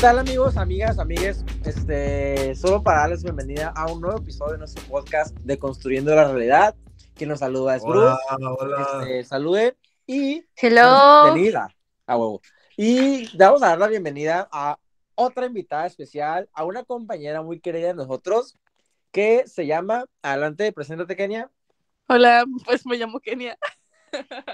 tal 0.00 0.18
amigos, 0.18 0.56
amigas, 0.56 0.98
amigues? 0.98 1.44
Este, 1.64 2.54
solo 2.54 2.82
para 2.82 3.00
darles 3.00 3.22
bienvenida 3.22 3.72
a 3.74 3.90
un 3.90 4.00
nuevo 4.00 4.18
episodio 4.18 4.52
de 4.52 4.58
nuestro 4.58 4.82
podcast 4.84 5.36
de 5.38 5.58
Construyendo 5.58 6.14
la 6.14 6.24
Realidad. 6.30 6.74
Quien 7.14 7.30
nos 7.30 7.40
saluda 7.40 7.76
es 7.76 7.82
Bruce. 7.82 8.16
Hola, 8.30 8.52
hola. 8.52 8.86
Este, 9.02 9.24
salude 9.24 9.76
y 10.06 10.44
Hello. 10.56 11.24
bienvenida 11.24 11.68
a 12.06 12.16
huevo. 12.16 12.40
Y 12.76 13.36
vamos 13.36 13.62
a 13.62 13.68
dar 13.68 13.78
la 13.78 13.86
bienvenida 13.88 14.48
a 14.52 14.78
otra 15.14 15.46
invitada 15.46 15.86
especial, 15.86 16.48
a 16.52 16.64
una 16.64 16.84
compañera 16.84 17.42
muy 17.42 17.58
querida 17.60 17.88
de 17.88 17.94
nosotros 17.94 18.58
que 19.12 19.44
se 19.46 19.66
llama, 19.66 20.04
adelante, 20.22 20.72
preséntate 20.72 21.16
Kenia. 21.16 21.50
Hola, 22.08 22.44
pues 22.66 22.84
me 22.86 22.96
llamo 22.98 23.18
Kenia. 23.20 23.56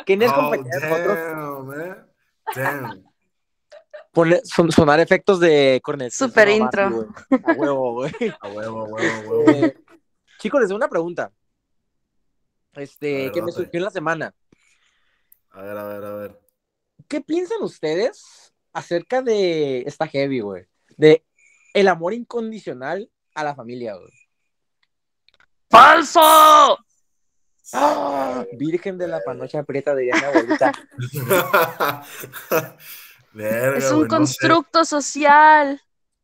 Kenia 0.07 0.29
es 0.29 0.33
Oh, 0.33 0.37
compañera 0.37 0.79
de 0.79 0.89
nosotros. 0.89 1.19
damn, 1.19 1.81
eh. 1.81 1.97
Damn. 2.55 3.12
Ponle- 4.13 4.43
son- 4.45 4.71
sonar 4.71 5.01
efectos 5.01 5.41
de 5.41 5.81
cornet. 5.83 6.13
Super 6.13 6.49
no 6.49 6.55
intro. 6.55 6.91
más, 6.91 7.07
güey. 7.31 7.41
A 7.45 7.53
huevo, 7.53 7.93
güey. 7.95 8.13
A 8.41 8.49
huevo, 8.49 8.81
a 8.81 8.85
huevo, 8.85 9.31
huevo. 9.31 9.51
Eh, 9.51 9.77
chicos, 10.39 10.61
les 10.61 10.69
doy 10.69 10.77
una 10.77 10.89
pregunta. 10.89 11.33
Este, 12.75 13.25
ver, 13.25 13.33
que 13.33 13.43
me 13.43 13.53
surgió 13.53 13.79
en 13.79 13.85
la 13.85 13.91
semana. 13.91 14.35
A 15.51 15.63
ver, 15.63 15.77
a 15.77 15.85
ver, 15.85 16.05
a 16.05 16.15
ver. 16.15 16.41
¿Qué 17.09 17.21
piensan 17.21 17.63
ustedes 17.63 18.53
acerca 18.73 19.21
de 19.23 19.81
esta 19.83 20.07
heavy, 20.07 20.41
güey? 20.41 20.67
De 20.97 21.25
el 21.75 21.89
amor 21.89 22.13
incondicional 22.15 23.11
a 23.35 23.45
la 23.45 23.55
familia, 23.55 23.95
güey. 23.97 24.13
¡Falso! 25.71 26.79
¡Ah! 27.75 28.45
Virgen 28.53 28.99
de 28.99 29.09
la 29.09 29.21
panocha 29.21 29.63
prieta, 29.63 29.95
diría 29.95 30.15
mi 30.17 30.25
abuelita. 30.25 30.73
Verga, 33.33 33.79
Es 33.79 33.91
un 33.91 33.99
güey, 33.99 34.09
no 34.09 34.27
sé. 34.27 34.37
constructo 34.39 34.85
social. 34.85 35.81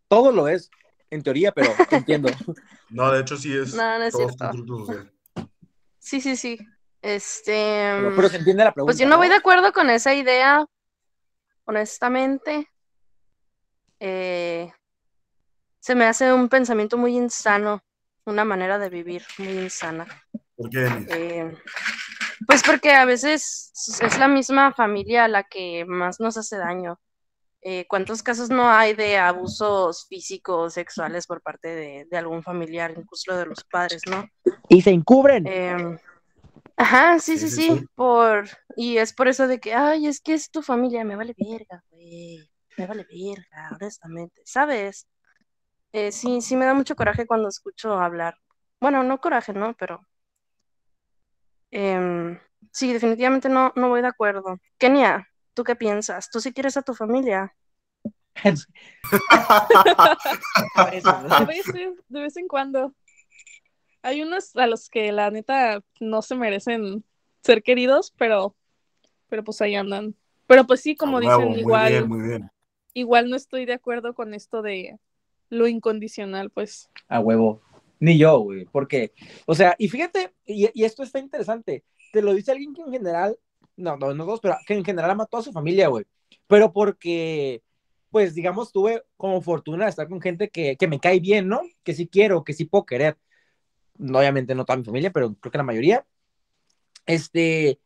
Todo 0.08 0.32
lo 0.32 0.48
es, 0.48 0.70
en 1.10 1.22
teoría, 1.22 1.52
pero 1.52 1.70
entiendo. 1.90 2.30
No, 2.90 3.10
de 3.12 3.20
hecho 3.20 3.36
sí 3.36 3.56
es. 3.56 3.74
No, 3.74 3.98
no 3.98 4.04
es 4.04 4.14
cierto. 4.14 4.36
constructo 4.36 4.78
social. 4.86 5.12
Sí, 5.98 6.20
sí, 6.20 6.36
sí. 6.36 6.58
Este. 7.02 7.52
Pero, 7.96 8.16
pero 8.16 8.28
se 8.28 8.36
entiende 8.38 8.64
la 8.64 8.72
pregunta. 8.72 8.90
Pues 8.90 8.98
yo 8.98 9.06
no 9.08 9.16
voy 9.18 9.28
de 9.28 9.34
acuerdo 9.36 9.72
con 9.72 9.90
esa 9.90 10.14
idea, 10.14 10.66
honestamente. 11.64 12.68
Eh, 14.00 14.70
se 15.80 15.94
me 15.94 16.06
hace 16.06 16.32
un 16.32 16.48
pensamiento 16.48 16.96
muy 16.96 17.16
insano, 17.16 17.82
una 18.24 18.44
manera 18.44 18.78
de 18.78 18.88
vivir 18.90 19.24
muy 19.38 19.48
insana. 19.48 20.06
¿Por 20.56 20.70
qué? 20.70 20.86
Eh, 21.08 21.56
pues 22.47 22.62
porque 22.62 22.92
a 22.92 23.05
veces 23.05 23.72
es 24.00 24.19
la 24.19 24.28
misma 24.28 24.72
familia 24.72 25.28
la 25.28 25.44
que 25.44 25.84
más 25.86 26.20
nos 26.20 26.36
hace 26.36 26.56
daño. 26.56 26.98
Eh, 27.61 27.86
¿cuántos 27.89 28.22
casos 28.22 28.50
no 28.50 28.70
hay 28.70 28.94
de 28.94 29.19
abusos 29.19 30.06
físicos, 30.08 30.75
sexuales 30.75 31.27
por 31.27 31.42
parte 31.42 31.69
de, 31.69 32.06
de 32.09 32.16
algún 32.16 32.42
familiar, 32.42 32.92
incluso 32.97 33.36
de 33.36 33.47
los 33.47 33.64
padres, 33.64 34.00
¿no? 34.09 34.25
Y 34.69 34.81
se 34.81 34.91
encubren. 34.91 35.44
Em, 35.47 35.98
ajá, 36.77 37.19
sí, 37.19 37.36
Sí, 37.36 37.48
sí, 37.48 37.50
sí, 37.50 37.62
sí, 37.62 37.78
sí. 37.81 37.86
por, 37.97 38.48
y 38.77 38.98
es 38.98 39.12
por 39.12 39.27
eso 39.27 39.48
de 39.48 39.59
que, 39.59 39.75
ay, 39.75 40.06
es 40.06 40.20
que 40.20 40.34
es 40.34 40.50
tu 40.50 40.62
familia, 40.62 41.05
me 41.05 41.16
vale 41.16 41.34
verga, 41.36 41.83
güey, 41.91 42.48
me 42.77 42.86
vale 42.86 43.05
verga, 43.11 43.70
honestamente, 43.75 44.41
¿sabes? 44.44 45.09
Eh, 45.92 46.12
sí, 46.12 46.41
sí 46.41 46.55
me 46.56 46.64
da 46.64 46.75
mucho 46.75 46.94
coraje 46.94 47.27
cuando 47.27 47.48
escucho 47.48 47.98
hablar. 47.98 48.36
Bueno, 48.81 49.03
no 49.03 49.20
coraje, 49.20 49.53
¿no? 49.53 49.75
Pero 49.77 50.00
em, 51.70 52.38
sí, 52.72 52.92
definitivamente 52.92 53.48
no, 53.48 53.72
no 53.77 53.88
voy 53.88 54.02
de 54.02 54.08
acuerdo. 54.08 54.58
Kenia, 54.78 55.28
¿tú 55.55 55.64
qué 55.64 55.77
piensas? 55.77 56.30
¿Tú 56.30 56.41
sí 56.41 56.52
quieres 56.52 56.77
a 56.77 56.83
tu 56.83 56.94
familia? 56.94 57.54
A 60.75 61.44
veces, 61.44 61.91
de 62.09 62.20
vez 62.20 62.37
en 62.37 62.48
cuando. 62.48 62.94
Hay 64.03 64.22
unos 64.22 64.54
a 64.56 64.66
los 64.66 64.88
que 64.88 65.10
la 65.12 65.31
neta 65.31 65.82
no 66.00 66.22
se 66.22 66.37
merecen 66.37 67.04
ser 67.42 67.62
queridos, 67.62 68.15
pero, 68.16 68.54
pero 69.28 69.42
pues 69.44 69.60
ahí 69.60 69.75
andan. 69.75 70.15
Pero 70.47 70.66
pues 70.66 70.81
sí, 70.81 70.97
como 70.97 71.21
dicen, 71.21 71.37
huevo, 71.37 71.50
Muy 71.50 71.60
igual, 71.60 71.91
bien, 71.91 72.09
muy 72.09 72.28
bien. 72.28 72.50
igual 72.94 73.28
no 73.28 73.37
estoy 73.37 73.66
de 73.66 73.75
acuerdo 73.75 74.15
con 74.15 74.34
esto 74.34 74.62
de 74.62 74.98
lo 75.50 75.66
incondicional, 75.66 76.50
pues. 76.50 76.88
A 77.09 77.21
huevo. 77.21 77.60
Ni 78.00 78.19
yo, 78.19 78.38
güey. 78.41 78.64
Porque, 78.66 79.12
o 79.47 79.54
sea, 79.54 79.75
y 79.78 79.88
fíjate, 79.88 80.32
y, 80.47 80.69
y 80.72 80.84
esto 80.84 81.03
está 81.03 81.19
interesante. 81.19 81.84
Te 82.12 82.22
lo 82.22 82.34
dice 82.34 82.53
alguien 82.53 82.75
que 82.75 82.82
en 82.82 82.92
general, 82.92 83.38
no, 83.76 83.97
no, 83.97 84.14
no 84.14 84.25
todos, 84.25 84.41
pero 84.41 84.56
que 84.66 84.75
en 84.75 84.84
general 84.84 85.10
ama 85.10 85.25
a 85.25 85.26
toda 85.26 85.42
su 85.42 85.53
familia, 85.53 85.88
güey. 85.88 86.04
Pero 86.47 86.72
porque, 86.72 87.62
pues, 88.10 88.34
digamos, 88.34 88.72
tuve 88.72 89.03
como 89.16 89.41
fortuna 89.41 89.84
de 89.84 89.91
estar 89.91 90.09
con 90.09 90.20
gente 90.20 90.48
que, 90.50 90.76
que 90.76 90.88
me 90.88 91.00
cae 91.00 91.20
bien, 91.20 91.48
¿no? 91.48 91.62
Que 91.82 91.94
sí 91.94 92.09
quiero, 92.09 92.44
que 92.44 92.53
sí 92.53 92.64
puedo 92.64 92.86
querer. 92.86 93.16
Obviamente 94.00 94.54
no 94.54 94.65
toda 94.65 94.78
mi 94.78 94.84
familia, 94.84 95.10
pero 95.12 95.34
creo 95.34 95.53
que 95.53 95.59
la 95.59 95.65
mayoría. 95.65 96.06
Este, 97.06 97.80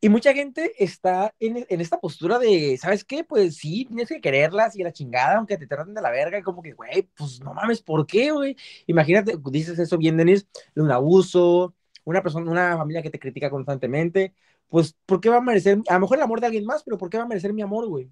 y 0.00 0.08
mucha 0.08 0.32
gente 0.34 0.72
está 0.78 1.34
en, 1.40 1.66
en 1.68 1.80
esta 1.80 1.98
postura 1.98 2.38
de, 2.38 2.76
¿sabes 2.78 3.04
qué? 3.04 3.24
Pues 3.24 3.56
sí, 3.56 3.86
tienes 3.86 4.08
que 4.08 4.20
quererlas 4.20 4.76
y 4.76 4.82
la 4.82 4.92
chingada, 4.92 5.36
aunque 5.38 5.56
te 5.56 5.66
traten 5.66 5.94
de 5.94 6.02
la 6.02 6.10
verga, 6.10 6.38
y 6.38 6.42
como 6.42 6.62
que, 6.62 6.72
güey, 6.72 7.08
pues 7.16 7.40
no 7.40 7.54
mames, 7.54 7.82
¿por 7.82 8.06
qué, 8.06 8.30
güey? 8.30 8.56
Imagínate, 8.86 9.36
dices 9.50 9.78
eso 9.78 9.96
bien, 9.98 10.16
Denis, 10.16 10.46
de 10.74 10.82
un 10.82 10.90
abuso, 10.90 11.74
una 12.04 12.22
persona, 12.22 12.50
una 12.50 12.76
familia 12.76 13.02
que 13.02 13.10
te 13.10 13.18
critica 13.18 13.50
constantemente, 13.50 14.34
pues, 14.68 14.94
¿por 15.06 15.20
qué 15.20 15.28
va 15.30 15.38
a 15.38 15.40
merecer, 15.40 15.78
a 15.88 15.94
lo 15.94 16.00
mejor 16.00 16.18
el 16.18 16.24
amor 16.24 16.40
de 16.40 16.46
alguien 16.46 16.66
más, 16.66 16.82
pero 16.84 16.98
¿por 16.98 17.08
qué 17.10 17.18
va 17.18 17.24
a 17.24 17.28
merecer 17.28 17.52
mi 17.52 17.62
amor, 17.62 17.88
güey? 17.88 18.10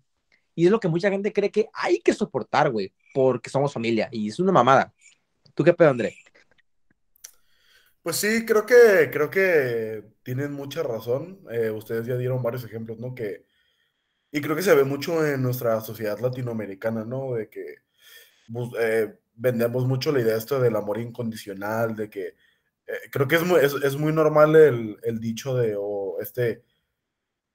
Y 0.55 0.67
es 0.67 0.71
lo 0.71 0.81
que 0.81 0.89
mucha 0.89 1.11
gente 1.11 1.33
cree 1.33 1.51
que 1.51 1.69
hay 1.75 2.01
que 2.01 2.13
soportar, 2.15 2.71
güey, 2.71 2.93
porque 3.13 3.51
somos 3.51 3.73
familia, 3.73 4.09
y 4.11 4.29
es 4.29 4.39
una 4.41 4.53
mamada. 4.53 4.95
¿Tú 5.55 5.65
qué 5.65 5.73
pedo, 5.75 5.91
André? 5.91 6.24
Pues 8.05 8.17
sí, 8.17 8.47
creo 8.47 8.67
que, 8.67 9.11
creo 9.13 9.31
que 9.31 10.05
tienen 10.25 10.53
mucha 10.53 10.85
razón. 10.85 11.41
Eh, 11.51 11.71
ustedes 11.71 12.07
ya 12.07 12.17
dieron 12.19 12.43
varios 12.45 12.65
ejemplos, 12.65 12.99
¿no? 13.01 13.15
Que, 13.17 13.47
y 14.33 14.41
creo 14.43 14.57
que 14.57 14.63
se 14.63 14.75
ve 14.75 14.85
mucho 14.85 15.27
en 15.27 15.43
nuestra 15.43 15.81
sociedad 15.83 16.19
latinoamericana, 16.21 17.05
¿no? 17.05 17.35
De 17.35 17.49
que 17.51 17.77
bus- 18.49 18.75
eh, 18.81 19.19
vendemos 19.35 19.87
mucho 19.87 20.13
la 20.13 20.21
idea 20.21 20.37
esto 20.37 20.61
del 20.61 20.77
amor 20.77 21.01
incondicional, 21.01 21.97
de 21.97 22.11
que 22.11 22.27
eh, 22.89 23.11
creo 23.13 23.29
que 23.29 23.37
es 23.37 23.45
muy, 23.45 23.61
es, 23.61 23.75
es 23.85 23.97
muy 23.99 24.13
normal 24.13 24.57
el, 24.57 24.99
el 25.05 25.21
dicho 25.21 25.57
de, 25.57 25.77
o 25.79 26.19
este, 26.21 26.65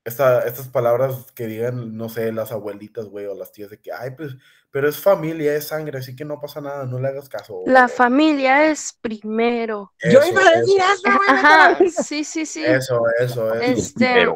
esta, 0.04 0.46
estas 0.48 0.68
palabras 0.68 1.32
que 1.34 1.48
digan, 1.48 1.96
no 1.98 2.10
sé, 2.10 2.32
las 2.32 2.52
abuelitas, 2.52 3.06
güey, 3.06 3.26
o 3.26 3.36
las 3.36 3.52
tías 3.52 3.70
de 3.70 3.80
que, 3.80 3.92
ay, 3.92 4.12
pues, 4.12 4.36
pero 4.72 4.88
es 4.88 5.00
familia, 5.00 5.56
es 5.56 5.68
sangre, 5.68 6.00
así 6.00 6.16
que 6.16 6.26
no 6.26 6.40
pasa 6.40 6.62
nada, 6.62 6.86
no 6.86 7.00
le 7.00 7.08
hagas 7.08 7.28
caso. 7.28 7.64
La 7.66 7.88
familia 7.88 8.68
es 8.70 8.98
primero. 9.02 9.94
Yo 10.04 10.20
iba 10.24 10.42
a 10.42 10.60
decir 10.60 10.80
eso, 10.80 10.94
eso, 10.94 11.18
güey. 11.18 11.30
Ajá, 11.30 11.78
sí, 12.04 12.24
sí, 12.24 12.46
sí. 12.46 12.64
eso, 12.64 13.02
eso, 13.20 13.54
eso. 13.54 13.62
Este, 13.62 14.28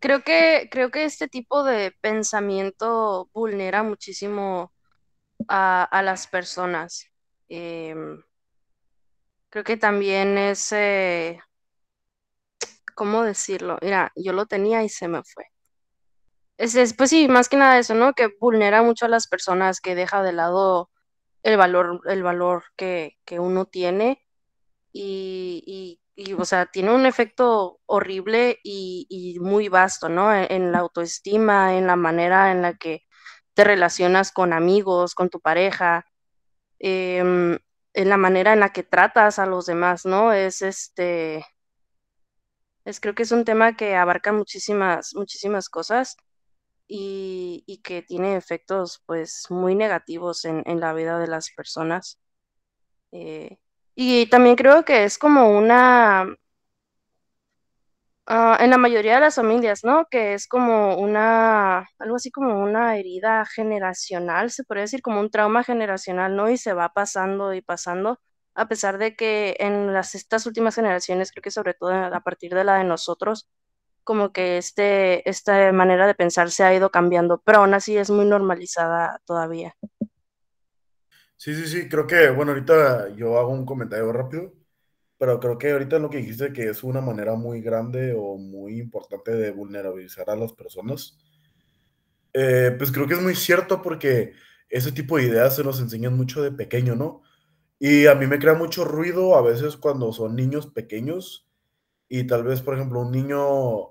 creo 0.00 0.22
que, 0.22 0.68
creo 0.70 0.90
que 0.90 1.04
este 1.04 1.28
tipo 1.28 1.62
de 1.62 1.92
pensamiento 2.00 3.28
vulnera 3.32 3.82
muchísimo 3.82 4.72
a, 5.48 5.84
a 5.84 6.02
las 6.02 6.26
personas. 6.26 7.06
Em, 7.48 8.22
creo 9.50 9.64
que 9.64 9.76
también 9.76 10.38
es, 10.38 10.72
eh, 10.72 11.38
¿cómo 12.94 13.22
decirlo? 13.24 13.78
Mira, 13.82 14.12
yo 14.16 14.32
lo 14.32 14.46
tenía 14.46 14.82
y 14.84 14.88
se 14.88 15.08
me 15.08 15.22
fue. 15.24 15.44
Es, 16.58 16.74
es, 16.74 16.94
pues 16.94 17.10
sí, 17.10 17.28
más 17.28 17.48
que 17.48 17.56
nada 17.56 17.78
eso, 17.78 17.94
¿no? 17.94 18.12
Que 18.14 18.28
vulnera 18.40 18.82
mucho 18.82 19.06
a 19.06 19.08
las 19.08 19.26
personas, 19.28 19.80
que 19.80 19.94
deja 19.94 20.22
de 20.22 20.32
lado 20.32 20.90
el 21.42 21.56
valor, 21.56 22.00
el 22.06 22.22
valor 22.22 22.64
que, 22.76 23.18
que 23.24 23.40
uno 23.40 23.66
tiene 23.66 24.22
y, 24.92 25.62
y- 25.66 26.00
y, 26.16 26.34
o 26.34 26.44
sea, 26.46 26.66
tiene 26.66 26.92
un 26.94 27.06
efecto 27.06 27.80
horrible 27.86 28.58
y, 28.64 29.06
y 29.10 29.40
muy 29.40 29.68
vasto, 29.68 30.08
¿no? 30.10 30.34
En, 30.34 30.46
en 30.52 30.72
la 30.72 30.80
autoestima, 30.80 31.76
en 31.78 31.86
la 31.88 31.96
manera 31.96 32.52
en 32.52 32.62
la 32.62 32.74
que 32.76 33.02
te 33.54 33.64
relacionas 33.64 34.32
con 34.32 34.52
amigos, 34.52 35.14
con 35.14 35.30
tu 35.30 35.40
pareja, 35.40 36.06
em, 36.78 37.58
en 37.94 38.08
la 38.08 38.16
manera 38.16 38.52
en 38.52 38.60
la 38.60 38.70
que 38.72 38.82
tratas 38.84 39.38
a 39.38 39.46
los 39.46 39.66
demás, 39.66 40.06
¿no? 40.06 40.32
Es 40.32 40.62
este, 40.62 41.44
es 42.84 43.00
creo 43.00 43.14
que 43.14 43.22
es 43.24 43.32
un 43.32 43.44
tema 43.44 43.76
que 43.76 43.96
abarca 43.96 44.32
muchísimas, 44.32 45.14
muchísimas 45.14 45.68
cosas 45.68 46.16
y, 46.88 47.64
y 47.66 47.82
que 47.82 48.02
tiene 48.02 48.36
efectos, 48.36 49.02
pues, 49.06 49.46
muy 49.50 49.74
negativos 49.74 50.44
en, 50.46 50.62
en 50.66 50.80
la 50.80 50.92
vida 50.94 51.18
de 51.18 51.28
las 51.28 51.50
personas. 51.56 52.20
Eh, 53.12 53.58
y 53.94 54.26
también 54.28 54.56
creo 54.56 54.84
que 54.84 55.04
es 55.04 55.18
como 55.18 55.50
una, 55.58 56.36
ah, 58.26 58.58
en 58.60 58.70
la 58.70 58.78
mayoría 58.78 59.14
de 59.16 59.20
las 59.20 59.34
familias, 59.36 59.84
¿no? 59.84 60.06
Que 60.10 60.34
es 60.34 60.46
como 60.48 60.96
una, 60.98 61.86
algo 61.98 62.16
así 62.16 62.30
como 62.30 62.62
una 62.62 62.96
herida 62.96 63.44
generacional, 63.46 64.50
se 64.50 64.64
podría 64.64 64.82
decir 64.82 65.02
como 65.02 65.20
un 65.20 65.30
trauma 65.30 65.64
generacional, 65.64 66.36
¿no? 66.36 66.50
Y 66.50 66.56
se 66.58 66.72
va 66.74 66.90
pasando 66.90 67.54
y 67.54 67.62
pasando, 67.62 68.20
a 68.54 68.68
pesar 68.68 68.98
de 68.98 69.16
que 69.16 69.56
en 69.58 69.92
las, 69.92 70.14
estas 70.14 70.46
últimas 70.46 70.74
generaciones, 70.74 71.32
creo 71.32 71.42
que 71.42 71.50
sobre 71.50 71.74
todo 71.74 71.92
a 71.92 72.20
partir 72.20 72.54
de 72.54 72.64
la 72.64 72.78
de 72.78 72.84
nosotros, 72.84 73.48
como 74.04 74.32
que 74.32 74.58
este, 74.58 75.28
esta 75.28 75.72
manera 75.72 76.06
de 76.06 76.14
pensar 76.14 76.50
se 76.50 76.64
ha 76.64 76.74
ido 76.74 76.90
cambiando, 76.90 77.40
pero 77.44 77.58
aún 77.58 77.74
así 77.74 77.96
es 77.96 78.10
muy 78.10 78.24
normalizada 78.24 79.20
todavía. 79.24 79.76
Sí, 81.36 81.54
sí, 81.54 81.66
sí, 81.66 81.88
creo 81.88 82.06
que, 82.06 82.30
bueno, 82.30 82.52
ahorita 82.52 83.16
yo 83.16 83.38
hago 83.38 83.50
un 83.50 83.66
comentario 83.66 84.12
rápido, 84.12 84.52
pero 85.18 85.40
creo 85.40 85.58
que 85.58 85.72
ahorita 85.72 85.98
lo 85.98 86.10
que 86.10 86.18
dijiste 86.18 86.52
que 86.52 86.68
es 86.68 86.84
una 86.84 87.00
manera 87.00 87.34
muy 87.34 87.60
grande 87.60 88.14
o 88.16 88.36
muy 88.36 88.78
importante 88.78 89.32
de 89.32 89.50
vulnerabilizar 89.50 90.30
a 90.30 90.36
las 90.36 90.52
personas, 90.52 91.18
eh, 92.32 92.74
pues 92.78 92.92
creo 92.92 93.06
que 93.06 93.14
es 93.14 93.22
muy 93.22 93.34
cierto 93.34 93.82
porque 93.82 94.34
ese 94.68 94.92
tipo 94.92 95.16
de 95.16 95.24
ideas 95.24 95.56
se 95.56 95.64
nos 95.64 95.80
enseñan 95.80 96.16
mucho 96.16 96.42
de 96.42 96.52
pequeño, 96.52 96.94
¿no? 96.94 97.22
Y 97.84 98.06
a 98.06 98.14
mí 98.14 98.28
me 98.28 98.38
crea 98.38 98.54
mucho 98.54 98.84
ruido 98.84 99.34
a 99.34 99.42
veces 99.42 99.76
cuando 99.76 100.12
son 100.12 100.36
niños 100.36 100.68
pequeños 100.68 101.48
y 102.08 102.28
tal 102.28 102.44
vez, 102.44 102.62
por 102.62 102.76
ejemplo, 102.76 103.00
un 103.00 103.10
niño 103.10 103.88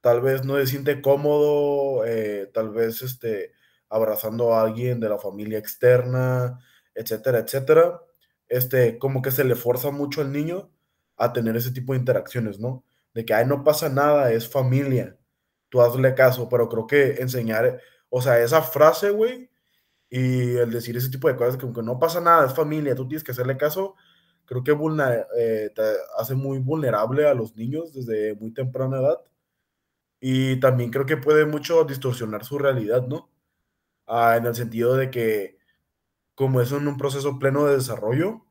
tal 0.00 0.20
vez 0.20 0.44
no 0.44 0.56
se 0.56 0.68
siente 0.68 1.02
cómodo, 1.02 2.04
eh, 2.06 2.48
tal 2.54 2.70
vez 2.70 3.02
este, 3.02 3.54
abrazando 3.88 4.54
a 4.54 4.62
alguien 4.62 5.00
de 5.00 5.08
la 5.08 5.18
familia 5.18 5.58
externa, 5.58 6.60
etcétera, 6.94 7.40
etcétera, 7.40 8.00
este, 8.46 8.98
como 9.00 9.20
que 9.20 9.32
se 9.32 9.42
le 9.42 9.56
forza 9.56 9.90
mucho 9.90 10.20
al 10.20 10.30
niño 10.30 10.70
a 11.16 11.32
tener 11.32 11.56
ese 11.56 11.72
tipo 11.72 11.94
de 11.94 11.98
interacciones, 11.98 12.60
¿no? 12.60 12.84
De 13.14 13.24
que, 13.24 13.34
ay, 13.34 13.46
no 13.46 13.64
pasa 13.64 13.88
nada, 13.88 14.30
es 14.30 14.48
familia, 14.48 15.18
tú 15.70 15.80
hazle 15.82 16.14
caso, 16.14 16.48
pero 16.48 16.68
creo 16.68 16.86
que 16.86 17.20
enseñar, 17.20 17.80
o 18.10 18.22
sea, 18.22 18.38
esa 18.38 18.62
frase, 18.62 19.10
güey, 19.10 19.47
y 20.10 20.56
el 20.56 20.70
decir 20.70 20.96
ese 20.96 21.10
tipo 21.10 21.28
de 21.28 21.36
cosas, 21.36 21.56
que 21.56 21.64
aunque 21.64 21.82
no 21.82 21.98
pasa 21.98 22.20
nada, 22.20 22.46
es 22.46 22.54
familia, 22.54 22.94
tú 22.94 23.06
tienes 23.06 23.24
que 23.24 23.32
hacerle 23.32 23.56
caso, 23.56 23.94
creo 24.46 24.64
que 24.64 24.72
eh, 25.38 25.70
te 25.74 25.82
hace 26.18 26.34
muy 26.34 26.58
vulnerable 26.58 27.26
a 27.26 27.34
los 27.34 27.56
niños 27.56 27.92
desde 27.94 28.34
muy 28.36 28.52
temprana 28.52 28.98
edad. 28.98 29.18
Y 30.20 30.58
también 30.60 30.90
creo 30.90 31.06
que 31.06 31.16
puede 31.16 31.46
mucho 31.46 31.84
distorsionar 31.84 32.44
su 32.44 32.58
realidad, 32.58 33.06
¿no? 33.06 33.30
Ah, 34.06 34.36
en 34.36 34.46
el 34.46 34.54
sentido 34.54 34.96
de 34.96 35.10
que 35.10 35.58
como 36.34 36.60
es 36.60 36.72
en 36.72 36.88
un 36.88 36.96
proceso 36.98 37.38
pleno 37.38 37.66
de 37.66 37.76
desarrollo, 37.76 38.46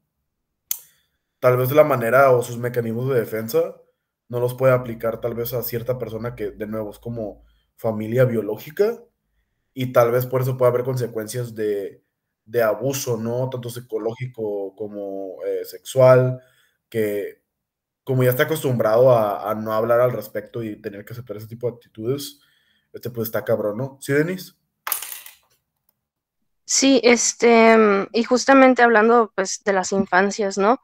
tal 1.40 1.58
vez 1.58 1.72
la 1.72 1.84
manera 1.84 2.32
o 2.32 2.44
sus 2.44 2.58
mecanismos 2.58 3.10
de 3.10 3.20
defensa 3.20 3.76
no 4.30 4.40
los 4.40 4.56
puede 4.56 4.74
aplicar 4.74 5.22
tal 5.22 5.36
vez 5.36 5.54
a 5.54 5.64
cierta 5.64 5.98
persona 5.98 6.36
que 6.36 6.52
de 6.52 6.68
nuevo 6.68 6.92
es 6.92 7.00
como 7.00 7.46
familia 7.76 8.26
biológica 8.26 9.00
y 9.80 9.92
tal 9.94 10.10
vez 10.10 10.26
por 10.26 10.42
eso 10.42 10.58
puede 10.58 10.72
haber 10.72 10.84
consecuencias 10.84 11.54
de, 11.54 12.04
de 12.46 12.64
abuso, 12.64 13.16
¿no? 13.16 13.48
Tanto 13.48 13.70
psicológico 13.70 14.74
como 14.76 15.44
eh, 15.46 15.64
sexual, 15.66 16.42
que 16.90 17.44
como 18.04 18.24
ya 18.24 18.32
está 18.32 18.44
acostumbrado 18.44 19.16
a, 19.16 19.54
no 19.54 19.74
hablar 19.74 20.00
al 20.00 20.14
respecto 20.14 20.64
y 20.64 20.82
tener 20.82 21.06
que 21.06 21.14
aceptar 21.14 21.38
ese 21.38 21.46
tipo 21.46 21.70
de 21.70 21.76
actitudes, 21.76 22.40
este 22.92 23.12
pues 23.12 23.28
está 23.28 23.46
cabrón, 23.46 23.78
¿no? 23.78 24.00
¿Sí, 24.02 24.14
Denis? 24.14 24.58
Sí, 26.66 27.00
este, 27.04 27.78
mm, 27.78 28.08
y 28.14 28.24
justamente 28.24 28.82
hablando 28.82 29.32
pues 29.36 29.62
de 29.64 29.74
las 29.74 29.92
infancias, 29.92 30.58
¿no? 30.58 30.80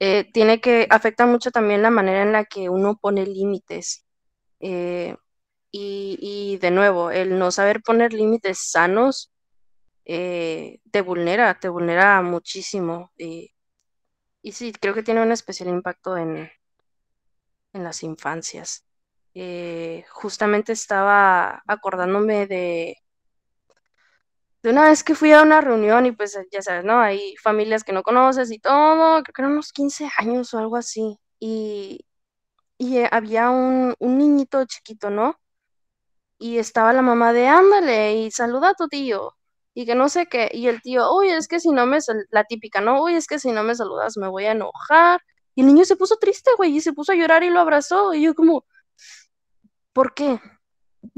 Eh, 0.00 0.24
tiene 0.32 0.62
que, 0.62 0.86
afecta 0.88 1.26
mucho 1.26 1.50
también 1.50 1.82
la 1.82 1.90
manera 1.90 2.22
en 2.22 2.32
la 2.32 2.46
que 2.46 2.70
uno 2.70 2.96
pone 2.96 3.26
límites. 3.26 4.06
Eh, 4.60 5.14
y, 6.20 6.58
de 6.58 6.70
nuevo, 6.70 7.10
el 7.10 7.38
no 7.38 7.50
saber 7.50 7.82
poner 7.82 8.12
límites 8.12 8.70
sanos 8.70 9.32
eh, 10.04 10.80
te 10.90 11.02
vulnera, 11.02 11.58
te 11.60 11.68
vulnera 11.68 12.22
muchísimo. 12.22 13.12
Y, 13.16 13.54
sí, 14.52 14.72
creo 14.72 14.94
que 14.94 15.02
tiene 15.02 15.22
un 15.22 15.32
especial 15.32 15.68
impacto 15.68 16.16
en, 16.16 16.50
en 17.72 17.84
las 17.84 18.02
infancias. 18.02 18.84
justamente 20.10 20.72
estaba 20.72 21.62
acordándome 21.66 22.46
de 22.46 22.96
de 24.62 24.70
una 24.70 24.88
vez 24.88 25.04
que 25.04 25.14
fui 25.14 25.32
a 25.32 25.42
una 25.42 25.60
reunión 25.60 26.06
y 26.06 26.12
pues 26.12 26.38
ya 26.50 26.62
sabes, 26.62 26.84
¿no? 26.84 27.00
Hay 27.00 27.36
familias 27.36 27.84
que 27.84 27.92
no 27.92 28.02
conoces 28.02 28.50
y 28.50 28.58
todo, 28.58 29.22
creo 29.22 29.32
que 29.34 29.42
eran 29.42 29.52
unos 29.52 29.72
15 29.72 30.08
años 30.18 30.52
o 30.54 30.58
algo 30.58 30.76
así. 30.76 31.18
Y, 31.40 32.04
y 32.78 32.98
eh, 32.98 33.08
había 33.12 33.50
un, 33.50 33.94
un 33.98 34.18
niñito 34.18 34.64
chiquito, 34.66 35.10
¿no? 35.10 35.38
Y 36.38 36.58
estaba 36.58 36.92
la 36.92 37.02
mamá 37.02 37.32
de, 37.32 37.48
ándale, 37.48 38.14
y 38.16 38.30
saluda 38.30 38.70
a 38.70 38.74
tu 38.74 38.88
tío. 38.88 39.34
Y 39.74 39.86
que 39.86 39.94
no 39.94 40.08
sé 40.08 40.26
qué. 40.26 40.50
Y 40.52 40.68
el 40.68 40.82
tío, 40.82 41.12
uy, 41.14 41.30
es 41.30 41.48
que 41.48 41.60
si 41.60 41.70
no 41.70 41.86
me, 41.86 41.98
la 42.30 42.44
típica, 42.44 42.80
¿no? 42.80 43.02
Uy, 43.02 43.14
es 43.14 43.26
que 43.26 43.38
si 43.38 43.52
no 43.52 43.62
me 43.64 43.74
saludas 43.74 44.16
me 44.16 44.28
voy 44.28 44.46
a 44.46 44.52
enojar. 44.52 45.20
Y 45.54 45.62
el 45.62 45.68
niño 45.68 45.84
se 45.84 45.96
puso 45.96 46.16
triste, 46.18 46.50
güey, 46.56 46.76
y 46.76 46.80
se 46.80 46.92
puso 46.92 47.12
a 47.12 47.16
llorar 47.16 47.42
y 47.44 47.50
lo 47.50 47.60
abrazó. 47.60 48.14
Y 48.14 48.22
yo 48.22 48.34
como, 48.34 48.64
¿por 49.92 50.14
qué? 50.14 50.40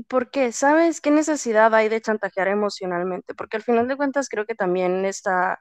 Porque, 0.09 0.53
¿sabes 0.53 1.01
qué 1.01 1.11
necesidad 1.11 1.75
hay 1.75 1.89
de 1.89 2.01
chantajear 2.01 2.49
emocionalmente? 2.49 3.35
Porque 3.35 3.57
al 3.59 3.63
final 3.63 3.89
de 3.89 3.97
cuentas 3.97 4.29
creo 4.29 4.47
que 4.47 4.55
también 4.55 5.05
está 5.05 5.61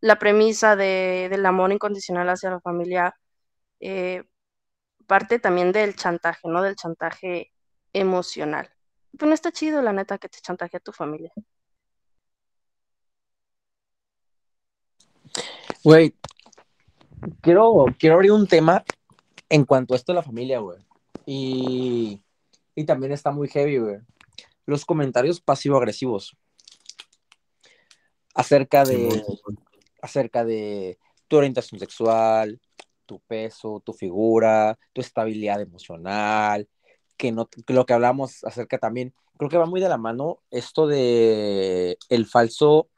la 0.00 0.18
premisa 0.18 0.76
de, 0.76 1.28
del 1.30 1.46
amor 1.46 1.72
incondicional 1.72 2.28
hacia 2.30 2.50
la 2.50 2.60
familia, 2.60 3.14
eh, 3.80 4.24
parte 5.06 5.38
también 5.38 5.72
del 5.72 5.96
chantaje, 5.96 6.48
¿no? 6.48 6.62
Del 6.62 6.76
chantaje 6.76 7.52
emocional. 7.92 8.70
Pues 9.18 9.28
no 9.28 9.34
está 9.34 9.52
chido, 9.52 9.82
la 9.82 9.92
neta, 9.92 10.18
que 10.18 10.28
te 10.28 10.38
chantaje 10.40 10.76
a 10.76 10.80
tu 10.80 10.92
familia. 10.92 11.32
Güey, 15.82 16.14
quiero, 17.40 17.86
quiero 17.98 18.16
abrir 18.16 18.32
un 18.32 18.46
tema 18.46 18.84
en 19.48 19.64
cuanto 19.64 19.94
a 19.94 19.96
esto 19.96 20.12
de 20.12 20.16
la 20.16 20.22
familia, 20.22 20.60
güey. 20.60 20.78
Y 21.26 22.20
y 22.80 22.84
también 22.84 23.12
está 23.12 23.30
muy 23.30 23.48
heavy, 23.48 23.78
güey. 23.78 23.98
Los 24.64 24.86
comentarios 24.86 25.40
pasivo-agresivos. 25.40 26.36
Acerca 28.34 28.84
de. 28.84 29.22
acerca 30.00 30.44
de 30.44 30.98
tu 31.28 31.36
orientación 31.36 31.78
sexual, 31.78 32.58
tu 33.04 33.20
peso, 33.20 33.82
tu 33.84 33.92
figura, 33.92 34.78
tu 34.92 35.00
estabilidad 35.00 35.60
emocional. 35.60 36.66
Que, 37.20 37.32
no, 37.32 37.50
lo 37.68 37.84
que 37.84 37.92
hablamos 37.92 38.42
acerca 38.44 38.78
también. 38.78 39.12
Creo 39.36 39.50
que 39.50 39.58
va 39.58 39.66
muy 39.66 39.78
de 39.78 39.90
la 39.90 39.98
mano 39.98 40.40
esto 40.50 40.86
de 40.86 41.98
el 42.08 42.24
falso. 42.24 42.88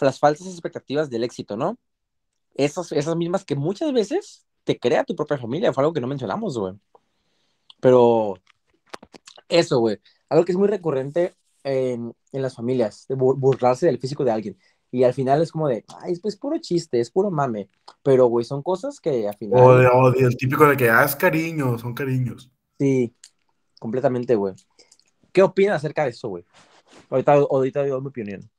Las 0.00 0.18
falsas 0.18 0.48
expectativas 0.48 1.08
del 1.08 1.24
éxito, 1.24 1.56
¿no? 1.56 1.78
Esas, 2.54 2.92
esas 2.92 3.16
mismas 3.16 3.46
que 3.46 3.56
muchas 3.56 3.90
veces 3.94 4.46
te 4.64 4.78
crea 4.78 5.04
tu 5.04 5.16
propia 5.16 5.38
familia. 5.38 5.72
Fue 5.72 5.82
algo 5.82 5.94
que 5.94 6.00
no 6.02 6.06
mencionamos, 6.06 6.58
güey. 6.58 6.74
Pero 7.80 8.34
eso, 9.48 9.78
güey. 9.78 9.98
Algo 10.28 10.44
que 10.44 10.52
es 10.52 10.58
muy 10.58 10.68
recurrente 10.68 11.34
en, 11.64 12.14
en 12.32 12.42
las 12.42 12.54
familias, 12.54 13.06
de 13.08 13.14
burlarse 13.14 13.86
del 13.86 13.98
físico 13.98 14.24
de 14.24 14.30
alguien. 14.30 14.58
Y 14.90 15.04
al 15.04 15.14
final 15.14 15.40
es 15.40 15.52
como 15.52 15.68
de, 15.68 15.84
ay, 16.02 16.12
es 16.12 16.20
pues 16.20 16.36
puro 16.36 16.58
chiste, 16.58 17.00
es 17.00 17.10
puro 17.10 17.30
mame. 17.30 17.70
Pero, 18.02 18.26
güey, 18.26 18.44
son 18.44 18.62
cosas 18.62 19.00
que 19.00 19.26
al 19.26 19.36
final. 19.36 19.62
O, 19.62 20.10
de, 20.10 20.20
el 20.20 20.36
típico 20.36 20.66
de 20.66 20.76
que, 20.76 20.90
ah, 20.90 21.04
es 21.04 21.16
cariño, 21.16 21.78
son 21.78 21.94
cariños. 21.94 22.50
Sí, 22.78 23.14
completamente, 23.78 24.34
güey. 24.34 24.54
¿Qué 25.32 25.42
opinas 25.42 25.76
acerca 25.76 26.04
de 26.04 26.10
eso, 26.10 26.28
güey? 26.28 26.44
Ahorita, 27.10 27.32
ahorita 27.34 27.86
doy 27.86 28.00
mi 28.00 28.08
opinión. 28.08 28.50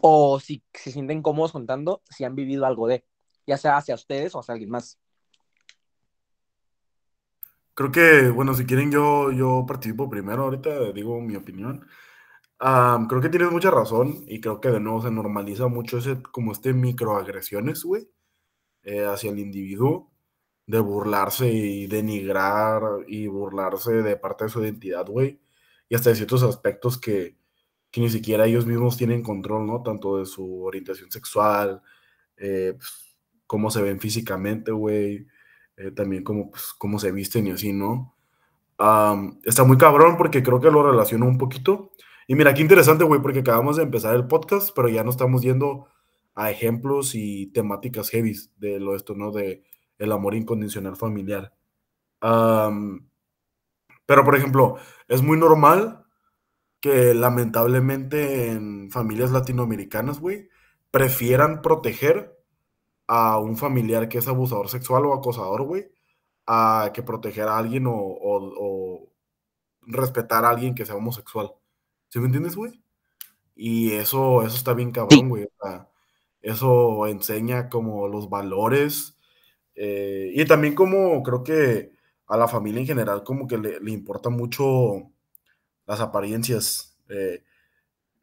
O 0.00 0.40
si 0.40 0.62
se 0.72 0.90
sienten 0.90 1.22
cómodos 1.22 1.52
contando 1.52 2.02
si 2.08 2.24
han 2.24 2.34
vivido 2.34 2.64
algo 2.64 2.86
de, 2.86 3.04
ya 3.46 3.58
sea 3.58 3.76
hacia 3.76 3.94
ustedes 3.94 4.34
o 4.34 4.40
hacia 4.40 4.52
alguien 4.52 4.70
más. 4.70 4.98
Creo 7.74 7.92
que, 7.92 8.30
bueno, 8.30 8.54
si 8.54 8.66
quieren 8.66 8.90
yo, 8.90 9.32
yo 9.32 9.64
participo 9.66 10.08
primero 10.10 10.44
ahorita, 10.44 10.92
digo 10.92 11.20
mi 11.20 11.36
opinión. 11.36 11.86
creo 12.58 13.20
que 13.20 13.28
tienes 13.28 13.50
mucha 13.50 13.70
razón 13.70 14.24
y 14.26 14.40
creo 14.40 14.60
que 14.60 14.70
de 14.70 14.80
nuevo 14.80 15.02
se 15.02 15.10
normaliza 15.10 15.68
mucho 15.68 15.98
ese, 15.98 16.22
como 16.22 16.52
este 16.52 16.72
microagresiones, 16.74 17.84
güey, 17.84 18.08
eh, 18.82 19.06
hacia 19.06 19.30
el 19.30 19.38
individuo, 19.38 20.10
de 20.70 20.78
burlarse 20.78 21.50
y 21.50 21.88
denigrar 21.88 22.80
y 23.08 23.26
burlarse 23.26 24.02
de 24.02 24.16
parte 24.16 24.44
de 24.44 24.50
su 24.50 24.62
identidad, 24.62 25.04
güey, 25.06 25.40
y 25.88 25.96
hasta 25.96 26.10
de 26.10 26.16
ciertos 26.16 26.44
aspectos 26.44 26.96
que, 26.96 27.36
que 27.90 28.00
ni 28.00 28.08
siquiera 28.08 28.46
ellos 28.46 28.66
mismos 28.66 28.96
tienen 28.96 29.22
control, 29.22 29.66
¿no? 29.66 29.82
Tanto 29.82 30.18
de 30.18 30.26
su 30.26 30.62
orientación 30.62 31.10
sexual, 31.10 31.82
eh, 32.36 32.74
pues, 32.76 33.16
cómo 33.48 33.68
se 33.72 33.82
ven 33.82 33.98
físicamente, 33.98 34.70
güey, 34.70 35.26
eh, 35.76 35.90
también 35.90 36.22
como, 36.22 36.52
pues, 36.52 36.72
cómo 36.78 37.00
se 37.00 37.10
visten 37.10 37.48
y 37.48 37.50
así, 37.50 37.72
¿no? 37.72 38.16
está 39.44 39.62
muy 39.64 39.76
cabrón 39.76 40.16
porque 40.16 40.42
creo 40.42 40.58
que 40.58 40.70
lo 40.70 40.82
relaciono 40.82 41.26
un 41.26 41.36
poquito. 41.36 41.92
Y 42.26 42.34
mira, 42.34 42.54
qué 42.54 42.62
interesante, 42.62 43.04
güey, 43.04 43.20
porque 43.20 43.40
acabamos 43.40 43.76
de 43.76 43.82
empezar 43.82 44.14
el 44.14 44.26
podcast, 44.26 44.70
pero 44.74 44.88
ya 44.88 45.04
no 45.04 45.10
estamos 45.10 45.42
yendo 45.42 45.86
a 46.34 46.50
ejemplos 46.50 47.14
y 47.14 47.48
temáticas 47.48 48.08
heavy 48.08 48.34
de 48.56 48.80
lo 48.80 48.96
esto, 48.96 49.14
¿no? 49.14 49.32
De 49.32 49.64
el 50.00 50.12
amor 50.12 50.34
incondicional 50.34 50.96
familiar. 50.96 51.52
pero, 52.20 54.24
por 54.24 54.34
ejemplo, 54.34 54.76
es 55.06 55.22
muy 55.22 55.38
normal 55.38 56.04
que 56.80 57.14
lamentablemente 57.14 58.50
en 58.50 58.90
familias 58.90 59.30
latinoamericanas, 59.30 60.18
güey, 60.18 60.48
prefieran 60.90 61.62
proteger 61.62 62.36
a 63.06 63.38
un 63.38 63.56
familiar 63.56 64.08
que 64.08 64.18
es 64.18 64.28
abusador 64.28 64.68
sexual 64.68 65.06
o 65.06 65.14
acosador, 65.14 65.62
güey, 65.64 65.92
a 66.46 66.90
que 66.94 67.02
proteger 67.02 67.48
a 67.48 67.58
alguien 67.58 67.84
o, 67.86 69.06
respetar 69.82 70.44
a 70.44 70.50
alguien 70.50 70.74
que 70.74 70.86
sea 70.86 70.96
homosexual. 70.96 71.52
¿Sí 72.08 72.18
me 72.18 72.26
entiendes, 72.26 72.56
güey? 72.56 72.82
Y 73.54 73.92
eso, 73.92 74.42
eso 74.42 74.56
está 74.56 74.74
bien 74.74 74.92
cabrón, 74.92 75.28
güey. 75.28 75.48
eso 76.40 77.06
enseña 77.06 77.68
como 77.68 78.08
los 78.08 78.30
valores 78.30 79.19
eh, 79.74 80.32
y 80.34 80.44
también 80.44 80.74
como 80.74 81.22
creo 81.22 81.42
que 81.42 81.92
a 82.26 82.36
la 82.36 82.48
familia 82.48 82.80
en 82.80 82.86
general 82.86 83.24
como 83.24 83.46
que 83.46 83.58
le, 83.58 83.80
le 83.80 83.90
importa 83.90 84.30
mucho 84.30 85.10
las 85.86 86.00
apariencias 86.00 86.96
eh, 87.08 87.42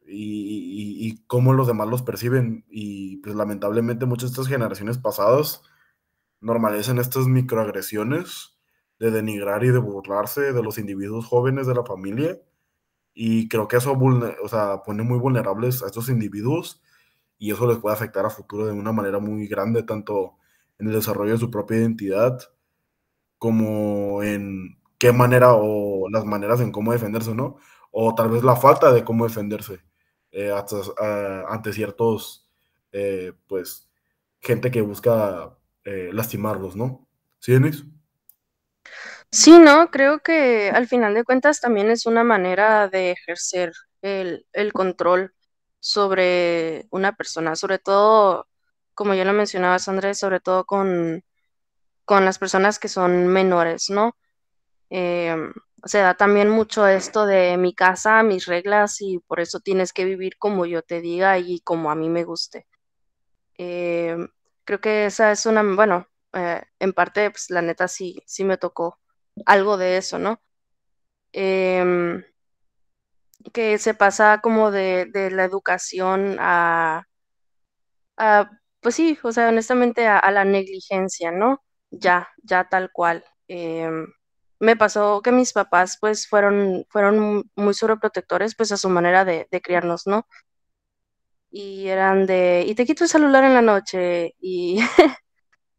y, 0.06 1.06
y, 1.06 1.24
cómo 1.26 1.52
los 1.52 1.66
demás 1.66 1.88
los 1.88 2.02
perciben. 2.02 2.64
Y 2.70 3.18
pues 3.18 3.34
lamentablemente 3.34 4.06
muchas 4.06 4.30
de 4.30 4.34
estas 4.34 4.48
generaciones 4.48 4.96
pasadas 4.96 5.62
normalizan 6.40 6.98
estas 6.98 7.26
microagresiones 7.26 8.56
de 8.98 9.10
denigrar 9.10 9.64
y 9.64 9.68
de 9.68 9.78
burlarse 9.78 10.52
de 10.54 10.62
los 10.62 10.78
individuos 10.78 11.26
jóvenes 11.26 11.66
de 11.66 11.74
la 11.74 11.84
familia. 11.84 12.40
Y 13.12 13.48
creo 13.48 13.68
que 13.68 13.76
eso 13.76 13.92
o 13.92 14.48
sea, 14.48 14.82
pone 14.82 15.02
muy 15.02 15.18
vulnerables 15.18 15.82
a 15.82 15.86
estos 15.86 16.08
individuos 16.08 16.80
y 17.36 17.52
eso 17.52 17.66
les 17.66 17.78
puede 17.78 17.94
afectar 17.94 18.24
a 18.24 18.30
futuro 18.30 18.66
de 18.66 18.72
una 18.72 18.92
manera 18.92 19.18
muy 19.18 19.46
grande, 19.46 19.82
tanto 19.82 20.37
en 20.78 20.88
el 20.88 20.94
desarrollo 20.94 21.32
de 21.32 21.38
su 21.38 21.50
propia 21.50 21.78
identidad 21.78 22.40
como 23.38 24.22
en 24.22 24.78
qué 24.98 25.12
manera 25.12 25.54
o 25.54 26.08
las 26.10 26.24
maneras 26.24 26.60
en 26.60 26.72
cómo 26.72 26.92
defenderse, 26.92 27.34
¿no? 27.34 27.56
O 27.90 28.14
tal 28.14 28.30
vez 28.30 28.42
la 28.42 28.56
falta 28.56 28.92
de 28.92 29.04
cómo 29.04 29.26
defenderse 29.26 29.80
eh, 30.32 30.52
ante 31.48 31.72
ciertos, 31.72 32.48
eh, 32.92 33.32
pues, 33.46 33.88
gente 34.40 34.70
que 34.70 34.82
busca 34.82 35.56
eh, 35.84 36.10
lastimarlos, 36.12 36.76
¿no? 36.76 37.08
¿Sí, 37.38 37.52
Denise? 37.52 37.84
Sí, 39.30 39.58
no, 39.58 39.90
creo 39.90 40.20
que 40.20 40.70
al 40.70 40.86
final 40.86 41.14
de 41.14 41.24
cuentas 41.24 41.60
también 41.60 41.90
es 41.90 42.06
una 42.06 42.24
manera 42.24 42.88
de 42.88 43.12
ejercer 43.12 43.72
el, 44.02 44.72
control 44.72 45.34
sobre 45.80 46.86
una 46.90 47.14
persona, 47.14 47.54
sobre 47.56 47.78
todo, 47.78 48.46
como 48.98 49.14
ya 49.14 49.24
lo 49.24 49.32
mencionabas, 49.32 49.88
Andrés, 49.88 50.18
sobre 50.18 50.40
todo 50.40 50.64
con, 50.64 51.22
con 52.04 52.24
las 52.24 52.40
personas 52.40 52.80
que 52.80 52.88
son 52.88 53.28
menores, 53.28 53.90
¿no? 53.90 54.16
Em, 54.90 55.52
se 55.84 55.98
da 56.00 56.14
también 56.14 56.50
mucho 56.50 56.84
esto 56.88 57.24
de 57.24 57.56
mi 57.58 57.74
casa, 57.76 58.24
mis 58.24 58.46
reglas 58.46 59.00
y 59.00 59.20
por 59.20 59.38
eso 59.38 59.60
tienes 59.60 59.92
que 59.92 60.04
vivir 60.04 60.36
como 60.36 60.66
yo 60.66 60.82
te 60.82 61.00
diga 61.00 61.38
y 61.38 61.60
como 61.60 61.92
a 61.92 61.94
mí 61.94 62.08
me 62.08 62.24
guste. 62.24 62.66
Em, 63.58 64.28
creo 64.64 64.80
que 64.80 65.06
esa 65.06 65.30
es 65.32 65.46
una, 65.46 65.62
bueno, 65.62 66.08
eh, 66.32 66.62
en 66.80 66.92
parte, 66.92 67.30
pues 67.30 67.50
la 67.50 67.62
neta 67.62 67.86
sí, 67.86 68.20
sí 68.26 68.42
me 68.44 68.58
tocó 68.58 68.98
algo 69.46 69.76
de 69.76 69.98
eso, 69.98 70.18
¿no? 70.18 70.42
Em, 71.32 72.24
que 73.52 73.78
se 73.78 73.94
pasa 73.94 74.40
como 74.42 74.72
de, 74.72 75.06
de 75.12 75.30
la 75.30 75.44
educación 75.44 76.36
a, 76.40 77.04
a, 78.16 78.57
pues 78.80 78.94
sí, 78.94 79.18
o 79.22 79.32
sea, 79.32 79.48
honestamente 79.48 80.06
a, 80.06 80.30
la 80.30 80.44
negligencia, 80.44 81.30
¿no? 81.32 81.62
Ya, 81.90 82.28
ya 82.42 82.68
tal 82.68 82.90
cual. 82.92 83.24
Em, 83.48 84.06
me 84.60 84.76
pasó 84.76 85.22
que 85.22 85.32
mis 85.32 85.52
papás 85.52 85.98
pues 86.00 86.28
fueron, 86.28 86.84
fueron 86.90 87.50
muy 87.56 87.74
sobreprotectores 87.74 88.54
pues 88.56 88.72
a 88.72 88.76
su 88.76 88.88
manera 88.88 89.24
de, 89.24 89.46
criarnos, 89.62 90.06
¿no? 90.06 90.26
Y 91.50 91.88
eran 91.88 92.26
de, 92.26 92.64
y 92.66 92.74
te 92.74 92.84
quito 92.86 93.04
el 93.04 93.10
celular 93.10 93.44
en 93.44 93.54
la 93.54 93.62
noche 93.62 94.34
y 94.40 94.78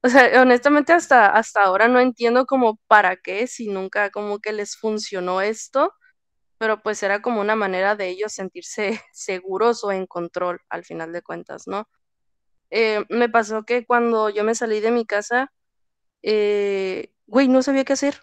O 0.04 0.08
sea, 0.10 0.42
honestamente 0.42 0.94
hasta, 0.94 1.28
hasta 1.28 1.62
ahora 1.64 1.88
no 1.90 2.00
entiendo 2.00 2.46
como 2.46 2.80
para 2.88 3.18
qué, 3.18 3.48
si 3.48 3.68
nunca 3.68 4.12
como 4.12 4.40
que 4.40 4.54
les 4.54 4.78
funcionó 4.78 5.42
esto, 5.42 5.94
pero 6.60 6.82
pues 6.84 7.04
era 7.04 7.22
como 7.22 7.42
una 7.42 7.56
manera 7.56 7.96
de 7.96 8.10
ellos 8.10 8.34
sentirse 8.34 9.02
seguros 9.14 9.84
o 9.84 9.92
en 9.94 10.08
control 10.08 10.62
al 10.70 10.86
final 10.86 11.14
de 11.14 11.24
cuentas, 11.24 11.68
¿no? 11.68 11.90
Eh, 12.72 13.06
me 13.10 13.30
pasó 13.30 13.64
que 13.64 13.86
cuando 13.86 14.30
yo 14.30 14.44
me 14.44 14.56
salí 14.56 14.80
de 14.80 14.92
mi 14.92 15.06
casa, 15.06 15.52
eh, 16.24 17.14
güey, 17.28 17.48
no 17.50 17.64
sabía 17.64 17.86
qué 17.86 17.94
hacer. 17.94 18.22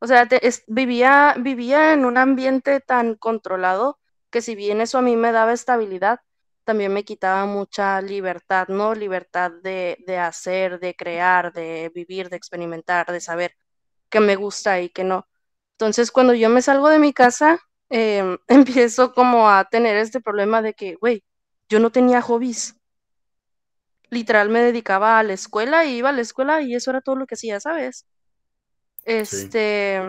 O 0.00 0.06
sea, 0.06 0.28
vivía, 0.66 1.34
vivía 1.38 1.92
en 1.92 2.04
un 2.04 2.18
ambiente 2.18 2.80
tan 2.80 3.14
controlado 3.14 3.98
que 4.30 4.40
si 4.42 4.54
bien 4.56 4.80
eso 4.80 4.98
a 4.98 5.02
mí 5.02 5.16
me 5.16 5.30
daba 5.32 5.52
estabilidad, 5.52 6.20
también 6.64 6.92
me 6.92 7.04
quitaba 7.04 7.46
mucha 7.46 8.00
libertad, 8.02 8.68
¿no? 8.68 8.94
Libertad 8.94 9.52
de, 9.62 9.98
de 10.06 10.18
hacer, 10.18 10.80
de 10.80 10.94
crear, 10.94 11.52
de 11.52 11.90
vivir, 11.94 12.28
de 12.30 12.36
experimentar, 12.36 13.06
de 13.12 13.20
saber 13.20 13.54
qué 14.10 14.20
me 14.20 14.36
gusta 14.36 14.80
y 14.80 14.90
qué 14.90 15.04
no. 15.04 15.28
Entonces, 15.72 16.12
cuando 16.12 16.34
yo 16.34 16.48
me 16.50 16.62
salgo 16.62 16.88
de 16.88 16.98
mi 16.98 17.12
casa, 17.12 17.60
em, 17.90 18.38
empiezo 18.48 19.12
como 19.14 19.48
a 19.50 19.64
tener 19.66 19.96
este 19.96 20.20
problema 20.20 20.62
de 20.62 20.74
que, 20.74 20.96
güey, 20.96 21.24
yo 21.68 21.80
no 21.80 21.90
tenía 21.92 22.22
hobbies. 22.22 22.76
Literal 24.12 24.48
me 24.50 24.60
dedicaba 24.62 25.18
a 25.18 25.24
la 25.24 25.32
escuela 25.32 25.84
y 25.84 25.96
iba 25.96 26.10
a 26.10 26.12
la 26.12 26.20
escuela 26.20 26.62
y 26.62 26.74
eso 26.76 26.90
era 26.90 27.00
todo 27.00 27.16
lo 27.16 27.26
que 27.26 27.34
hacía, 27.34 27.60
¿sabes? 27.60 28.06
Este, 29.04 30.00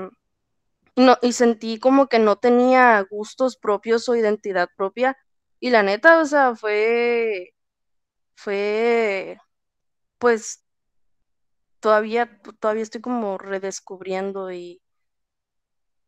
no, 0.95 1.17
y 1.21 1.33
sentí 1.33 1.79
como 1.79 2.07
que 2.07 2.19
no 2.19 2.37
tenía 2.37 3.01
gustos 3.09 3.57
propios 3.57 4.07
o 4.09 4.15
identidad 4.15 4.69
propia 4.77 5.17
y 5.59 5.69
la 5.71 5.83
neta, 5.83 6.21
o 6.21 6.25
sea, 6.25 6.55
fue, 6.55 7.53
fue, 8.35 9.37
pues, 10.19 10.63
todavía, 11.79 12.39
todavía 12.59 12.83
estoy 12.83 13.01
como 13.01 13.37
redescubriendo 13.37 14.51
y, 14.51 14.81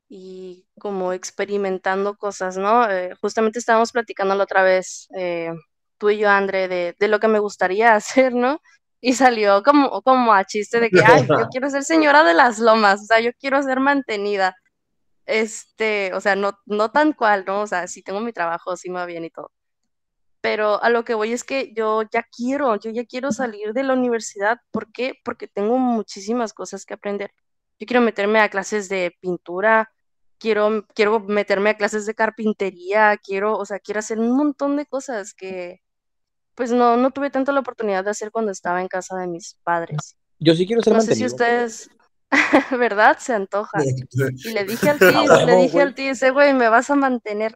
y 0.10 0.68
como 0.80 1.14
experimentando 1.14 2.18
cosas, 2.18 2.58
¿no? 2.58 2.90
Eh, 2.90 3.16
justamente 3.22 3.60
estábamos 3.60 3.92
platicando 3.92 4.36
la 4.36 4.44
otra 4.44 4.64
vez, 4.64 5.08
eh, 5.18 5.52
tú 5.98 6.10
y 6.10 6.18
yo, 6.18 6.30
André, 6.30 6.68
de, 6.68 6.96
de, 7.00 7.08
lo 7.08 7.20
que 7.20 7.28
me 7.28 7.40
gustaría 7.40 7.96
hacer, 7.96 8.34
¿no? 8.34 8.62
Y 9.02 9.14
salió 9.14 9.64
como, 9.64 10.02
como 10.02 10.34
a 10.34 10.46
chiste 10.46 10.80
de 10.80 10.90
que, 10.90 11.02
ay, 11.04 11.28
yo 11.28 11.48
quiero 11.52 11.70
ser 11.70 11.84
señora 11.84 12.24
de 12.24 12.34
las 12.34 12.60
lomas, 12.60 13.02
o 13.02 13.06
sea, 13.06 13.20
yo 13.20 13.32
quiero 13.40 13.62
ser 13.64 13.80
mantenida. 13.80 14.56
Este, 15.26 16.14
o 16.14 16.22
sea, 16.22 16.36
no, 16.36 16.58
no 16.66 16.92
tan 16.92 17.14
cual, 17.14 17.46
¿no? 17.48 17.62
O 17.62 17.68
sea, 17.68 17.88
sí 17.88 18.04
tengo 18.04 18.22
mi 18.22 18.34
trabajo, 18.34 18.78
sí 18.78 18.90
me 18.90 18.96
va 18.96 19.06
bien 19.06 19.26
y 19.26 19.30
todo. 19.32 19.52
Pero 20.42 20.82
a 20.84 20.90
lo 20.90 21.04
que 21.04 21.16
voy 21.16 21.34
es 21.34 21.44
que 21.44 21.74
yo 21.74 22.04
ya 22.04 22.24
quiero, 22.24 22.76
yo 22.78 22.92
ya 22.92 23.06
quiero 23.06 23.32
salir 23.32 23.74
de 23.74 23.84
la 23.84 23.94
universidad. 23.94 24.60
¿Por 24.72 24.92
qué? 24.92 25.16
Porque 25.24 25.48
tengo 25.48 25.78
muchísimas 25.80 26.54
cosas 26.54 26.86
que 26.86 26.94
aprender. 26.94 27.32
Yo 27.80 27.88
quiero 27.88 28.02
meterme 28.02 28.40
a 28.40 28.50
clases 28.50 28.88
de 28.90 29.16
pintura, 29.20 29.92
quiero, 30.38 30.86
quiero 30.94 31.20
meterme 31.20 31.72
a 31.72 31.78
clases 31.78 32.06
de 32.06 32.16
carpintería, 32.16 33.18
quiero, 33.18 33.58
o 33.58 33.66
sea, 33.66 33.80
quiero 33.80 34.00
hacer 34.00 34.20
un 34.20 34.36
montón 34.38 34.78
de 34.78 34.86
cosas 34.86 35.34
que, 35.34 35.82
pues 36.56 36.72
no, 36.72 36.98
no 36.98 37.12
tuve 37.12 37.30
tanto 37.30 37.52
la 37.52 37.60
oportunidad 37.60 38.04
de 38.04 38.12
hacer 38.12 38.32
cuando 38.32 38.52
estaba 38.52 38.82
en 38.82 38.88
casa 38.88 39.18
de 39.18 39.28
mis 39.28 39.58
padres. 39.64 40.18
Yo 40.40 40.56
sí 40.56 40.66
quiero 40.66 40.82
ser 40.82 40.94
no 40.94 41.02
sé 41.02 41.16
si 41.16 41.26
ustedes, 41.26 41.90
¿verdad? 42.72 43.18
Se 43.20 43.34
antoja. 43.34 43.78
Y 44.44 44.54
le 44.54 44.64
dije 44.64 44.90
al 44.90 45.00
tío, 45.00 45.46
le 45.46 45.56
dije 45.58 45.82
al 45.82 45.94
tío, 45.94 46.12
ese 46.12 46.32
güey, 46.32 46.54
me 46.54 46.70
vas 46.70 46.90
a 46.90 46.96
mantener. 46.96 47.54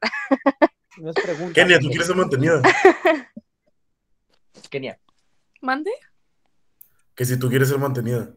No 0.98 1.12
es 1.12 1.16
pregunta. 1.16 1.54
Kenia, 1.54 1.80
¿tú 1.80 1.88
quieres 1.88 2.08
ser 2.08 2.16
mantenida? 2.16 2.62
Kenia. 4.70 5.00
¿Mande? 5.62 5.92
Que 7.16 7.26
si 7.26 7.38
tú 7.40 7.50
quieres 7.50 7.70
ser 7.70 7.80
mantenida. 7.80 8.30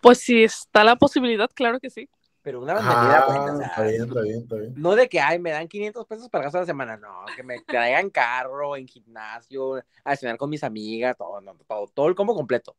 Pues 0.00 0.18
si 0.18 0.44
está 0.44 0.84
la 0.84 0.96
posibilidad, 0.96 1.50
claro 1.54 1.80
que 1.80 1.90
sí. 1.90 2.08
Pero 2.44 2.60
una 2.60 2.74
mantenida 2.74 3.24
ah, 3.26 3.64
Está 3.64 3.82
bien, 3.84 4.02
está 4.02 4.20
bien, 4.20 4.42
está 4.42 4.56
bien. 4.56 4.74
No 4.76 4.94
de 4.94 5.08
que, 5.08 5.18
ay, 5.18 5.38
me 5.38 5.50
dan 5.50 5.66
500 5.66 6.06
pesos 6.06 6.28
para 6.28 6.44
gastar 6.44 6.60
la 6.60 6.66
semana. 6.66 6.98
No, 6.98 7.24
que 7.34 7.42
me 7.42 7.58
traigan 7.62 8.10
carro, 8.10 8.76
en 8.76 8.86
gimnasio, 8.86 9.82
a 10.04 10.14
cenar 10.14 10.36
con 10.36 10.50
mis 10.50 10.62
amigas, 10.62 11.16
todo, 11.16 11.40
todo, 11.66 11.86
todo 11.86 12.06
el 12.06 12.14
combo 12.14 12.34
completo. 12.34 12.76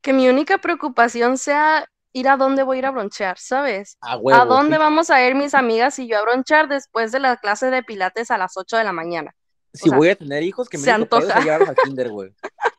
Que 0.00 0.12
mi 0.12 0.28
única 0.28 0.58
preocupación 0.58 1.38
sea 1.38 1.88
ir 2.12 2.28
a 2.28 2.36
dónde 2.36 2.64
voy 2.64 2.78
a 2.78 2.80
ir 2.80 2.86
a 2.86 2.90
bronchear, 2.90 3.38
¿sabes? 3.38 3.96
A, 4.00 4.16
huevo, 4.16 4.40
¿A 4.40 4.46
dónde 4.46 4.78
vamos 4.78 5.10
a 5.10 5.24
ir 5.24 5.36
mis 5.36 5.54
amigas 5.54 5.96
y 6.00 6.08
yo 6.08 6.18
a 6.18 6.22
bronchear 6.22 6.68
después 6.68 7.12
de 7.12 7.20
la 7.20 7.36
clase 7.36 7.70
de 7.70 7.84
pilates 7.84 8.32
a 8.32 8.36
las 8.36 8.56
8 8.56 8.78
de 8.78 8.84
la 8.84 8.92
mañana? 8.92 9.32
Si 9.72 9.90
voy 9.90 10.08
a 10.08 10.16
tener 10.16 10.42
hijos, 10.42 10.68
que 10.68 10.76
me 10.76 10.82
se 10.82 10.90
antoja. 10.90 11.34
al 11.34 11.76
kinder, 11.84 12.10
güey. 12.10 12.34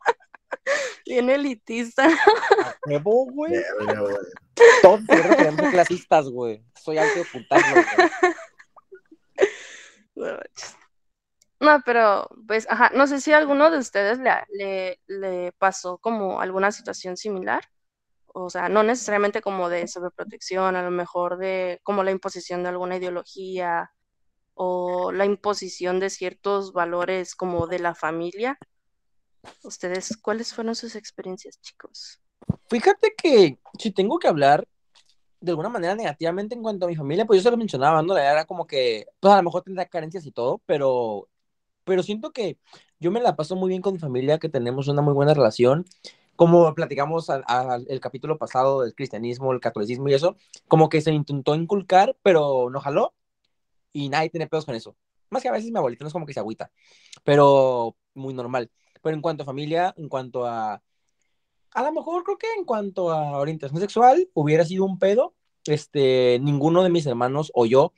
Bien 1.05 1.29
elitista. 1.29 2.05
A 2.05 2.75
huevo, 2.85 3.25
güey. 3.31 3.53
Todos 4.81 5.01
clasistas, 5.71 6.29
güey. 6.29 6.63
Soy 6.81 6.97
alto 6.97 7.19
de 7.19 7.25
putarlo, 7.25 7.81
No, 11.59 11.81
pero 11.85 12.27
pues, 12.45 12.67
ajá, 12.69 12.91
no 12.93 13.07
sé 13.07 13.21
si 13.21 13.31
a 13.31 13.37
alguno 13.37 13.71
de 13.71 13.77
ustedes 13.77 14.19
le, 14.19 14.31
le, 14.49 14.99
le 15.07 15.53
pasó 15.53 15.97
como 15.97 16.41
alguna 16.41 16.73
situación 16.73 17.15
similar 17.15 17.63
o 18.35 18.49
sea, 18.49 18.67
no 18.67 18.83
necesariamente 18.83 19.41
como 19.41 19.69
de 19.69 19.87
sobreprotección, 19.87 20.75
a 20.75 20.81
lo 20.83 20.91
mejor 20.91 21.37
de 21.37 21.79
como 21.83 22.03
la 22.03 22.11
imposición 22.11 22.63
de 22.63 22.69
alguna 22.69 22.97
ideología 22.97 23.91
o 24.55 25.11
la 25.11 25.25
imposición 25.25 25.99
de 25.99 26.09
ciertos 26.09 26.73
valores 26.73 27.35
como 27.35 27.67
de 27.67 27.79
la 27.79 27.93
familia. 27.95 28.57
¿Ustedes 29.63 30.17
cuáles 30.17 30.53
fueron 30.53 30.75
sus 30.75 30.95
experiencias, 30.95 31.59
chicos? 31.61 32.19
Fíjate 32.69 33.13
que 33.17 33.57
si 33.77 33.91
tengo 33.91 34.19
que 34.19 34.27
hablar, 34.27 34.67
de 35.39 35.51
alguna 35.51 35.69
manera 35.69 35.95
negativamente 35.95 36.55
en 36.55 36.63
cuanto 36.63 36.85
a 36.85 36.89
mi 36.89 36.95
familia, 36.95 37.25
pues 37.25 37.39
yo 37.39 37.43
se 37.43 37.51
lo 37.51 37.57
mencionaba, 37.57 38.01
¿no? 38.01 38.17
Era 38.17 38.45
como 38.45 38.65
que, 38.65 39.05
pues 39.19 39.33
a 39.33 39.37
lo 39.37 39.43
mejor 39.43 39.63
tendrá 39.63 39.85
carencias 39.85 40.25
y 40.25 40.31
todo, 40.31 40.61
pero, 40.65 41.27
pero 41.83 42.03
siento 42.03 42.31
que 42.31 42.57
yo 42.99 43.11
me 43.11 43.21
la 43.21 43.35
paso 43.35 43.55
muy 43.55 43.69
bien 43.69 43.81
con 43.81 43.93
mi 43.93 43.99
familia, 43.99 44.39
que 44.39 44.49
tenemos 44.49 44.87
una 44.87 45.01
muy 45.01 45.13
buena 45.13 45.33
relación. 45.33 45.85
Como 46.35 46.73
platicamos 46.73 47.29
al, 47.29 47.85
el 47.87 47.99
capítulo 47.99 48.37
pasado 48.37 48.81
del 48.81 48.95
cristianismo, 48.95 49.51
el 49.51 49.59
catolicismo 49.59 50.09
y 50.09 50.13
eso, 50.13 50.35
como 50.67 50.89
que 50.89 51.01
se 51.01 51.11
intentó 51.11 51.53
inculcar, 51.55 52.17
pero 52.23 52.69
no 52.71 52.79
jaló 52.79 53.13
y 53.91 54.09
nadie 54.09 54.29
tiene 54.29 54.47
pedos 54.47 54.65
con 54.65 54.75
eso. 54.75 54.95
Más 55.29 55.43
que 55.43 55.49
a 55.49 55.51
veces 55.51 55.71
mi 55.71 55.77
abuelita 55.77 56.03
no 56.03 56.07
es 56.07 56.13
como 56.13 56.25
que 56.25 56.33
se 56.33 56.39
agüita, 56.39 56.71
pero 57.23 57.95
muy 58.13 58.33
normal. 58.33 58.71
Pero 59.03 59.15
en 59.15 59.21
cuanto 59.21 59.43
a 59.43 59.45
familia, 59.45 59.93
en 59.97 60.09
cuanto 60.09 60.47
a 60.47 60.81
a 61.73 61.83
lo 61.83 61.91
mejor 61.91 62.23
creo 62.23 62.37
que 62.37 62.47
en 62.57 62.65
cuanto 62.65 63.11
a 63.11 63.37
orientación 63.39 63.79
sexual 63.81 64.29
hubiera 64.33 64.65
sido 64.65 64.85
un 64.85 64.99
pedo. 64.99 65.33
Este, 65.65 66.39
ninguno 66.41 66.83
de 66.83 66.89
mis 66.89 67.05
hermanos 67.05 67.49
o 67.53 67.65
yo 67.65 67.93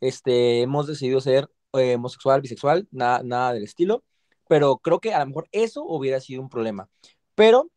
este, 0.00 0.62
hemos 0.62 0.86
decidido 0.86 1.20
ser 1.20 1.50
eh, 1.74 1.96
homosexual, 1.96 2.40
bisexual, 2.40 2.88
nada, 2.90 3.22
nada 3.22 3.52
del 3.52 3.64
estilo. 3.64 4.04
Pero 4.48 4.78
creo 4.78 5.00
que 5.00 5.14
a 5.14 5.20
lo 5.20 5.26
mejor 5.26 5.48
eso 5.52 5.84
hubiera 5.84 6.20
sido 6.20 6.42
un 6.42 6.48
problema. 6.48 6.88
Pero 7.34 7.70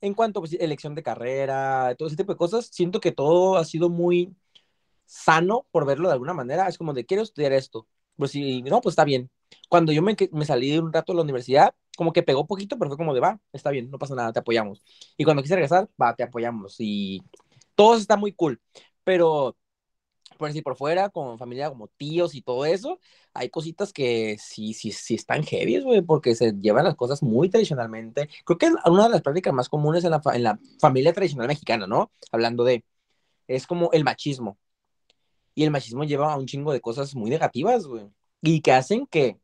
en 0.00 0.14
cuanto 0.14 0.40
a 0.40 0.42
pues, 0.42 0.52
elección 0.54 0.94
de 0.94 1.02
carrera, 1.02 1.94
todo 1.98 2.08
ese 2.08 2.16
tipo 2.16 2.32
de 2.32 2.38
cosas, 2.38 2.66
siento 2.72 3.00
que 3.00 3.12
todo 3.12 3.56
ha 3.56 3.64
sido 3.64 3.90
muy 3.90 4.34
sano, 5.06 5.66
por 5.72 5.86
verlo 5.86 6.08
de 6.08 6.14
alguna 6.14 6.34
manera. 6.34 6.68
Es 6.68 6.78
como 6.78 6.94
de, 6.94 7.06
quiero 7.06 7.22
estudiar 7.22 7.52
esto. 7.52 7.88
Pues 8.16 8.32
si 8.32 8.62
no, 8.62 8.80
pues 8.80 8.92
está 8.92 9.04
bien. 9.04 9.30
Cuando 9.68 9.92
yo 9.92 10.02
me, 10.02 10.16
me 10.32 10.44
salí 10.44 10.78
un 10.78 10.92
rato 10.92 11.12
de 11.12 11.16
la 11.16 11.22
universidad, 11.22 11.74
como 12.00 12.14
que 12.14 12.22
pegó 12.22 12.46
poquito, 12.46 12.78
pero 12.78 12.88
fue 12.88 12.96
como 12.96 13.12
de, 13.12 13.20
va, 13.20 13.38
está 13.52 13.68
bien, 13.70 13.90
no 13.90 13.98
pasa 13.98 14.14
nada, 14.14 14.32
te 14.32 14.38
apoyamos. 14.38 14.82
Y 15.18 15.24
cuando 15.24 15.42
quise 15.42 15.54
regresar, 15.54 15.86
va, 16.00 16.14
te 16.14 16.22
apoyamos. 16.22 16.76
Y 16.78 17.22
todo 17.74 17.94
está 17.94 18.16
muy 18.16 18.32
cool. 18.32 18.58
Pero, 19.04 19.54
por 20.38 20.48
decir, 20.48 20.62
por 20.62 20.76
fuera, 20.76 21.10
con 21.10 21.38
familia 21.38 21.68
como 21.68 21.88
tíos 21.88 22.34
y 22.34 22.40
todo 22.40 22.64
eso, 22.64 22.98
hay 23.34 23.50
cositas 23.50 23.92
que 23.92 24.38
sí, 24.40 24.72
sí, 24.72 24.92
sí 24.92 25.16
están 25.16 25.42
heavy, 25.42 25.82
güey, 25.82 26.00
porque 26.00 26.34
se 26.34 26.52
llevan 26.52 26.84
las 26.84 26.96
cosas 26.96 27.22
muy 27.22 27.50
tradicionalmente. 27.50 28.30
Creo 28.46 28.56
que 28.56 28.66
es 28.66 28.72
una 28.86 29.04
de 29.04 29.10
las 29.10 29.20
prácticas 29.20 29.52
más 29.52 29.68
comunes 29.68 30.02
en 30.04 30.12
la, 30.12 30.22
en 30.32 30.42
la 30.42 30.58
familia 30.80 31.12
tradicional 31.12 31.48
mexicana, 31.48 31.86
¿no? 31.86 32.10
Hablando 32.32 32.64
de, 32.64 32.82
es 33.46 33.66
como 33.66 33.90
el 33.92 34.04
machismo. 34.04 34.58
Y 35.54 35.64
el 35.64 35.70
machismo 35.70 36.04
lleva 36.04 36.32
a 36.32 36.38
un 36.38 36.46
chingo 36.46 36.72
de 36.72 36.80
cosas 36.80 37.14
muy 37.14 37.28
negativas, 37.28 37.86
güey. 37.86 38.08
Y 38.40 38.62
que 38.62 38.72
hacen 38.72 39.06
que 39.06 39.39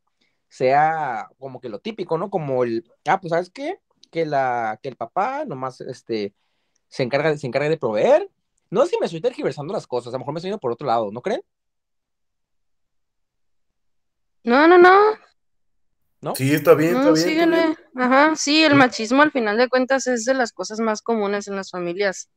sea 0.48 1.28
como 1.38 1.60
que 1.60 1.68
lo 1.68 1.80
típico, 1.80 2.18
¿no? 2.18 2.30
Como 2.30 2.64
el, 2.64 2.84
ah, 3.06 3.20
pues, 3.20 3.30
¿sabes 3.30 3.50
qué? 3.50 3.80
Que, 4.10 4.24
la, 4.24 4.78
que 4.82 4.88
el 4.88 4.96
papá 4.96 5.44
nomás 5.44 5.80
este, 5.80 6.34
se, 6.88 7.02
encarga, 7.02 7.36
se 7.36 7.46
encarga 7.46 7.68
de 7.68 7.76
proveer. 7.76 8.30
No 8.70 8.84
sé 8.84 8.90
si 8.90 8.98
me 8.98 9.06
estoy 9.06 9.20
tergiversando 9.20 9.72
las 9.72 9.86
cosas, 9.86 10.12
a 10.12 10.16
lo 10.16 10.20
mejor 10.20 10.34
me 10.34 10.38
estoy 10.38 10.48
yendo 10.48 10.60
por 10.60 10.72
otro 10.72 10.86
lado, 10.86 11.10
¿no 11.12 11.22
creen? 11.22 11.42
No, 14.44 14.66
no, 14.68 14.78
no. 14.78 14.92
¿No? 16.20 16.34
Sí, 16.34 16.54
está 16.54 16.74
bien, 16.74 16.96
está 16.96 17.12
bien. 17.12 17.16
Síguele. 17.16 17.76
Ajá, 17.94 18.36
sí, 18.36 18.64
el 18.64 18.74
machismo 18.74 19.22
al 19.22 19.32
final 19.32 19.58
de 19.58 19.68
cuentas 19.68 20.06
es 20.06 20.24
de 20.24 20.34
las 20.34 20.52
cosas 20.52 20.80
más 20.80 21.02
comunes 21.02 21.48
en 21.48 21.56
las 21.56 21.70
familias 21.70 22.30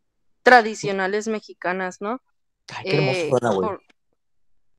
tradicionales 0.43 1.27
mexicanas, 1.27 2.01
¿no? 2.01 2.21
Ay, 2.75 2.85
qué 2.85 2.97
hermoso 2.97 3.19
eh, 3.19 3.29
suena, 3.29 3.53
güey. 3.53 3.77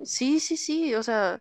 Sí, 0.03 0.41
sí, 0.41 0.57
sí, 0.57 0.95
o 0.95 1.03
sea, 1.03 1.41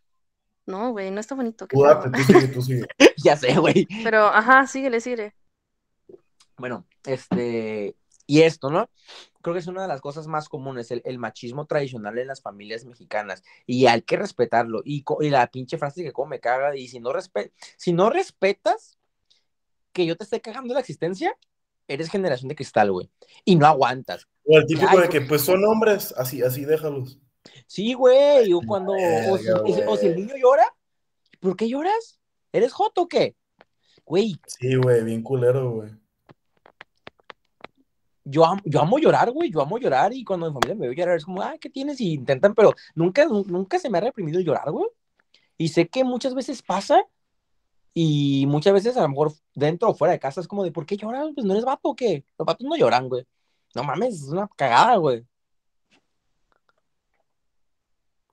no, 0.70 0.92
güey, 0.92 1.12
no 1.12 1.20
está 1.20 1.36
bonito. 1.36 1.68
Tú 1.68 1.84
tú 2.14 2.24
sigue, 2.24 2.48
tú 2.48 2.62
sigue. 2.62 2.88
ya 3.18 3.36
sé, 3.36 3.58
güey. 3.58 3.88
Pero, 4.04 4.28
ajá, 4.28 4.68
síguele, 4.68 5.02
síguele. 5.02 5.36
Bueno, 6.58 6.86
este, 7.06 7.96
y 8.28 8.42
esto, 8.42 8.70
¿no? 8.70 8.90
Creo 9.42 9.54
que 9.54 9.60
es 9.60 9.68
una 9.68 9.82
de 9.82 9.88
las 9.88 10.02
cosas 10.02 10.28
más 10.28 10.50
comunes, 10.50 10.92
el, 10.92 11.18
machismo 11.18 11.66
tradicional 11.66 12.20
en 12.20 12.28
las 12.28 12.42
familias 12.42 12.86
mexicanas, 12.86 13.44
y 13.66 13.88
hay 13.88 14.02
que 14.02 14.18
respetarlo, 14.18 14.82
y, 14.86 15.04
la 15.30 15.48
pinche 15.48 15.78
frase 15.78 16.04
que 16.04 16.12
como 16.12 16.30
me 16.30 16.40
caga, 16.40 16.76
y 16.76 16.88
si 16.88 17.00
no, 17.00 17.12
si 17.78 17.94
no 17.94 18.10
respetas 18.10 18.98
que 19.94 20.06
yo 20.06 20.16
te 20.16 20.26
esté 20.26 20.42
cagando 20.42 20.74
la 20.74 20.82
existencia, 20.82 21.36
eres 21.88 22.10
generación 22.10 22.50
de 22.50 22.56
cristal, 22.56 22.92
güey, 22.92 23.10
y 23.46 23.56
no 23.56 23.66
aguantas. 23.66 24.28
O 24.46 24.58
el 24.58 24.66
típico 24.66 25.00
de 25.00 25.10
que, 25.10 25.22
pues, 25.22 25.42
son 25.42 25.64
hombres, 25.66 26.14
así, 26.18 26.44
así 26.44 26.66
déjalos. 26.66 27.18
Sí, 27.70 27.94
güey, 27.94 28.52
o 28.52 28.62
cuando, 28.66 28.94
o, 28.94 29.38
si, 29.98 30.08
el 30.08 30.16
niño 30.16 30.34
llora, 30.42 30.66
¿por 31.40 31.56
qué 31.56 31.70
lloras? 31.70 32.20
¿Eres 32.52 32.74
joto 32.74 33.04
o 33.04 33.08
qué? 33.08 33.36
Güey. 34.04 34.42
Sí, 34.48 34.74
güey, 34.74 35.04
bien 35.04 35.22
culero, 35.22 35.74
güey. 35.74 35.92
Yo 38.24 38.44
amo, 38.44 38.60
yo 38.66 38.82
amo 38.82 38.98
llorar, 38.98 39.30
güey, 39.30 39.52
yo 39.52 39.62
amo 39.62 39.78
llorar 39.78 40.12
y 40.14 40.24
cuando 40.24 40.48
mi 40.48 40.54
familia 40.54 40.74
me 40.74 40.88
ve 40.88 40.96
llorar 40.96 41.18
es 41.18 41.26
como, 41.26 41.44
ah, 41.44 41.58
¿qué 41.62 41.70
tienes? 41.70 42.02
Y 42.02 42.14
intentan, 42.14 42.56
pero 42.56 42.74
nunca, 42.96 43.28
nunca 43.28 43.78
se 43.78 43.88
me 43.88 44.00
ha 44.00 44.02
reprimido 44.02 44.40
llorar, 44.40 44.72
güey. 44.72 44.88
Y 45.56 45.68
sé 45.68 45.88
que 45.88 46.04
muchas 46.04 46.34
veces 46.34 46.64
pasa 46.64 47.06
y 47.94 48.48
muchas 48.48 48.74
veces 48.74 48.98
a 48.98 49.04
lo 49.04 49.10
mejor 49.10 49.34
dentro 49.54 49.90
o 49.90 49.94
fuera 49.94 50.14
de 50.14 50.20
casa 50.20 50.42
es 50.42 50.48
como 50.48 50.64
de, 50.64 50.72
¿por 50.72 50.88
qué 50.88 50.98
lloras? 50.98 51.28
Pues 51.36 51.46
no 51.46 51.54
eres 51.54 51.66
vato 51.66 51.90
o 51.90 51.96
qué. 51.96 52.26
Los 52.36 52.48
vatos 52.48 52.66
no 52.68 52.76
lloran, 52.76 53.08
güey. 53.08 53.28
No 53.76 53.84
mames, 53.84 54.16
es 54.16 54.30
una 54.30 54.50
cagada, 54.56 54.96
güey. 54.96 55.24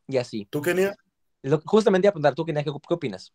Y 0.06 0.16
así. 0.16 0.46
¿Tú, 0.46 0.62
Kenia? 0.62 0.96
Justamente 1.64 2.08
a 2.08 2.12
preguntar, 2.12 2.34
¿tú, 2.34 2.44
Kenia, 2.44 2.64
qué, 2.64 2.70
qué 2.86 2.94
opinas? 2.94 3.32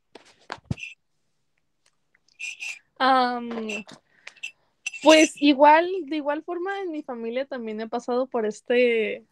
pues 5.01 5.33
igual, 5.41 5.89
de 6.05 6.17
igual 6.17 6.43
forma 6.43 6.79
en 6.81 6.91
mi 6.91 7.01
familia 7.01 7.45
también 7.45 7.81
he 7.81 7.87
pasado 7.87 8.27
por 8.27 8.45
este, 8.45 9.25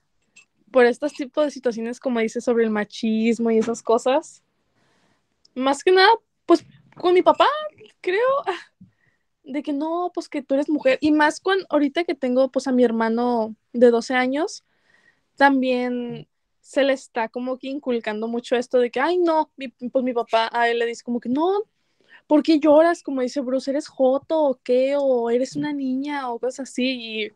por 0.71 0.85
estos 0.85 1.13
tipos 1.13 1.45
de 1.45 1.51
situaciones 1.51 1.99
como 1.99 2.19
dices 2.19 2.43
sobre 2.43 2.63
el 2.63 2.71
machismo 2.71 3.51
y 3.51 3.59
esas 3.59 3.83
cosas. 3.83 4.43
Más 5.53 5.83
que 5.83 5.91
nada, 5.91 6.09
pues 6.45 6.65
con 6.95 7.13
mi 7.13 7.21
papá, 7.21 7.47
creo, 8.01 8.27
de 9.43 9.61
que 9.63 9.73
no, 9.73 10.11
pues 10.13 10.29
que 10.29 10.41
tú 10.41 10.55
eres 10.55 10.69
mujer. 10.69 10.97
Y 11.01 11.11
más 11.11 11.39
con 11.39 11.59
ahorita 11.69 12.03
que 12.03 12.15
tengo 12.15 12.49
pues 12.49 12.67
a 12.67 12.71
mi 12.71 12.83
hermano 12.83 13.55
de 13.73 13.91
12 13.91 14.15
años, 14.15 14.63
también 15.35 16.27
se 16.69 16.83
le 16.83 16.93
está 16.93 17.29
como 17.29 17.57
que 17.57 17.67
inculcando 17.67 18.27
mucho 18.27 18.55
esto 18.55 18.77
de 18.77 18.91
que, 18.91 18.99
ay, 18.99 19.17
no, 19.17 19.51
pues 19.91 20.05
mi 20.05 20.13
papá 20.13 20.51
a 20.53 20.69
él 20.69 20.77
le 20.77 20.85
dice 20.85 21.03
como 21.03 21.19
que, 21.19 21.27
no, 21.27 21.63
¿por 22.27 22.43
qué 22.43 22.59
lloras? 22.59 23.01
Como 23.01 23.21
dice 23.21 23.41
Bruce, 23.41 23.71
¿eres 23.71 23.87
joto 23.87 24.39
o 24.39 24.59
qué? 24.63 24.93
¿O 24.95 25.31
eres 25.31 25.55
una 25.55 25.73
niña? 25.73 26.29
O 26.29 26.37
cosas 26.37 26.69
así. 26.69 27.23
Y, 27.23 27.31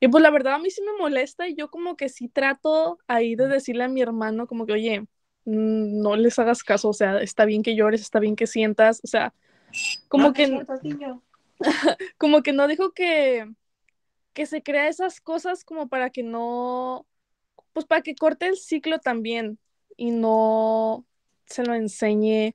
y 0.00 0.08
pues 0.08 0.22
la 0.22 0.28
verdad 0.28 0.56
a 0.56 0.58
mí 0.58 0.68
sí 0.68 0.82
me 0.82 0.92
molesta 0.98 1.48
y 1.48 1.54
yo 1.54 1.70
como 1.70 1.96
que 1.96 2.10
sí 2.10 2.28
trato 2.28 2.98
ahí 3.06 3.36
de 3.36 3.48
decirle 3.48 3.84
a 3.84 3.88
mi 3.88 4.02
hermano 4.02 4.46
como 4.46 4.66
que, 4.66 4.74
oye, 4.74 5.00
mm, 5.46 6.02
no 6.02 6.16
les 6.16 6.38
hagas 6.38 6.62
caso, 6.62 6.90
o 6.90 6.92
sea, 6.92 7.22
está 7.22 7.46
bien 7.46 7.62
que 7.62 7.74
llores, 7.74 8.02
está 8.02 8.20
bien 8.20 8.36
que 8.36 8.46
sientas, 8.46 9.00
o 9.02 9.06
sea, 9.06 9.32
como 10.08 10.34
que... 10.34 10.66
como 12.18 12.42
que 12.42 12.52
no 12.52 12.68
dijo 12.68 12.92
que, 12.92 13.50
que 14.34 14.44
se 14.44 14.62
crea 14.62 14.88
esas 14.88 15.22
cosas 15.22 15.64
como 15.64 15.88
para 15.88 16.10
que 16.10 16.22
no 16.22 17.06
pues 17.72 17.86
para 17.86 18.02
que 18.02 18.14
corte 18.14 18.46
el 18.46 18.56
ciclo 18.56 18.98
también 18.98 19.58
y 19.96 20.10
no 20.10 21.04
se 21.46 21.64
lo 21.64 21.74
enseñe 21.74 22.54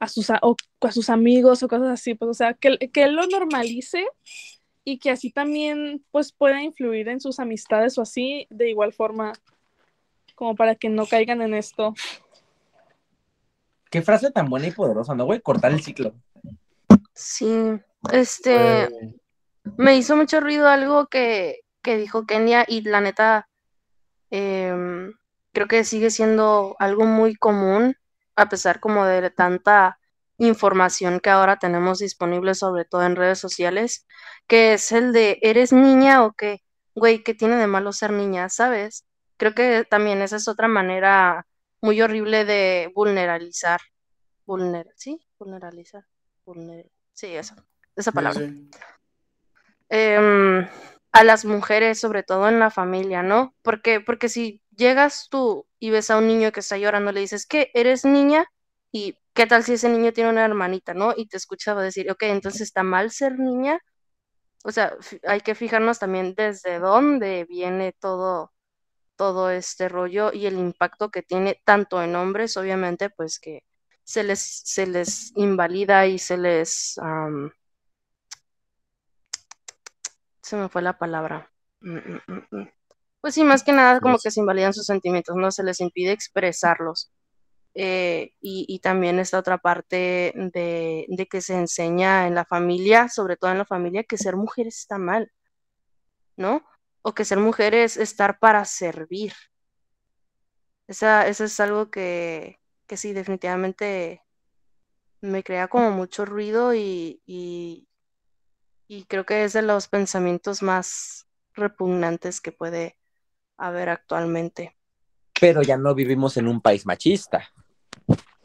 a 0.00 0.08
sus, 0.08 0.30
a 0.30 0.40
sus 0.92 1.10
amigos 1.10 1.62
o 1.62 1.68
cosas 1.68 1.88
así, 1.88 2.14
pues 2.14 2.30
o 2.30 2.34
sea, 2.34 2.54
que, 2.54 2.78
que 2.92 3.04
él 3.04 3.14
lo 3.14 3.26
normalice 3.26 4.06
y 4.84 4.98
que 4.98 5.10
así 5.10 5.30
también 5.30 6.04
pues 6.10 6.32
pueda 6.32 6.62
influir 6.62 7.08
en 7.08 7.20
sus 7.20 7.38
amistades 7.38 7.96
o 7.96 8.02
así 8.02 8.46
de 8.50 8.70
igual 8.70 8.92
forma 8.92 9.32
como 10.34 10.54
para 10.54 10.74
que 10.74 10.88
no 10.88 11.06
caigan 11.06 11.42
en 11.42 11.54
esto. 11.54 11.94
Qué 13.90 14.02
frase 14.02 14.30
tan 14.30 14.50
buena 14.50 14.66
y 14.66 14.72
poderosa, 14.72 15.14
¿no, 15.14 15.24
güey? 15.24 15.40
Cortar 15.40 15.72
el 15.72 15.80
ciclo. 15.80 16.14
Sí, 17.14 17.48
este, 18.12 18.88
me 19.76 19.96
hizo 19.96 20.16
mucho 20.16 20.40
ruido 20.40 20.68
algo 20.68 21.06
que, 21.06 21.60
que 21.80 21.96
dijo 21.96 22.26
Kenia 22.26 22.64
y 22.66 22.82
la 22.82 23.00
neta, 23.00 23.48
Em, 24.30 25.12
creo 25.52 25.68
que 25.68 25.84
sigue 25.84 26.10
siendo 26.10 26.76
algo 26.78 27.04
muy 27.04 27.34
común, 27.36 27.96
a 28.36 28.48
pesar 28.48 28.80
como 28.80 29.04
de 29.06 29.30
tanta 29.30 29.98
información 30.38 31.20
que 31.20 31.30
ahora 31.30 31.58
tenemos 31.58 32.00
disponible, 32.00 32.54
sobre 32.54 32.84
todo 32.84 33.02
en 33.04 33.16
redes 33.16 33.38
sociales, 33.38 34.06
que 34.46 34.74
es 34.74 34.92
el 34.92 35.12
de, 35.12 35.38
¿eres 35.42 35.72
niña 35.72 36.24
o 36.24 36.32
qué? 36.32 36.62
Güey, 36.94 37.22
¿qué 37.22 37.34
tiene 37.34 37.56
de 37.56 37.66
malo 37.66 37.92
ser 37.92 38.12
niña? 38.12 38.48
¿Sabes? 38.48 39.04
Creo 39.36 39.54
que 39.54 39.84
también 39.84 40.22
esa 40.22 40.36
es 40.36 40.48
otra 40.48 40.68
manera 40.68 41.46
muy 41.80 42.00
horrible 42.00 42.44
de 42.44 42.90
vulneralizar. 42.94 43.80
Vulner 44.46 44.86
¿Sí? 44.96 45.20
Vulneralizar. 45.38 46.04
sí, 47.12 47.34
eso. 47.34 47.54
Esa 47.96 48.12
palabra. 48.12 48.48
Em, 49.88 50.66
a 51.14 51.24
las 51.24 51.44
mujeres, 51.44 52.00
sobre 52.00 52.24
todo 52.24 52.48
en 52.48 52.58
la 52.60 52.70
familia, 52.70 53.22
¿no? 53.22 53.54
Porque, 53.62 54.00
porque 54.00 54.28
si 54.28 54.62
llegas 54.76 55.28
tú 55.30 55.66
y 55.78 55.90
ves 55.90 56.10
a 56.10 56.18
un 56.18 56.26
niño 56.26 56.52
que 56.52 56.60
está 56.60 56.76
llorando, 56.78 57.12
le 57.12 57.20
dices, 57.20 57.46
¿qué? 57.46 57.70
¿Eres 57.74 58.04
niña? 58.04 58.46
¿Y 58.92 59.16
qué 59.34 59.46
tal 59.46 59.64
si 59.64 59.74
ese 59.74 59.88
niño 59.90 60.12
tiene 60.12 60.30
una 60.30 60.44
hermanita, 60.44 60.92
¿no? 60.94 61.14
Y 61.16 61.28
te 61.28 61.36
escucha 61.36 61.74
decir, 61.76 62.10
ok, 62.10 62.24
entonces 62.24 62.62
está 62.62 62.82
mal 62.82 63.12
ser 63.12 63.38
niña. 63.38 63.78
o 64.64 64.72
sea, 64.72 64.94
hay 65.24 65.40
que 65.42 65.54
fijarnos 65.54 65.98
también 65.98 66.34
desde 66.36 66.78
dónde 66.80 67.44
viene 67.48 67.92
todo, 67.92 68.52
todo 69.16 69.50
este 69.50 69.88
rollo 69.88 70.32
y 70.32 70.46
el 70.46 70.58
impacto 70.58 71.10
que 71.10 71.22
tiene 71.22 71.60
tanto 71.64 72.02
en 72.02 72.16
hombres, 72.16 72.56
obviamente, 72.56 73.10
pues 73.10 73.40
que 73.40 73.64
se 74.04 74.24
les, 74.24 74.40
se 74.40 74.86
les 74.86 75.32
invalida 75.36 76.06
y 76.06 76.18
se 76.18 76.38
les... 76.38 76.98
se 80.44 80.56
me 80.56 80.68
fue 80.68 80.82
la 80.82 80.98
palabra. 80.98 81.50
Mm, 81.80 81.98
mm, 81.98 82.42
mm, 82.50 82.68
pues 83.20 83.34
sí, 83.34 83.44
más 83.44 83.64
que 83.64 83.72
nada 83.72 84.00
como 84.00 84.18
que 84.18 84.30
se 84.30 84.40
invalidan 84.40 84.74
sus 84.74 84.86
sentimientos, 84.86 85.34
no 85.36 85.50
se 85.50 85.64
les 85.64 85.80
impide 85.80 86.12
expresarlos. 86.12 87.10
Eh, 87.74 88.34
y, 88.40 88.78
también 88.80 89.18
esta 89.18 89.38
otra 89.38 89.58
parte 89.58 90.32
de, 90.36 91.06
de, 91.08 91.26
que 91.26 91.40
se 91.40 91.54
enseña 91.54 92.28
en 92.28 92.34
la 92.36 92.44
familia, 92.44 93.08
sobre 93.08 93.36
todo 93.36 93.50
en 93.50 93.58
la 93.58 93.64
familia, 93.64 94.04
que 94.04 94.18
ser 94.18 94.36
mujer 94.36 94.68
está 94.68 94.98
mal, 94.98 95.32
¿no? 96.36 96.64
O 97.02 97.14
que 97.14 97.24
ser 97.24 97.38
mujer 97.38 97.74
es 97.74 97.96
estar 97.96 98.38
para 98.38 98.64
servir. 98.64 99.32
Esa, 100.86 101.26
eso 101.28 101.44
es 101.44 101.58
algo 101.60 101.90
que, 101.90 102.60
que 102.86 102.96
sí, 102.96 103.12
definitivamente 103.12 104.22
me 105.20 105.42
crea 105.42 105.68
como 105.68 105.90
mucho 105.90 106.24
ruido 106.26 106.74
y, 106.74 107.22
y, 107.26 107.88
y 108.86 109.04
creo 109.04 109.24
que 109.24 109.44
es 109.44 109.52
de 109.52 109.62
los 109.62 109.88
pensamientos 109.88 110.62
más 110.62 111.26
repugnantes 111.54 112.40
que 112.40 112.52
puede 112.52 112.98
haber 113.56 113.88
actualmente. 113.88 114.76
Pero 115.40 115.62
ya 115.62 115.76
no 115.76 115.94
vivimos 115.94 116.36
en 116.36 116.48
un 116.48 116.60
país 116.60 116.86
machista. 116.86 117.48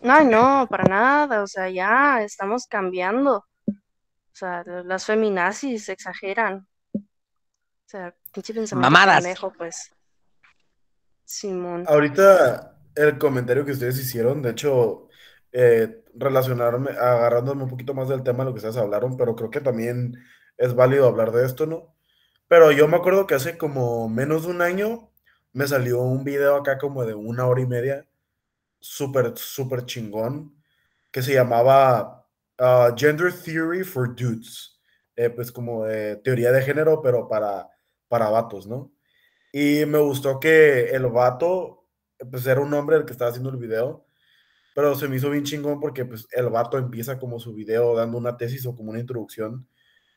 Ay, 0.01 0.25
no, 0.25 0.67
para 0.69 0.83
nada, 0.85 1.43
o 1.43 1.47
sea, 1.47 1.69
ya 1.69 2.21
estamos 2.21 2.67
cambiando. 2.67 3.45
O 3.67 4.35
sea, 4.39 4.63
las 4.63 5.05
feminazis 5.05 5.89
exageran. 5.89 6.67
O 6.93 7.01
sea, 7.85 8.15
pinche 8.33 8.53
pensamiento 8.53 8.89
Mamadas. 8.89 9.25
pues. 9.57 9.91
Simón. 11.25 11.85
Ahorita 11.87 12.77
el 12.95 13.17
comentario 13.17 13.65
que 13.65 13.73
ustedes 13.73 13.99
hicieron, 13.99 14.41
de 14.41 14.51
hecho, 14.51 15.09
eh, 15.51 16.03
relacionarme, 16.19 16.91
agarrándome 16.91 17.63
un 17.63 17.69
poquito 17.69 17.93
más 17.93 18.09
del 18.09 18.23
tema 18.23 18.39
de 18.39 18.45
lo 18.45 18.53
que 18.53 18.57
ustedes 18.57 18.77
hablaron, 18.77 19.17
pero 19.17 19.35
creo 19.35 19.49
que 19.49 19.61
también 19.61 20.15
es 20.57 20.75
válido 20.75 21.07
hablar 21.07 21.31
de 21.31 21.45
esto, 21.45 21.65
¿no? 21.65 21.95
Pero 22.47 22.71
yo 22.71 22.87
me 22.87 22.97
acuerdo 22.97 23.27
que 23.27 23.35
hace 23.35 23.57
como 23.57 24.09
menos 24.09 24.43
de 24.45 24.51
un 24.51 24.61
año 24.61 25.11
me 25.53 25.67
salió 25.67 26.01
un 26.01 26.23
video 26.23 26.55
acá 26.55 26.77
como 26.77 27.05
de 27.05 27.15
una 27.15 27.47
hora 27.47 27.61
y 27.61 27.65
media 27.67 28.07
súper, 28.79 29.33
súper 29.37 29.85
chingón 29.85 30.55
que 31.11 31.21
se 31.21 31.33
llamaba 31.33 32.27
uh, 32.59 32.95
Gender 32.95 33.33
Theory 33.33 33.83
for 33.83 34.15
Dudes. 34.15 34.79
Eh, 35.15 35.29
pues 35.29 35.51
como 35.51 35.83
teoría 36.23 36.49
de 36.53 36.61
género, 36.61 37.01
pero 37.01 37.27
para, 37.27 37.67
para 38.07 38.29
vatos, 38.29 38.65
¿no? 38.67 38.93
Y 39.51 39.85
me 39.85 39.97
gustó 39.97 40.39
que 40.39 40.91
el 40.91 41.07
vato, 41.07 41.89
pues 42.31 42.47
era 42.47 42.61
un 42.61 42.73
hombre 42.73 42.95
el 42.95 43.03
que 43.03 43.11
estaba 43.11 43.29
haciendo 43.29 43.49
el 43.49 43.57
video, 43.57 44.05
pero 44.79 44.95
se 44.95 45.09
me 45.09 45.17
hizo 45.17 45.29
bien 45.29 45.43
chingón 45.43 45.81
porque 45.81 46.05
pues 46.05 46.25
el 46.31 46.47
vato 46.47 46.77
empieza 46.77 47.19
como 47.19 47.37
su 47.37 47.53
video 47.53 47.93
dando 47.97 48.17
una 48.17 48.37
tesis 48.37 48.65
o 48.65 48.73
como 48.73 48.91
una 48.91 49.01
introducción, 49.01 49.67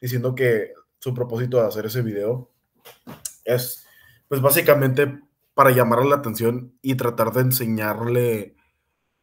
diciendo 0.00 0.36
que 0.36 0.72
su 1.00 1.12
propósito 1.12 1.56
de 1.60 1.66
hacer 1.66 1.86
ese 1.86 2.00
video 2.00 2.48
es 3.44 3.84
pues 4.28 4.40
básicamente 4.40 5.18
para 5.54 5.72
llamarle 5.72 6.10
la 6.10 6.14
atención 6.14 6.78
y 6.80 6.94
tratar 6.94 7.32
de 7.32 7.40
enseñarle 7.40 8.54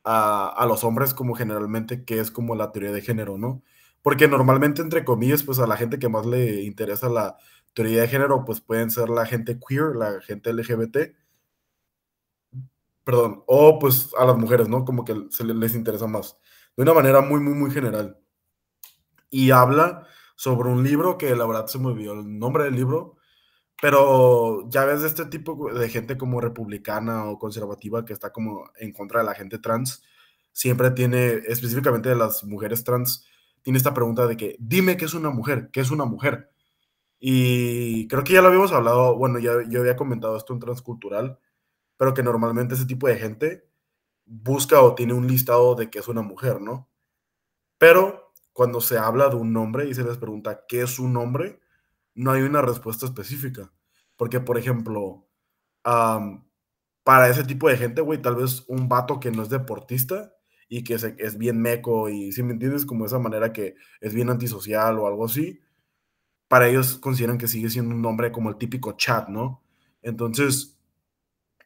a, 0.03 0.65
los 0.67 0.83
hombres 0.83 1.13
como 1.13 1.35
generalmente 1.35 2.03
que 2.03 2.19
es 2.19 2.31
como 2.31 2.53
la 2.55 2.73
teoría 2.73 2.91
de 2.91 3.01
género, 3.01 3.37
¿no? 3.37 3.63
Porque 4.01 4.27
normalmente, 4.27 4.81
entre 4.81 5.05
comillas, 5.05 5.43
pues 5.43 5.59
a 5.59 5.67
la 5.67 5.77
gente 5.77 5.99
que 5.99 6.09
más 6.09 6.25
le 6.25 6.63
interesa 6.63 7.07
la 7.07 7.37
teoría 7.73 8.01
de 8.01 8.09
género, 8.09 8.43
pues 8.43 8.59
pueden 8.59 8.91
ser 8.91 9.07
la 9.07 9.25
gente 9.25 9.57
queer, 9.57 9.95
la 9.95 10.19
gente 10.19 10.51
LGBT, 10.51 11.15
perdón, 13.09 13.43
o 13.47 13.79
pues 13.79 14.11
a 14.19 14.23
las 14.23 14.37
mujeres, 14.37 14.69
¿no? 14.69 14.85
Como 14.85 15.03
que 15.03 15.15
se 15.31 15.43
les 15.43 15.73
interesa 15.73 16.05
más, 16.05 16.37
de 16.77 16.83
una 16.83 16.93
manera 16.93 17.21
muy, 17.21 17.39
muy, 17.39 17.55
muy 17.55 17.71
general. 17.71 18.19
Y 19.31 19.49
habla 19.49 20.05
sobre 20.35 20.69
un 20.69 20.83
libro 20.83 21.17
que 21.17 21.35
la 21.35 21.47
verdad 21.47 21.65
se 21.65 21.79
me 21.79 21.87
olvidó 21.87 22.13
el 22.13 22.37
nombre 22.37 22.65
del 22.65 22.75
libro, 22.75 23.17
pero 23.81 24.69
ya 24.69 24.85
ves 24.85 25.01
de 25.01 25.07
este 25.07 25.25
tipo 25.25 25.73
de 25.73 25.89
gente 25.89 26.19
como 26.19 26.39
republicana 26.39 27.25
o 27.25 27.39
conservativa 27.39 28.05
que 28.05 28.13
está 28.13 28.31
como 28.31 28.69
en 28.75 28.93
contra 28.93 29.21
de 29.21 29.25
la 29.25 29.33
gente 29.33 29.57
trans, 29.57 30.03
siempre 30.51 30.91
tiene, 30.91 31.41
específicamente 31.47 32.09
de 32.09 32.15
las 32.15 32.43
mujeres 32.43 32.83
trans, 32.83 33.25
tiene 33.63 33.77
esta 33.77 33.95
pregunta 33.95 34.27
de 34.27 34.37
que, 34.37 34.55
dime 34.59 34.97
qué 34.97 35.05
es 35.05 35.15
una 35.15 35.31
mujer, 35.31 35.71
qué 35.73 35.79
es 35.79 35.89
una 35.89 36.05
mujer. 36.05 36.51
Y 37.19 38.07
creo 38.07 38.23
que 38.23 38.33
ya 38.33 38.43
lo 38.43 38.49
habíamos 38.49 38.71
hablado, 38.71 39.17
bueno, 39.17 39.39
ya 39.39 39.53
yo 39.67 39.79
había 39.79 39.95
comentado 39.95 40.37
esto 40.37 40.53
en 40.53 40.59
Transcultural, 40.59 41.39
pero 41.99 42.13
que 42.13 42.23
normalmente 42.23 42.75
ese 42.75 42.85
tipo 42.85 43.09
de 43.09 43.17
gente 43.17 43.69
busca 44.25 44.81
o 44.81 44.95
tiene 44.95 45.11
un 45.11 45.27
listado 45.27 45.75
de 45.75 45.89
qué 45.89 45.99
es 45.99 46.07
una 46.07 46.21
mujer, 46.21 46.61
¿no? 46.61 46.89
Pero 47.77 48.31
cuando 48.53 48.79
se 48.79 48.97
habla 48.97 49.27
de 49.27 49.35
un 49.35 49.51
nombre 49.51 49.85
y 49.89 49.93
se 49.93 50.05
les 50.05 50.15
pregunta 50.15 50.63
qué 50.65 50.83
es 50.83 50.97
un 50.97 51.11
nombre, 51.11 51.59
no 52.15 52.31
hay 52.31 52.43
una 52.43 52.61
respuesta 52.61 53.05
específica. 53.05 53.73
Porque, 54.15 54.39
por 54.39 54.57
ejemplo, 54.57 55.27
para 55.83 57.27
ese 57.27 57.43
tipo 57.43 57.67
de 57.67 57.75
gente, 57.75 57.99
güey, 57.99 58.21
tal 58.21 58.37
vez 58.37 58.63
un 58.69 58.87
vato 58.87 59.19
que 59.19 59.31
no 59.31 59.43
es 59.43 59.49
deportista 59.49 60.33
y 60.69 60.85
que 60.85 60.93
es, 60.93 61.37
bien 61.37 61.61
meco 61.61 62.07
y, 62.07 62.31
si 62.31 62.43
me 62.43 62.53
entiendes, 62.53 62.85
como 62.85 63.05
esa 63.05 63.19
manera 63.19 63.51
que 63.51 63.75
es 63.99 64.13
bien 64.13 64.29
antisocial 64.29 64.99
o 64.99 65.07
algo 65.07 65.25
así, 65.25 65.59
para 66.47 66.69
ellos 66.69 66.97
consideran 66.97 67.37
que 67.37 67.49
sigue 67.49 67.69
siendo 67.69 67.93
un 67.93 68.01
nombre 68.01 68.31
como 68.31 68.47
el 68.47 68.55
típico 68.55 68.93
chat, 68.93 69.27
¿no? 69.27 69.61
Entonces, 70.01 70.78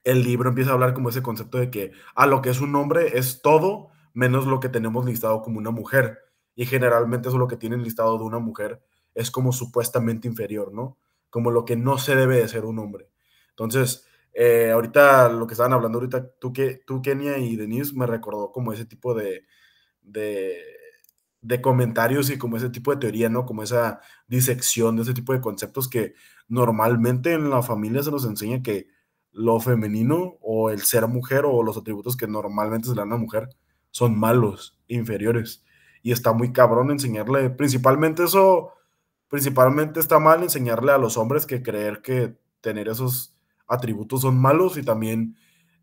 el 0.03 0.23
libro 0.23 0.49
empieza 0.49 0.71
a 0.71 0.73
hablar 0.73 0.93
como 0.93 1.09
ese 1.09 1.21
concepto 1.21 1.57
de 1.57 1.69
que, 1.71 1.91
a 2.15 2.23
ah, 2.23 2.27
lo 2.27 2.41
que 2.41 2.49
es 2.49 2.61
un 2.61 2.71
nombre 2.71 3.17
es 3.17 3.41
todo 3.41 3.89
menos 4.13 4.45
lo 4.45 4.59
que 4.59 4.69
tenemos 4.69 5.05
listado 5.05 5.41
como 5.41 5.59
una 5.59 5.71
mujer. 5.71 6.19
Y 6.55 6.65
generalmente 6.65 7.29
eso 7.29 7.37
es 7.37 7.39
lo 7.39 7.47
que 7.47 7.57
tienen 7.57 7.83
listado 7.83 8.17
de 8.17 8.23
una 8.23 8.39
mujer 8.39 8.81
es 9.15 9.31
como 9.31 9.51
supuestamente 9.51 10.27
inferior, 10.27 10.73
¿no? 10.73 10.97
Como 11.29 11.51
lo 11.51 11.65
que 11.65 11.75
no 11.75 11.97
se 11.97 12.15
debe 12.15 12.37
de 12.37 12.47
ser 12.47 12.65
un 12.65 12.79
hombre. 12.79 13.09
Entonces, 13.49 14.07
eh, 14.33 14.71
ahorita 14.71 15.29
lo 15.29 15.47
que 15.47 15.53
estaban 15.53 15.73
hablando 15.73 15.99
ahorita, 15.99 16.31
tú, 16.39 16.53
que, 16.53 16.81
tú 16.85 17.01
Kenia 17.01 17.37
y 17.37 17.55
Denise, 17.55 17.93
me 17.95 18.07
recordó 18.07 18.51
como 18.51 18.73
ese 18.73 18.85
tipo 18.85 19.13
de, 19.13 19.45
de, 20.01 20.57
de, 21.41 21.61
comentarios 21.61 22.29
y 22.29 22.37
como 22.37 22.57
ese 22.57 22.69
tipo 22.69 22.91
de 22.91 22.97
teoría, 22.97 23.29
¿no? 23.29 23.45
Como 23.45 23.63
esa 23.63 24.01
disección 24.27 24.95
de 24.95 25.03
ese 25.03 25.13
tipo 25.13 25.33
de 25.33 25.41
conceptos 25.41 25.87
que 25.87 26.15
normalmente 26.47 27.33
en 27.33 27.49
la 27.49 27.61
familia 27.61 28.03
se 28.03 28.11
nos 28.11 28.25
enseña 28.25 28.63
que 28.63 28.87
lo 29.33 29.59
femenino 29.59 30.37
o 30.41 30.69
el 30.69 30.81
ser 30.81 31.07
mujer 31.07 31.43
o 31.45 31.63
los 31.63 31.77
atributos 31.77 32.15
que 32.15 32.27
normalmente 32.27 32.87
se 32.87 32.95
le 32.95 33.01
dan 33.01 33.13
a 33.13 33.17
mujer 33.17 33.49
son 33.91 34.17
malos, 34.17 34.79
inferiores. 34.87 35.63
Y 36.01 36.11
está 36.11 36.33
muy 36.33 36.51
cabrón 36.51 36.91
enseñarle, 36.91 37.49
principalmente 37.49 38.23
eso 38.23 38.71
principalmente 39.29 39.99
está 39.99 40.19
mal 40.19 40.43
enseñarle 40.43 40.91
a 40.91 40.99
los 40.99 41.17
hombres 41.17 41.47
que 41.47 41.63
creer 41.63 42.03
que 42.03 42.37
tener 42.61 42.87
esos 42.87 43.35
atributos 43.67 44.21
son 44.21 44.39
malos 44.39 44.77
y 44.77 44.83
también 44.83 45.35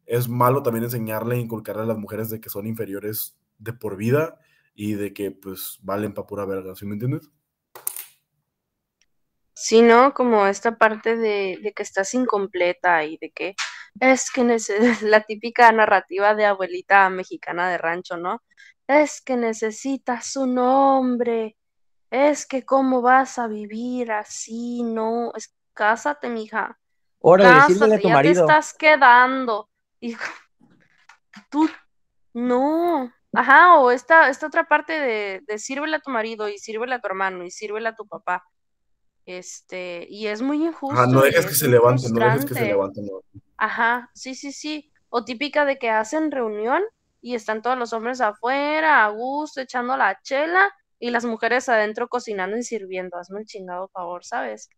es 0.06 0.28
malo 0.28 0.62
también 0.62 0.84
enseñarle 0.84 1.34
e 1.34 1.40
inculcarle 1.40 1.82
a 1.82 1.86
las 1.86 1.98
mujeres 1.98 2.30
de 2.30 2.40
que 2.40 2.48
son 2.48 2.66
inferiores 2.66 3.36
de 3.58 3.72
por 3.72 3.96
vida 3.96 4.38
y 4.74 4.94
de 4.94 5.12
que 5.12 5.32
pues 5.32 5.80
valen 5.82 6.14
para 6.14 6.26
pura 6.26 6.44
verga, 6.44 6.74
¿sí 6.76 6.86
me 6.86 6.94
entiendes? 6.94 7.28
Sí, 9.62 9.83
¿no? 9.83 10.14
Como 10.14 10.46
esta 10.46 10.79
parte 10.79 11.18
de, 11.18 11.59
de 11.62 11.73
que 11.75 11.83
estás 11.83 12.14
incompleta 12.14 13.05
y 13.05 13.18
de 13.18 13.31
que 13.31 13.55
es 14.01 14.31
que 14.31 14.42
la 15.03 15.20
típica 15.20 15.70
narrativa 15.70 16.35
de 16.35 16.46
abuelita 16.46 17.11
mexicana 17.11 17.68
de 17.68 17.77
rancho, 17.77 18.16
¿no? 18.16 18.42
Es 18.87 19.20
que 19.20 19.37
necesitas 19.37 20.35
un 20.37 20.57
hombre 20.57 21.59
es 22.11 22.46
que 22.46 22.64
cómo 22.64 23.03
vas 23.03 23.38
a 23.38 23.49
vivir 23.49 24.12
así, 24.12 24.83
no, 24.83 25.31
es, 25.35 25.55
cásate, 25.75 26.31
mija. 26.31 26.79
Ahora, 27.23 27.66
cásate, 27.66 27.94
a 27.96 28.01
tu 28.01 28.09
ya 28.09 28.14
marido. 28.14 28.46
te 28.46 28.53
estás 28.53 28.73
quedando. 28.73 29.68
Hijo, 30.01 30.33
tú, 31.51 31.68
no. 32.33 33.12
Ajá, 33.35 33.79
o 33.79 33.90
esta, 33.90 34.31
esta 34.31 34.46
otra 34.46 34.64
parte 34.64 34.99
de, 34.99 35.42
de 35.46 35.59
sírvele 35.59 35.96
a 35.96 36.01
tu 36.01 36.11
marido 36.11 36.49
y 36.49 36.57
sírvele 36.57 36.94
a 36.94 37.01
tu 37.01 37.09
hermano 37.09 37.44
y 37.44 37.51
sírvele 37.51 37.90
a 37.90 37.94
tu 37.94 38.07
papá. 38.09 38.42
Este, 39.31 40.09
y 40.11 40.27
es 40.27 40.43
muy 40.43 40.64
injusto. 40.64 41.01
Ah, 41.01 41.07
no 41.07 41.23
dejes 41.23 41.47
que 41.47 41.55
se 41.55 41.69
levanten, 41.69 42.12
no 42.12 42.25
dejes 42.25 42.45
que 42.47 42.55
se 42.55 42.64
levanten. 42.64 43.09
Ajá, 43.57 44.11
sí, 44.12 44.35
sí, 44.35 44.51
sí. 44.51 44.90
O 45.09 45.25
típica 45.25 45.64
de 45.64 45.79
que 45.79 45.88
hacen 45.88 46.33
reunión 46.33 46.83
y 47.23 47.37
están 47.37 47.62
todos 47.62 47.79
los 47.79 47.93
hombres 47.93 48.21
afuera, 48.21 49.05
a 49.05 49.09
gusto, 49.11 49.61
echando 49.61 49.97
la 49.97 50.21
chela, 50.23 50.69
y 50.99 51.11
las 51.11 51.25
mujeres 51.25 51.69
adentro 51.69 52.09
cocinando 52.09 52.57
y 52.57 52.64
sirviendo. 52.64 53.19
Hazme 53.19 53.38
el 53.38 53.47
chingado 53.47 53.87
favor, 53.90 54.25
¿sabes? 54.25 54.69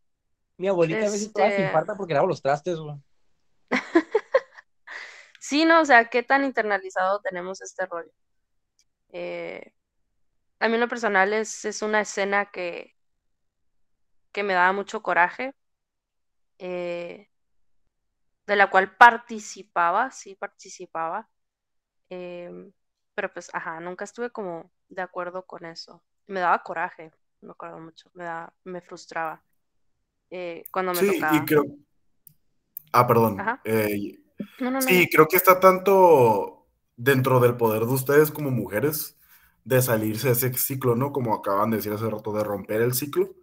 Mi 0.59 0.69
abuelita 0.69 1.07
a 1.07 1.11
veces 1.11 1.33
toda 1.33 1.49
se 1.49 1.63
infarta 1.63 1.95
porque 1.97 2.13
lavo 2.13 2.27
los 2.27 2.43
trastes, 2.43 2.77
güey. 2.77 2.97
sí, 5.41 5.65
no, 5.65 5.81
o 5.81 5.85
sea, 5.87 6.11
qué 6.11 6.23
tan 6.23 6.45
internalizado 6.45 7.23
tenemos 7.23 7.63
este 7.63 7.87
rollo. 7.87 8.13
Eh, 9.13 9.73
a 10.61 10.69
mí 10.69 10.75
en 10.75 10.81
lo 10.81 10.89
personal 10.89 11.33
es, 11.33 11.65
es 11.65 11.81
una 11.81 12.03
escena 12.03 12.51
que, 12.53 12.95
que 14.33 14.43
me 14.43 14.55
daba 14.55 14.73
mucho 14.73 15.03
coraje, 15.03 15.55
eh, 16.59 17.29
de 18.47 18.57
la 18.57 18.71
cual 18.71 18.97
participaba, 18.97 20.11
sí 20.11 20.35
participaba, 20.35 21.29
em, 22.11 22.73
pero 23.15 23.33
pues, 23.33 23.51
ajá, 23.55 23.81
nunca 23.81 24.05
estuve 24.05 24.31
como 24.31 24.73
de 24.89 25.03
acuerdo 25.03 25.47
con 25.47 25.65
eso. 25.67 26.03
Me 26.27 26.41
daba 26.41 26.63
coraje, 26.63 27.13
me 27.43 27.53
acuerdo 27.53 27.79
mucho, 27.81 28.11
me, 28.15 28.25
da, 28.25 28.53
me 28.65 28.81
frustraba 28.83 29.45
eh, 30.31 30.65
cuando 30.73 30.95
me 30.95 31.05
Sí, 31.05 31.05
tocaba. 31.05 31.45
y 31.45 31.45
creo... 31.45 31.65
Ah, 32.93 33.07
perdón. 33.07 33.55
Eh, 33.65 34.19
No, 34.59 34.71
no, 34.71 34.81
no. 34.81 34.97
sí, 34.97 35.09
creo 35.11 35.29
que 35.29 35.37
está 35.37 35.61
tanto 35.61 36.67
dentro 36.97 37.41
del 37.41 37.57
poder 37.57 37.83
de 37.87 37.95
ustedes 37.95 38.31
como 38.31 38.51
mujeres 38.51 39.19
de 39.65 39.83
salirse 39.83 40.29
de 40.29 40.33
ese 40.35 40.55
ciclo, 40.55 40.97
¿no? 40.97 41.13
Como 41.13 41.35
acaban 41.35 41.71
de 41.71 41.79
decir 41.79 41.93
hace 41.93 42.11
rato, 42.11 42.33
de 42.33 42.45
romper 42.45 42.83
el 42.83 42.95
ciclo. 42.95 43.35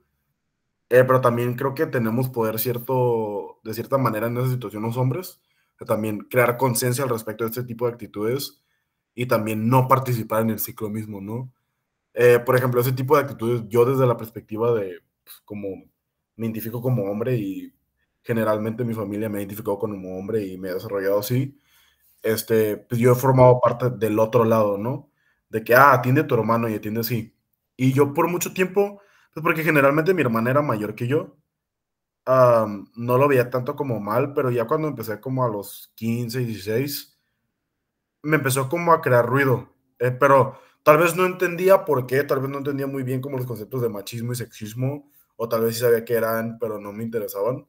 Eh, 0.89 1.03
pero 1.05 1.21
también 1.21 1.55
creo 1.55 1.75
que 1.75 1.85
tenemos 1.85 2.29
poder 2.29 2.59
cierto, 2.59 3.59
de 3.63 3.73
cierta 3.75 3.97
manera 3.97 4.27
en 4.27 4.37
esa 4.37 4.49
situación 4.49 4.83
los 4.83 4.97
hombres, 4.97 5.39
también 5.85 6.19
crear 6.21 6.57
conciencia 6.57 7.03
al 7.03 7.09
respecto 7.11 7.43
de 7.43 7.49
este 7.51 7.63
tipo 7.63 7.85
de 7.87 7.93
actitudes 7.93 8.61
y 9.15 9.27
también 9.27 9.69
no 9.69 9.87
participar 9.87 10.41
en 10.41 10.49
el 10.51 10.59
ciclo 10.59 10.89
mismo, 10.89 11.21
¿no? 11.21 11.51
Eh, 12.13 12.39
por 12.45 12.55
ejemplo, 12.57 12.81
ese 12.81 12.93
tipo 12.93 13.15
de 13.17 13.23
actitudes, 13.23 13.63
yo 13.69 13.85
desde 13.85 14.07
la 14.07 14.17
perspectiva 14.17 14.73
de, 14.73 15.01
pues, 15.23 15.37
como 15.45 15.69
me 16.37 16.45
identifico 16.47 16.81
como 16.81 17.03
hombre 17.11 17.37
y 17.37 17.73
generalmente 18.23 18.83
mi 18.85 18.93
familia 18.93 19.29
me 19.29 19.37
ha 19.39 19.41
identificado 19.41 19.79
como 19.79 20.17
hombre 20.19 20.45
y 20.45 20.57
me 20.57 20.69
he 20.69 20.73
desarrollado 20.73 21.19
así, 21.19 21.57
este, 22.23 22.77
pues 22.77 22.99
yo 23.01 23.13
he 23.13 23.15
formado 23.15 23.59
parte 23.61 23.89
del 23.91 24.19
otro 24.19 24.45
lado, 24.45 24.77
¿no? 24.77 25.09
De 25.49 25.63
que, 25.63 25.75
ah, 25.75 25.93
atiende 25.93 26.21
a 26.21 26.27
tu 26.27 26.35
hermano 26.35 26.69
y 26.69 26.75
atiende 26.75 27.01
así. 27.01 27.35
Y 27.77 27.93
yo 27.93 28.13
por 28.13 28.29
mucho 28.29 28.53
tiempo, 28.53 29.01
pues 29.33 29.43
porque 29.43 29.63
generalmente 29.63 30.13
mi 30.13 30.21
hermana 30.21 30.51
era 30.51 30.61
mayor 30.61 30.95
que 30.95 31.07
yo, 31.07 31.37
no 32.95 33.17
lo 33.17 33.27
veía 33.27 33.49
tanto 33.49 33.75
como 33.75 33.99
mal, 33.99 34.33
pero 34.33 34.51
ya 34.51 34.67
cuando 34.67 34.87
empecé 34.87 35.19
como 35.19 35.43
a 35.43 35.49
los 35.49 35.91
15, 35.95 36.39
16, 36.39 37.19
me 38.23 38.37
empezó 38.37 38.69
como 38.69 38.93
a 38.93 39.01
crear 39.01 39.25
ruido. 39.25 39.69
Eh, 39.99 40.11
pero 40.11 40.59
tal 40.83 40.99
vez 40.99 41.15
no 41.15 41.25
entendía 41.25 41.85
por 41.85 42.05
qué, 42.07 42.23
tal 42.23 42.41
vez 42.41 42.49
no 42.49 42.59
entendía 42.59 42.87
muy 42.87 43.03
bien 43.03 43.21
como 43.21 43.37
los 43.37 43.45
conceptos 43.45 43.81
de 43.81 43.89
machismo 43.89 44.33
y 44.33 44.35
sexismo, 44.35 45.11
o 45.37 45.49
tal 45.49 45.61
vez 45.61 45.75
sí 45.75 45.81
sabía 45.81 46.05
que 46.05 46.13
eran, 46.13 46.57
pero 46.59 46.79
no 46.79 46.91
me 46.93 47.03
interesaban. 47.03 47.65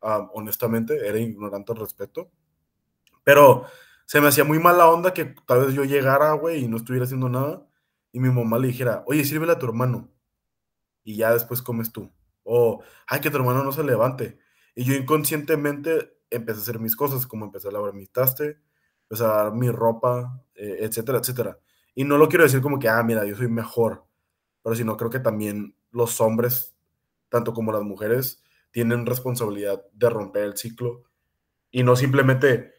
Am, 0.00 0.30
honestamente, 0.34 1.06
era 1.06 1.18
ignorante 1.18 1.72
al 1.72 1.78
respecto. 1.78 2.30
Pero 3.24 3.64
se 4.06 4.20
me 4.20 4.28
hacía 4.28 4.44
muy 4.44 4.58
mala 4.58 4.88
onda 4.88 5.14
que 5.14 5.26
tal 5.46 5.66
vez 5.66 5.74
yo 5.74 5.84
llegara, 5.84 6.32
güey, 6.34 6.64
y 6.64 6.68
no 6.68 6.76
estuviera 6.78 7.04
haciendo 7.04 7.28
nada, 7.28 7.66
y 8.12 8.20
mi 8.20 8.30
mamá 8.30 8.58
le 8.58 8.68
dijera, 8.68 9.04
oye, 9.06 9.24
sírvele 9.24 9.52
a 9.52 9.58
tu 9.58 9.66
hermano, 9.66 10.10
y 11.04 11.16
ya 11.16 11.32
después 11.32 11.62
comes 11.62 11.92
tú. 11.92 12.10
O, 12.42 12.82
ay, 13.06 13.20
que 13.20 13.30
tu 13.30 13.36
hermano 13.36 13.62
no 13.62 13.72
se 13.72 13.84
levante. 13.84 14.38
Y 14.74 14.84
yo 14.84 14.94
inconscientemente 14.94 16.16
empecé 16.30 16.58
a 16.58 16.62
hacer 16.62 16.78
mis 16.80 16.96
cosas, 16.96 17.26
como 17.26 17.44
empecé 17.44 17.68
a 17.68 17.72
lavar 17.72 17.94
mi 17.94 18.06
traste, 18.06 18.58
empecé 19.02 19.24
a 19.24 19.28
lavar 19.28 19.54
mi 19.54 19.70
ropa, 19.70 20.42
eh, 20.54 20.78
etcétera, 20.80 21.18
etcétera. 21.18 21.58
Y 21.94 22.04
no 22.04 22.18
lo 22.18 22.28
quiero 22.28 22.44
decir 22.44 22.60
como 22.60 22.78
que, 22.78 22.88
ah, 22.88 23.02
mira, 23.02 23.24
yo 23.24 23.36
soy 23.36 23.48
mejor, 23.48 24.04
pero 24.62 24.74
sino 24.74 24.96
creo 24.96 25.10
que 25.10 25.20
también 25.20 25.76
los 25.92 26.20
hombres, 26.20 26.74
tanto 27.28 27.52
como 27.52 27.72
las 27.72 27.82
mujeres, 27.82 28.42
tienen 28.72 29.06
responsabilidad 29.06 29.84
de 29.92 30.10
romper 30.10 30.42
el 30.44 30.56
ciclo 30.56 31.04
y 31.70 31.84
no 31.84 31.94
simplemente 31.94 32.74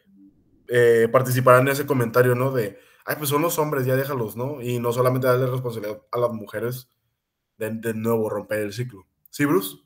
eh, 0.68 1.08
participar 1.10 1.60
en 1.60 1.68
ese 1.68 1.86
comentario, 1.86 2.34
¿no? 2.34 2.52
De, 2.52 2.78
ay, 3.06 3.16
pues 3.16 3.30
son 3.30 3.40
los 3.42 3.58
hombres, 3.58 3.86
ya 3.86 3.96
déjalos, 3.96 4.36
¿no? 4.36 4.60
Y 4.60 4.78
no 4.78 4.92
solamente 4.92 5.26
darle 5.26 5.46
responsabilidad 5.46 6.02
a 6.12 6.18
las 6.18 6.32
mujeres 6.32 6.90
de, 7.56 7.70
de 7.70 7.94
nuevo 7.94 8.28
romper 8.28 8.60
el 8.60 8.72
ciclo. 8.72 9.06
¿Sí, 9.30 9.44
Bruce? 9.44 9.76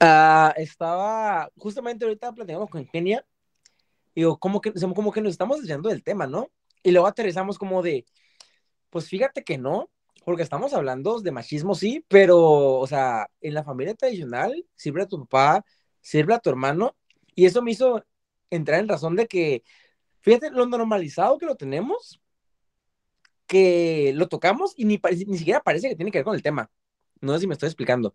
Ah, 0.00 0.52
estaba, 0.56 1.48
justamente 1.56 2.04
ahorita 2.04 2.32
platicamos 2.32 2.68
con 2.68 2.84
Kenia, 2.84 3.24
digo, 4.14 4.38
como 4.38 4.60
que, 4.60 4.72
como 4.72 5.12
que 5.12 5.20
nos 5.20 5.30
estamos 5.30 5.58
desviando 5.58 5.88
del 5.88 6.02
tema, 6.02 6.26
¿no? 6.26 6.48
Y 6.82 6.90
luego 6.90 7.06
aterrizamos 7.06 7.56
como 7.58 7.82
de, 7.82 8.04
pues 8.90 9.08
fíjate 9.08 9.44
que 9.44 9.58
no, 9.58 9.90
porque 10.24 10.42
estamos 10.42 10.74
hablando 10.74 11.20
de 11.20 11.30
machismo, 11.30 11.74
sí, 11.74 12.04
pero, 12.08 12.40
o 12.40 12.86
sea, 12.88 13.28
en 13.40 13.54
la 13.54 13.62
familia 13.62 13.94
tradicional, 13.94 14.66
sirve 14.74 15.02
a 15.02 15.06
tu 15.06 15.20
papá, 15.26 15.64
sirve 16.00 16.34
a 16.34 16.40
tu 16.40 16.50
hermano, 16.50 16.96
y 17.36 17.46
eso 17.46 17.62
me 17.62 17.70
hizo 17.70 18.04
entrar 18.50 18.80
en 18.80 18.88
razón 18.88 19.14
de 19.14 19.26
que, 19.26 19.62
fíjate 20.20 20.50
lo 20.50 20.66
normalizado 20.66 21.38
que 21.38 21.46
lo 21.46 21.54
tenemos, 21.54 22.20
que 23.46 24.12
lo 24.16 24.28
tocamos 24.28 24.72
y 24.76 24.84
ni, 24.84 25.00
ni 25.26 25.38
siquiera 25.38 25.62
parece 25.62 25.88
que 25.88 25.96
tiene 25.96 26.10
que 26.10 26.18
ver 26.18 26.24
con 26.24 26.34
el 26.34 26.42
tema. 26.42 26.70
No 27.22 27.32
sé 27.34 27.40
si 27.40 27.46
me 27.46 27.54
estoy 27.54 27.68
explicando. 27.68 28.14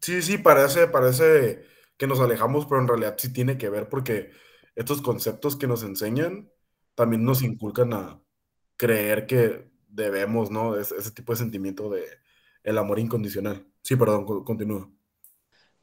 Sí, 0.00 0.22
sí, 0.22 0.38
parece, 0.38 0.86
parece 0.88 1.64
que 1.96 2.06
nos 2.06 2.20
alejamos, 2.20 2.66
pero 2.66 2.80
en 2.80 2.88
realidad 2.88 3.16
sí 3.18 3.32
tiene 3.32 3.58
que 3.58 3.68
ver 3.68 3.88
porque 3.88 4.30
estos 4.76 5.02
conceptos 5.02 5.56
que 5.56 5.66
nos 5.66 5.82
enseñan 5.82 6.50
también 6.94 7.24
nos 7.24 7.42
inculcan 7.42 7.92
a 7.92 8.20
creer 8.76 9.26
que 9.26 9.70
debemos, 9.88 10.50
¿no? 10.50 10.76
Es- 10.78 10.92
ese 10.92 11.10
tipo 11.12 11.32
de 11.32 11.38
sentimiento 11.38 11.90
de 11.90 12.06
el 12.62 12.78
amor 12.78 12.98
incondicional. 13.00 13.66
Sí, 13.82 13.96
perdón, 13.96 14.24
co- 14.26 14.44
continúa. 14.44 14.90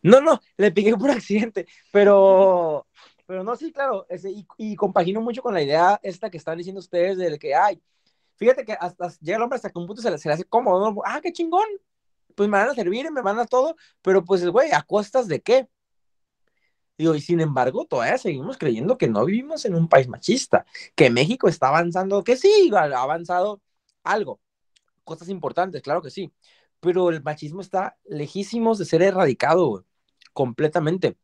No, 0.01 0.21
no, 0.21 0.39
le 0.57 0.71
piqué 0.71 0.95
por 0.95 1.09
accidente, 1.11 1.67
pero, 1.91 2.87
pero 3.25 3.43
no, 3.43 3.55
sí, 3.55 3.71
claro, 3.71 4.05
ese, 4.09 4.31
y, 4.31 4.47
y 4.57 4.75
compagino 4.75 5.21
mucho 5.21 5.41
con 5.41 5.53
la 5.53 5.63
idea 5.63 5.99
esta 6.03 6.29
que 6.29 6.37
están 6.37 6.57
diciendo 6.57 6.79
ustedes 6.79 7.17
de 7.17 7.39
que, 7.39 7.55
ay, 7.55 7.81
fíjate 8.35 8.65
que 8.65 8.73
hasta 8.73 9.09
llega 9.21 9.37
el 9.37 9.43
hombre 9.43 9.57
hasta 9.57 9.69
que 9.69 9.79
un 9.79 9.87
punto 9.87 10.01
se 10.01 10.09
le, 10.09 10.15
hace 10.33 10.43
cómodo, 10.45 10.91
¿no? 10.91 11.01
Ah, 11.05 11.19
qué 11.21 11.31
chingón, 11.31 11.65
pues 12.35 12.49
me 12.49 12.57
van 12.57 12.69
a 12.69 12.75
servir, 12.75 13.11
me 13.11 13.21
van 13.21 13.39
a 13.39 13.45
todo, 13.45 13.75
pero 14.01 14.23
pues, 14.23 14.45
güey, 14.47 14.71
¿a 14.71 14.81
costas 14.83 15.27
de 15.27 15.41
qué? 15.41 15.67
Digo, 16.97 17.13
y 17.15 17.21
sin 17.21 17.41
embargo, 17.41 17.85
todavía 17.85 18.17
seguimos 18.17 18.57
creyendo 18.57 18.97
que 18.97 19.07
no 19.09 19.25
vivimos 19.25 19.65
en 19.65 19.75
un 19.75 19.89
país 19.89 20.07
machista, 20.07 20.65
que 20.95 21.09
México 21.09 21.49
está 21.49 21.67
avanzando, 21.67 22.23
que 22.23 22.37
sí, 22.37 22.71
ha 22.73 23.01
avanzado 23.01 23.61
algo, 24.03 24.39
cosas 25.03 25.29
importantes, 25.29 25.81
claro 25.81 26.01
que 26.01 26.09
sí, 26.09 26.33
pero 26.79 27.09
el 27.09 27.23
machismo 27.23 27.61
está 27.61 27.97
lejísimos 28.05 28.77
de 28.77 28.85
ser 28.85 29.01
erradicado, 29.01 29.85
completamente. 30.33 31.17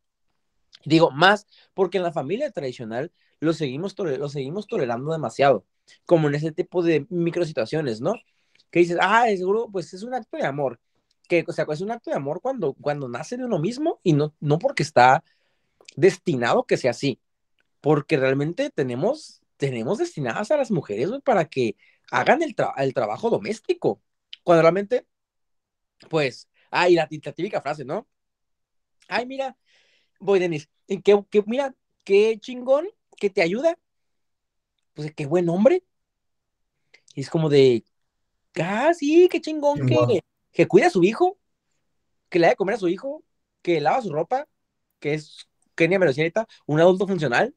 Digo, 0.84 1.10
más 1.10 1.46
porque 1.74 1.98
en 1.98 2.04
la 2.04 2.12
familia 2.12 2.50
tradicional 2.50 3.12
lo 3.40 3.52
seguimos, 3.52 3.96
lo 3.98 4.28
seguimos 4.28 4.66
tolerando 4.66 5.12
demasiado, 5.12 5.66
como 6.06 6.28
en 6.28 6.34
ese 6.36 6.52
tipo 6.52 6.82
de 6.82 7.06
microsituaciones, 7.10 8.00
¿no? 8.00 8.14
Que 8.70 8.80
dices, 8.80 8.98
ah, 9.00 9.26
seguro, 9.36 9.68
pues 9.70 9.92
es 9.94 10.02
un 10.02 10.14
acto 10.14 10.36
de 10.36 10.46
amor, 10.46 10.80
que, 11.28 11.44
o 11.46 11.52
sea, 11.52 11.66
es 11.70 11.80
un 11.80 11.90
acto 11.90 12.10
de 12.10 12.16
amor 12.16 12.40
cuando, 12.40 12.74
cuando 12.74 13.08
nace 13.08 13.36
de 13.36 13.44
uno 13.44 13.58
mismo 13.58 14.00
y 14.02 14.12
no, 14.14 14.34
no 14.40 14.58
porque 14.58 14.82
está 14.82 15.24
destinado 15.96 16.64
que 16.64 16.76
sea 16.76 16.92
así, 16.92 17.20
porque 17.80 18.16
realmente 18.18 18.70
tenemos, 18.70 19.42
tenemos 19.58 19.98
destinadas 19.98 20.50
a 20.50 20.56
las 20.58 20.70
mujeres 20.70 21.10
para 21.24 21.46
que 21.46 21.76
hagan 22.10 22.42
el, 22.42 22.56
tra- 22.56 22.74
el 22.78 22.94
trabajo 22.94 23.30
doméstico, 23.30 24.02
cuando 24.44 24.62
realmente, 24.62 25.06
pues, 26.10 26.48
ay, 26.70 26.94
la, 26.94 27.08
la 27.10 27.32
típica 27.32 27.60
frase, 27.60 27.84
¿no? 27.84 28.08
Ay, 29.08 29.26
mira, 29.26 29.56
voy, 30.20 30.38
Denis, 30.40 30.70
que, 30.88 31.02
que, 31.30 31.42
mira, 31.46 31.74
qué 32.04 32.38
chingón, 32.40 32.88
que 33.18 33.30
te 33.30 33.42
ayuda, 33.42 33.78
pues 34.94 35.12
qué 35.14 35.26
buen 35.26 35.48
hombre, 35.48 35.84
y 37.14 37.20
es 37.20 37.30
como 37.30 37.48
de, 37.48 37.84
ah, 38.60 38.92
sí, 38.94 39.28
qué 39.30 39.40
chingón 39.40 39.86
que, 39.86 40.22
que 40.52 40.66
cuida 40.68 40.86
a 40.86 40.90
su 40.90 41.02
hijo, 41.04 41.38
que 42.28 42.38
le 42.38 42.46
da 42.46 42.50
de 42.50 42.56
comer 42.56 42.76
a 42.76 42.78
su 42.78 42.88
hijo, 42.88 43.22
que 43.62 43.80
lava 43.80 44.02
su 44.02 44.12
ropa, 44.12 44.48
que 44.98 45.14
es, 45.14 45.48
Kenia 45.74 45.98
me 45.98 46.06
lo 46.06 46.10
decía 46.10 46.24
ahorita, 46.24 46.46
un 46.66 46.80
adulto 46.80 47.06
funcional, 47.06 47.54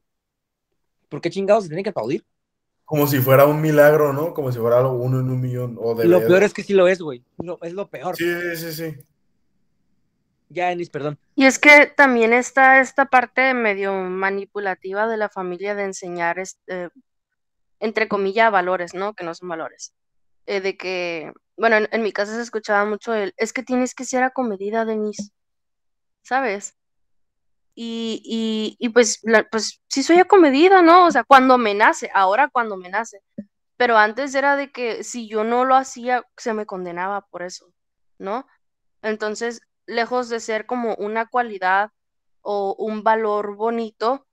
¿por 1.10 1.22
qué 1.22 1.30
chingados 1.30 1.64
se 1.64 1.70
tiene 1.70 1.84
que 1.84 1.90
aplaudir? 1.90 2.26
Como 2.84 3.08
si 3.08 3.20
fuera 3.20 3.46
un 3.46 3.62
milagro, 3.62 4.14
¿no? 4.14 4.34
Como 4.34 4.52
si 4.52 4.60
fuera 4.60 4.78
algo 4.78 4.94
uno 4.94 5.20
en 5.20 5.30
un 5.30 5.42
millón. 5.42 5.76
O 5.80 6.00
Y 6.02 6.08
lo 6.08 6.20
peor 6.20 6.40
de- 6.42 6.46
es 6.46 6.54
que 6.54 6.64
sí 6.64 6.74
lo 6.74 6.88
es, 6.88 7.02
güey, 7.02 7.24
Lo- 7.38 7.58
es 7.64 7.74
lo 7.74 7.90
peor. 7.90 8.16
Sí, 8.16 8.26
sí, 8.56 8.72
sí. 8.74 8.96
Ya, 10.50 10.68
Denis, 10.70 10.90
perdón. 10.90 11.18
Y 11.36 11.46
es 11.46 11.58
que 11.58 11.88
también 11.88 12.32
está 12.32 12.80
esta 12.80 13.06
parte 13.06 13.54
medio 13.54 13.94
manipulativa 13.94 15.08
de 15.08 15.18
la 15.18 15.30
familia 15.30 15.74
de 15.74 15.84
enseñar, 15.86 16.38
este, 16.40 16.90
entre 17.80 18.08
comillas, 18.08 18.52
valores, 18.52 18.94
¿no? 18.94 19.14
Que 19.14 19.24
no 19.26 19.34
son 19.36 19.50
valores. 19.50 19.94
Eh, 20.48 20.62
de 20.62 20.78
que, 20.78 21.34
bueno, 21.58 21.78
en, 21.92 22.04
mi 22.04 22.12
casa 22.14 22.36
se 22.36 22.42
escuchaba 22.42 22.86
mucho 22.86 23.14
el, 23.14 23.34
es 23.38 23.54
que 23.54 23.64
tienes 23.64 23.96
que 23.96 24.06
ser 24.06 24.24
acomedida, 24.24 24.86
Denise, 24.86 25.32
¿sabes? 26.24 26.76
Y, 27.76 28.22
y, 28.26 28.78
y 28.86 28.90
pues, 28.90 29.20
la- 29.24 29.44
pues 29.50 29.82
sí 29.90 30.04
soy 30.04 30.20
acomedida, 30.20 30.82
¿no? 30.82 31.06
O 31.08 31.12
sea, 31.12 31.24
cuando 31.24 31.58
me 31.58 31.74
nace, 31.74 32.10
ahora 32.14 32.50
cuando 32.50 32.78
me 32.78 32.90
nace. 32.90 33.20
Pero 33.78 33.98
antes 33.98 34.36
era 34.36 34.56
de 34.58 34.72
que 34.72 35.04
si 35.04 35.28
yo 35.30 35.44
no 35.44 35.66
lo 35.66 35.76
hacía, 35.76 36.24
se 36.38 36.54
me 36.54 36.66
condenaba 36.66 37.22
por 37.32 37.44
eso, 37.44 37.68
¿no? 38.20 38.48
Entonces, 39.04 39.62
lejos 39.88 40.30
de 40.30 40.40
ser 40.42 40.66
como 40.68 40.96
una 40.96 41.28
cualidad 41.28 41.92
o 42.42 42.76
un 42.80 43.04
valor 43.04 43.56
bonito, 43.56 44.28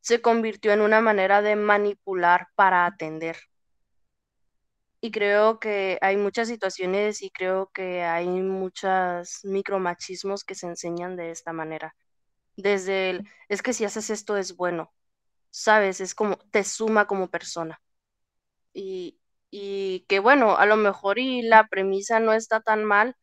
se 0.00 0.20
convirtió 0.22 0.72
en 0.72 0.80
una 0.82 1.00
manera 1.00 1.42
de 1.42 1.56
manipular 1.56 2.48
para 2.56 2.86
atender. 2.86 3.36
y 5.00 5.10
creo 5.12 5.60
que 5.60 5.98
hay 6.00 6.16
muchas 6.16 6.48
situaciones 6.48 7.22
y 7.22 7.30
creo 7.30 7.70
que 7.72 8.02
hay 8.04 8.26
muchos 8.28 9.40
micromachismos 9.44 10.44
que 10.44 10.54
se 10.56 10.66
enseñan 10.66 11.16
de 11.16 11.30
esta 11.30 11.52
manera. 11.52 11.94
Desde 12.56 13.10
el, 13.10 13.28
es 13.48 13.62
que 13.62 13.72
si 13.74 13.84
haces 13.86 14.10
esto 14.10 14.36
es 14.38 14.56
bueno, 14.56 14.92
¿sabes? 15.50 16.00
Es 16.02 16.14
como, 16.14 16.38
te 16.52 16.64
suma 16.64 17.06
como 17.06 17.30
persona. 17.30 17.80
Y, 18.74 19.20
y 19.50 20.06
que 20.08 20.20
bueno, 20.20 20.56
a 20.58 20.66
lo 20.66 20.76
mejor 20.76 21.18
y 21.18 21.42
la 21.42 21.68
premisa 21.68 22.20
no 22.20 22.32
está 22.34 22.60
tan 22.60 22.84
mal, 22.84 23.16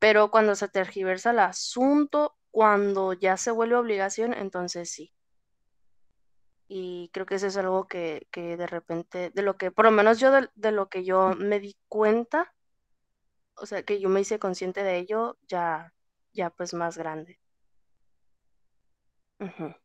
pero 0.00 0.30
cuando 0.32 0.54
se 0.56 0.68
tergiversa 0.68 1.30
el 1.32 1.40
asunto, 1.40 2.36
cuando 2.52 3.14
ya 3.14 3.36
se 3.38 3.50
vuelve 3.52 3.76
obligación, 3.76 4.34
entonces 4.34 4.90
sí. 4.92 5.12
Y 6.72 7.10
creo 7.12 7.26
que 7.26 7.34
eso 7.34 7.48
es 7.48 7.56
algo 7.56 7.88
que, 7.88 8.28
que 8.30 8.56
de 8.56 8.68
repente, 8.68 9.32
de 9.34 9.42
lo 9.42 9.56
que, 9.56 9.72
por 9.72 9.86
lo 9.86 9.90
menos 9.90 10.20
yo 10.20 10.30
de, 10.30 10.48
de, 10.54 10.70
lo 10.70 10.88
que 10.88 11.02
yo 11.02 11.34
me 11.36 11.58
di 11.58 11.76
cuenta, 11.88 12.54
o 13.56 13.66
sea, 13.66 13.82
que 13.82 13.98
yo 13.98 14.08
me 14.08 14.20
hice 14.20 14.38
consciente 14.38 14.84
de 14.84 14.98
ello, 14.98 15.36
ya, 15.48 15.92
ya 16.32 16.50
pues 16.50 16.72
más 16.72 16.96
grande. 16.96 17.40
Uh 19.40 19.46
-huh. 19.46 19.76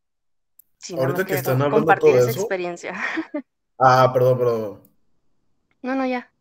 sí, 0.78 0.94
Ahorita 0.96 1.26
que 1.26 1.34
están 1.34 1.54
hablando 1.60 1.78
compartir 1.78 2.10
todo 2.12 2.20
esa 2.20 2.30
eso. 2.30 2.40
experiencia. 2.40 2.94
Ah, 3.78 4.10
perdón, 4.14 4.38
perdón. 4.38 4.82
No, 5.82 5.94
no, 5.96 6.06
ya. 6.06 6.32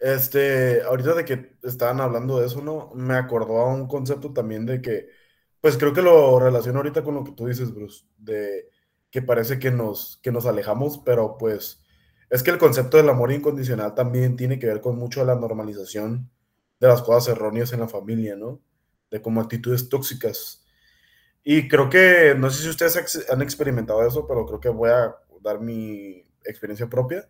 Este, 0.00 0.82
ahorita 0.82 1.14
de 1.14 1.24
que 1.24 1.56
estaban 1.62 2.00
hablando 2.00 2.40
de 2.40 2.46
eso, 2.46 2.62
¿no? 2.62 2.90
Me 2.94 3.14
acordó 3.14 3.58
a 3.60 3.72
un 3.72 3.86
concepto 3.86 4.32
también 4.32 4.64
de 4.66 4.80
que, 4.82 5.08
pues 5.60 5.76
creo 5.76 5.92
que 5.92 6.02
lo 6.02 6.40
relaciono 6.40 6.78
ahorita 6.78 7.04
con 7.04 7.14
lo 7.14 7.22
que 7.22 7.30
tú 7.32 7.46
dices, 7.46 7.72
Bruce, 7.72 8.06
de 8.16 8.70
que 9.16 9.22
parece 9.22 9.58
que 9.58 9.70
nos, 9.70 10.18
que 10.22 10.30
nos 10.30 10.44
alejamos, 10.44 10.98
pero 10.98 11.38
pues 11.38 11.82
es 12.28 12.42
que 12.42 12.50
el 12.50 12.58
concepto 12.58 12.98
del 12.98 13.08
amor 13.08 13.32
incondicional 13.32 13.94
también 13.94 14.36
tiene 14.36 14.58
que 14.58 14.66
ver 14.66 14.82
con 14.82 14.98
mucho 14.98 15.20
de 15.20 15.26
la 15.26 15.36
normalización 15.36 16.30
de 16.80 16.88
las 16.88 17.00
cosas 17.00 17.34
erróneas 17.34 17.72
en 17.72 17.80
la 17.80 17.88
familia, 17.88 18.36
¿no? 18.36 18.60
De 19.10 19.22
como 19.22 19.40
actitudes 19.40 19.88
tóxicas. 19.88 20.62
Y 21.42 21.66
creo 21.66 21.88
que, 21.88 22.34
no 22.36 22.50
sé 22.50 22.62
si 22.62 22.68
ustedes 22.68 23.26
han 23.30 23.40
experimentado 23.40 24.06
eso, 24.06 24.26
pero 24.26 24.44
creo 24.44 24.60
que 24.60 24.68
voy 24.68 24.90
a 24.90 25.16
dar 25.40 25.60
mi 25.62 26.22
experiencia 26.44 26.86
propia 26.86 27.26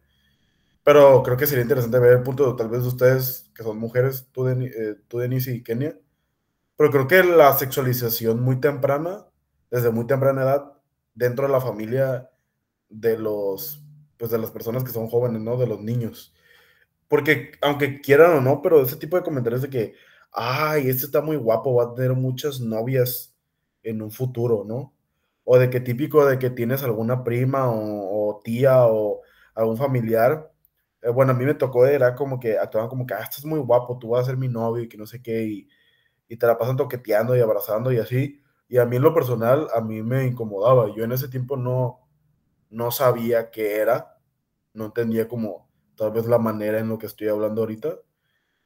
pero 0.87 1.21
creo 1.25 1.37
que 1.37 1.49
sería 1.49 1.63
interesante 1.63 1.99
ver 1.99 2.13
el 2.13 2.23
punto 2.23 2.49
de 2.49 2.57
tal 2.57 2.69
vez 2.69 2.83
de 2.83 2.89
ustedes, 2.89 3.51
que 3.57 3.65
son 3.65 3.77
mujeres, 3.77 4.29
tú, 4.33 4.45
Den 4.45 4.63
eh, 4.63 4.95
tú, 5.09 5.19
Denise 5.19 5.53
y 5.53 5.65
Kenia. 5.65 5.99
Pero 6.77 6.91
creo 6.93 7.09
que 7.09 7.25
la 7.25 7.57
sexualización 7.59 8.41
muy 8.41 8.61
temprana, 8.61 9.27
desde 9.69 9.91
muy 9.91 10.07
temprana 10.07 10.43
edad, 10.43 10.76
dentro 11.17 11.47
de 11.47 11.53
la 11.53 11.61
familia 11.61 12.31
de 12.89 13.19
los, 13.19 13.83
pues 14.17 14.31
de 14.31 14.39
las 14.39 14.53
personas 14.53 14.85
que 14.85 14.93
son 14.93 15.09
jóvenes, 15.09 15.43
¿no? 15.43 15.57
De 15.57 15.67
los 15.67 15.81
niños. 15.83 16.35
Porque 17.09 17.53
aunque 17.63 18.01
quieran 18.01 18.33
o 18.39 18.41
no, 18.41 18.63
pero 18.63 18.83
ese 18.83 18.97
tipo 18.97 19.17
de 19.17 19.25
comentarios 19.25 19.63
de 19.63 19.71
que, 19.71 19.95
ay, 20.33 20.89
este 20.89 21.07
está 21.07 21.23
muy 21.23 21.37
guapo, 21.37 21.75
va 21.75 21.85
a 21.85 21.95
tener 21.95 22.15
muchas 22.15 22.61
novias 22.61 23.35
en 23.83 24.03
un 24.03 24.11
futuro, 24.13 24.65
¿no? 24.67 24.95
O 25.45 25.59
de 25.59 25.71
que 25.71 25.81
típico 25.81 26.27
de 26.27 26.39
que 26.39 26.51
tienes 26.51 26.83
alguna 26.85 27.25
prima 27.25 27.71
o, 27.71 28.31
o 28.31 28.43
tía 28.43 28.87
o 28.87 29.23
algún 29.55 29.77
familiar 29.77 30.53
eh, 31.07 31.11
bueno, 31.11 31.33
a 31.33 31.35
mí 31.35 31.45
me 31.45 31.55
tocó, 31.55 31.87
era 31.87 32.15
como 32.15 32.41
que 32.41 32.59
actuaban 32.59 32.89
como 32.91 33.07
que, 33.07 33.15
ah, 33.15 33.21
estás 33.23 33.45
muy 33.45 33.61
guapo, 33.61 33.99
tú 33.99 34.09
vas 34.11 34.25
a 34.25 34.27
ser 34.27 34.37
mi 34.37 34.49
novio 34.49 34.83
y 34.85 34.89
que 34.89 34.97
no 34.99 35.07
sé 35.07 35.23
qué, 35.23 35.45
y, 35.45 35.69
y, 36.29 36.37
te 36.37 36.47
la 36.47 36.59
pasan 36.59 36.77
toqueteando 36.77 37.37
y 37.37 37.41
abrazando 37.41 37.93
y 37.93 37.99
así. 37.99 38.43
Y 38.69 38.79
a 38.79 38.87
mí 38.87 38.97
en 38.97 39.03
lo 39.03 39.15
personal, 39.15 39.69
a 39.75 39.81
mí 39.81 40.03
me 40.03 40.27
incomodaba. 40.27 40.95
Yo 40.95 41.05
en 41.05 41.13
ese 41.13 41.29
tiempo 41.29 41.57
no, 41.57 42.01
no 42.71 42.91
sabía 42.91 43.51
qué 43.51 43.77
era, 43.77 44.19
no 44.75 44.87
entendía 44.87 45.29
como 45.29 45.69
tal 45.97 46.13
vez 46.13 46.27
la 46.27 46.39
manera 46.39 46.79
en 46.79 46.89
lo 46.89 46.99
que 46.99 47.07
estoy 47.07 47.29
hablando 47.29 47.63
ahorita. 47.63 47.97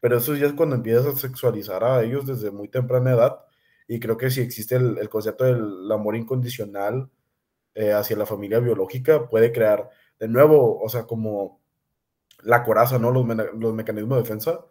Pero 0.01 0.17
eso 0.19 0.35
ya 0.37 0.47
es 0.47 0.55
cuando 0.55 0.77
empiezas 0.77 1.07
a 1.07 1.19
sexualizar 1.19 1.85
a 1.85 2.03
ellos 2.03 2.27
desde 2.27 2.51
muy 2.51 2.69
temprana 2.69 3.13
edad. 3.13 3.41
Y 3.89 4.01
creo 4.01 4.17
que 4.17 4.31
si 4.31 4.41
existe 4.41 4.77
el, 4.77 4.99
el 4.99 5.09
concepto 5.09 5.45
del 5.45 5.91
amor 5.93 6.17
incondicional 6.17 7.11
eh, 7.75 7.93
hacia 7.93 8.17
la 8.17 8.27
familia 8.27 8.59
biológica, 8.61 9.29
puede 9.29 9.53
crear 9.53 9.89
de 10.19 10.29
nuevo, 10.29 10.81
o 10.81 10.89
sea, 10.89 11.07
como 11.07 11.61
la 12.43 12.65
coraza, 12.65 12.99
¿no? 12.99 13.11
Los, 13.13 13.25
me 13.25 13.35
los, 13.35 13.75
mecanismos 13.75 14.19
de 14.19 14.23
defensa 14.23 14.65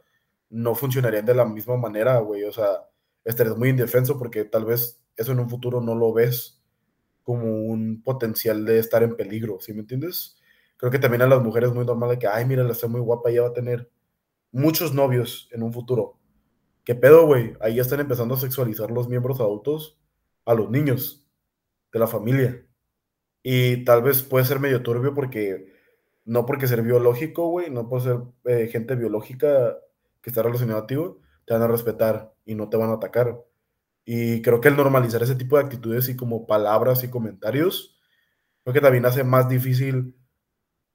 no 0.50 0.76
funcionarían 0.76 1.26
de 1.26 1.36
la 1.36 1.46
misma 1.46 1.78
manera, 1.78 2.20
güey. 2.20 2.44
O 2.44 2.52
sea, 2.52 2.88
estarías 3.24 3.58
muy 3.58 3.70
indefenso 3.70 4.18
porque 4.20 4.46
tal 4.46 4.65
vez 4.65 5.02
eso 5.19 5.32
en 5.34 5.39
un 5.39 5.49
futuro 5.49 5.82
no 5.82 5.95
lo 5.95 6.13
ves 6.13 6.62
como 7.23 7.45
un 7.65 8.01
potencial 8.03 8.65
de 8.65 8.79
estar 8.79 9.03
en 9.03 9.15
peligro, 9.15 9.60
¿sí 9.60 9.73
me 9.73 9.82
entiendes? 9.82 10.38
Creo 10.77 10.91
que 10.91 10.99
también 10.99 11.21
a 11.21 11.27
las 11.27 11.43
mujeres 11.43 11.69
es 11.69 11.75
muy 11.75 11.86
normal 11.86 12.12
de 12.12 12.19
que, 12.19 12.27
ay, 12.27 12.45
mira, 12.45 12.63
la 12.63 12.71
está 12.71 12.88
muy 12.88 13.01
guapa, 13.01 13.29
ella 13.29 13.43
va 13.43 13.49
a 13.49 13.53
tener 13.53 13.91
muchos 14.51 14.93
novios 14.93 15.49
en 15.51 15.62
un 15.62 15.73
futuro. 15.73 16.17
¿Qué 16.84 16.95
pedo, 16.95 17.25
güey? 17.25 17.53
Ahí 17.60 17.75
ya 17.75 17.82
están 17.82 17.99
empezando 17.99 18.34
a 18.34 18.39
sexualizar 18.39 18.89
los 18.89 19.10
miembros 19.10 19.39
adultos 19.41 19.99
a 20.45 20.53
los 20.53 20.71
niños 20.71 21.27
de 21.91 21.99
la 21.99 22.08
familia. 22.08 22.65
Y 23.43 23.84
tal 23.84 24.01
vez 24.01 24.23
puede 24.23 24.45
ser 24.45 24.60
medio 24.60 24.82
turbio 24.82 25.13
porque 25.13 25.73
no 26.25 26.45
porque 26.45 26.67
ser 26.67 26.82
biológico, 26.82 27.49
güey, 27.49 27.69
no 27.69 27.89
por 27.89 28.01
ser 28.01 28.19
eh, 28.45 28.67
gente 28.71 28.95
biológica 28.95 29.77
que 30.21 30.29
está 30.29 30.43
relacionada 30.43 30.82
a 30.82 30.88
ti, 30.88 30.95
te 31.45 31.53
van 31.53 31.63
a 31.63 31.67
respetar 31.67 32.34
y 32.45 32.55
no 32.55 32.69
te 32.69 32.77
van 32.77 32.89
a 32.89 32.93
atacar. 32.93 33.43
Y 34.12 34.41
creo 34.41 34.60
que 34.60 34.69
el 34.69 34.76
normalizar 34.76 35.22
ese 35.22 35.36
tipo 35.36 35.56
de 35.56 35.65
actitudes 35.65 36.10
y 36.10 36.15
como 36.15 36.48
palabras 36.48 37.04
y 37.04 37.12
comentarios, 37.12 38.02
creo 38.63 38.74
que 38.74 38.82
también 38.82 39.06
hace 39.06 39.24
más 39.24 39.48
difícil 39.48 40.15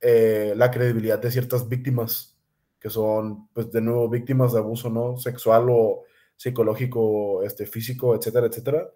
eh, 0.00 0.52
la 0.56 0.72
credibilidad 0.72 1.20
de 1.20 1.30
ciertas 1.30 1.68
víctimas, 1.68 2.36
que 2.80 2.90
son, 2.90 3.46
pues, 3.52 3.70
de 3.70 3.80
nuevo, 3.82 4.08
víctimas 4.08 4.52
de 4.52 4.58
abuso, 4.58 4.90
¿no? 4.90 5.16
Sexual 5.16 5.68
o 5.70 6.02
psicológico, 6.34 7.44
este, 7.44 7.66
físico, 7.66 8.16
etcétera, 8.16 8.48
etcétera, 8.48 8.90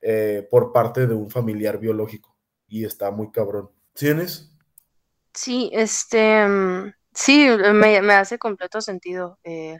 eh, 0.00 0.48
por 0.50 0.72
parte 0.72 1.06
de 1.06 1.12
un 1.14 1.28
familiar 1.28 1.78
biológico. 1.78 2.34
Y 2.66 2.86
está 2.86 3.10
muy 3.10 3.30
cabrón. 3.30 3.68
¿Tienes? 3.92 4.56
Sí, 5.34 5.68
este, 5.74 6.48
mm, 6.48 6.94
sí, 7.12 7.46
me, 7.74 8.00
me 8.00 8.14
hace 8.14 8.38
completo 8.38 8.80
sentido. 8.80 9.38
Eh, 9.44 9.76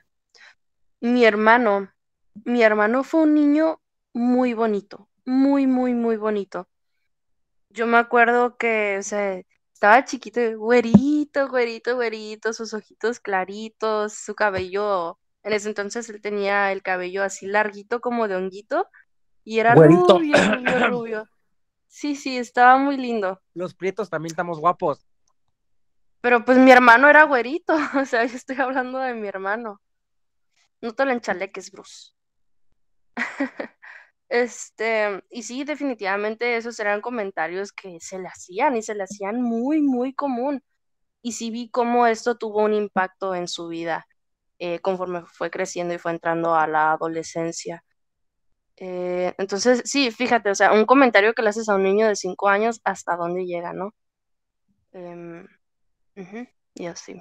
mi 1.00 1.24
hermano, 1.24 1.88
mi 2.44 2.62
hermano 2.62 3.04
fue 3.04 3.22
un 3.22 3.34
niño 3.34 3.80
muy 4.12 4.54
bonito, 4.54 5.08
muy, 5.24 5.66
muy, 5.66 5.94
muy 5.94 6.16
bonito. 6.16 6.68
Yo 7.70 7.86
me 7.86 7.98
acuerdo 7.98 8.56
que, 8.56 8.96
o 8.98 9.02
sea, 9.02 9.40
estaba 9.72 10.04
chiquito, 10.04 10.40
güerito, 10.58 11.48
güerito, 11.48 11.94
güerito, 11.94 12.52
sus 12.52 12.74
ojitos 12.74 13.20
claritos, 13.20 14.14
su 14.14 14.34
cabello, 14.34 15.18
en 15.42 15.52
ese 15.52 15.68
entonces 15.68 16.08
él 16.10 16.20
tenía 16.20 16.72
el 16.72 16.82
cabello 16.82 17.22
así 17.22 17.46
larguito 17.46 18.00
como 18.00 18.28
de 18.28 18.36
honguito 18.36 18.88
y 19.44 19.58
era 19.58 19.74
Güerito. 19.74 20.18
rubio, 20.18 20.36
rubio, 20.54 20.88
rubio. 20.88 21.28
Sí, 21.88 22.14
sí, 22.14 22.38
estaba 22.38 22.76
muy 22.76 22.96
lindo. 22.96 23.40
Los 23.54 23.74
prietos 23.74 24.10
también 24.10 24.32
estamos 24.32 24.60
guapos. 24.60 25.06
Pero 26.20 26.44
pues 26.44 26.58
mi 26.58 26.70
hermano 26.70 27.08
era 27.08 27.24
güerito, 27.24 27.74
o 28.00 28.04
sea, 28.04 28.24
yo 28.24 28.36
estoy 28.36 28.56
hablando 28.56 28.98
de 28.98 29.14
mi 29.14 29.26
hermano. 29.26 29.80
No 30.80 30.92
te 30.94 31.04
lo 31.04 31.12
enchaleques, 31.12 31.70
Bruce. 31.70 32.12
Este, 34.28 35.22
y 35.30 35.42
sí, 35.42 35.64
definitivamente 35.64 36.56
esos 36.56 36.78
eran 36.80 37.00
comentarios 37.00 37.72
que 37.72 37.98
se 38.00 38.18
le 38.18 38.28
hacían 38.28 38.76
y 38.76 38.82
se 38.82 38.94
le 38.94 39.04
hacían 39.04 39.42
muy, 39.42 39.80
muy 39.82 40.14
común. 40.14 40.62
Y 41.22 41.32
sí 41.32 41.50
vi 41.50 41.70
cómo 41.70 42.06
esto 42.06 42.36
tuvo 42.38 42.64
un 42.64 42.74
impacto 42.74 43.34
en 43.34 43.48
su 43.48 43.68
vida 43.68 44.06
eh, 44.60 44.80
conforme 44.80 45.24
fue 45.26 45.50
creciendo 45.50 45.94
y 45.94 45.98
fue 45.98 46.12
entrando 46.12 46.54
a 46.56 46.66
la 46.68 46.92
adolescencia. 46.92 47.84
Eh, 48.78 49.34
entonces, 49.38 49.82
sí, 49.86 50.10
fíjate, 50.12 50.50
o 50.50 50.54
sea, 50.56 50.72
un 50.72 50.86
comentario 50.86 51.34
que 51.34 51.42
le 51.42 51.50
haces 51.50 51.68
a 51.70 51.76
un 51.76 51.84
niño 51.84 52.08
de 52.08 52.16
cinco 52.16 52.48
años, 52.48 52.80
¿hasta 52.84 53.16
dónde 53.16 53.46
llega, 53.46 53.72
no? 53.74 53.92
Ujú, 56.16 56.46
Y 56.74 56.86
así. 56.86 57.20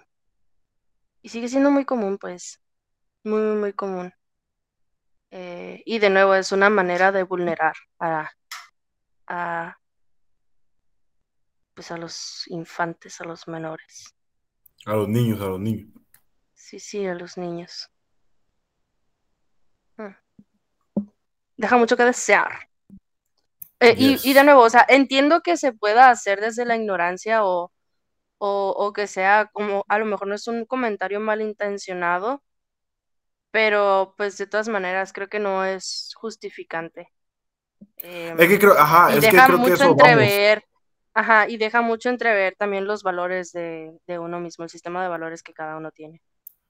Y 1.22 1.30
sigue 1.30 1.48
siendo 1.48 1.72
muy 1.72 1.86
común, 1.86 2.18
pues. 2.18 2.60
Muy, 3.24 3.42
muy, 3.42 3.58
muy 3.58 3.74
común. 3.74 4.14
Eh, 5.32 5.82
y 5.86 6.00
de 6.00 6.10
nuevo, 6.10 6.34
es 6.36 6.52
una 6.52 6.70
manera 6.70 7.12
de 7.12 7.24
vulnerar 7.24 7.76
a, 8.00 8.30
a, 9.28 9.78
pues 11.74 11.92
a 11.92 11.98
los 11.98 12.48
infantes, 12.48 13.22
a 13.22 13.26
los 13.26 13.48
menores. 13.48 14.16
A 14.86 14.94
los 14.94 15.08
niños, 15.08 15.40
a 15.42 15.46
los 15.48 15.60
niños. 15.60 15.90
Sí, 16.54 16.80
sí, 16.80 17.06
a 17.06 17.14
los 17.14 17.38
niños. 17.38 17.90
Mm. 19.98 21.04
Deja 21.58 21.78
mucho 21.78 21.96
que 21.96 22.06
desear. 22.06 22.70
Eh, 23.82 23.96
y, 23.98 24.30
y 24.30 24.34
de 24.34 24.44
nuevo, 24.44 24.62
o 24.62 24.70
sea, 24.70 24.86
entiendo 24.90 25.42
que 25.42 25.56
se 25.56 25.72
pueda 25.72 26.10
hacer 26.10 26.42
desde 26.42 26.66
la 26.66 26.76
ignorancia 26.76 27.46
o 27.46 27.72
o, 28.40 28.74
o 28.76 28.94
que 28.94 29.06
sea 29.06 29.50
como, 29.54 29.86
a 29.88 30.00
lo 30.00 30.06
mejor 30.06 30.28
no 30.28 30.36
es 30.36 30.48
un 30.48 30.66
comentario 30.66 31.20
malintencionado, 31.20 32.42
pero 33.52 34.14
pues 34.18 34.38
de 34.38 34.48
todas 34.48 34.70
maneras 34.70 35.14
creo 35.14 35.28
que 35.30 35.40
no 35.40 35.66
es 35.66 36.14
justificante. 36.16 37.10
Es 38.38 38.48
que 38.48 38.58
Em, 38.58 38.60
creo, 38.60 38.74
ajá, 38.78 39.16
y 39.16 39.18
es 39.18 39.28
que 39.28 39.44
creo 39.44 39.62
que 39.62 39.74
mucho 39.74 39.74
eso 39.74 39.96
vamos. 39.96 40.48
entrever, 40.48 40.64
Ajá, 41.16 41.50
y 41.50 41.58
deja 41.58 41.82
mucho 41.82 42.10
entrever 42.10 42.56
también 42.58 42.86
los 42.88 43.04
valores 43.04 43.52
de, 43.54 43.92
de 44.08 44.20
uno 44.20 44.40
mismo, 44.40 44.64
el 44.66 44.70
sistema 44.72 45.04
de 45.04 45.10
valores 45.10 45.44
que 45.44 45.54
cada 45.54 45.78
uno 45.78 45.92
tiene. 45.92 46.22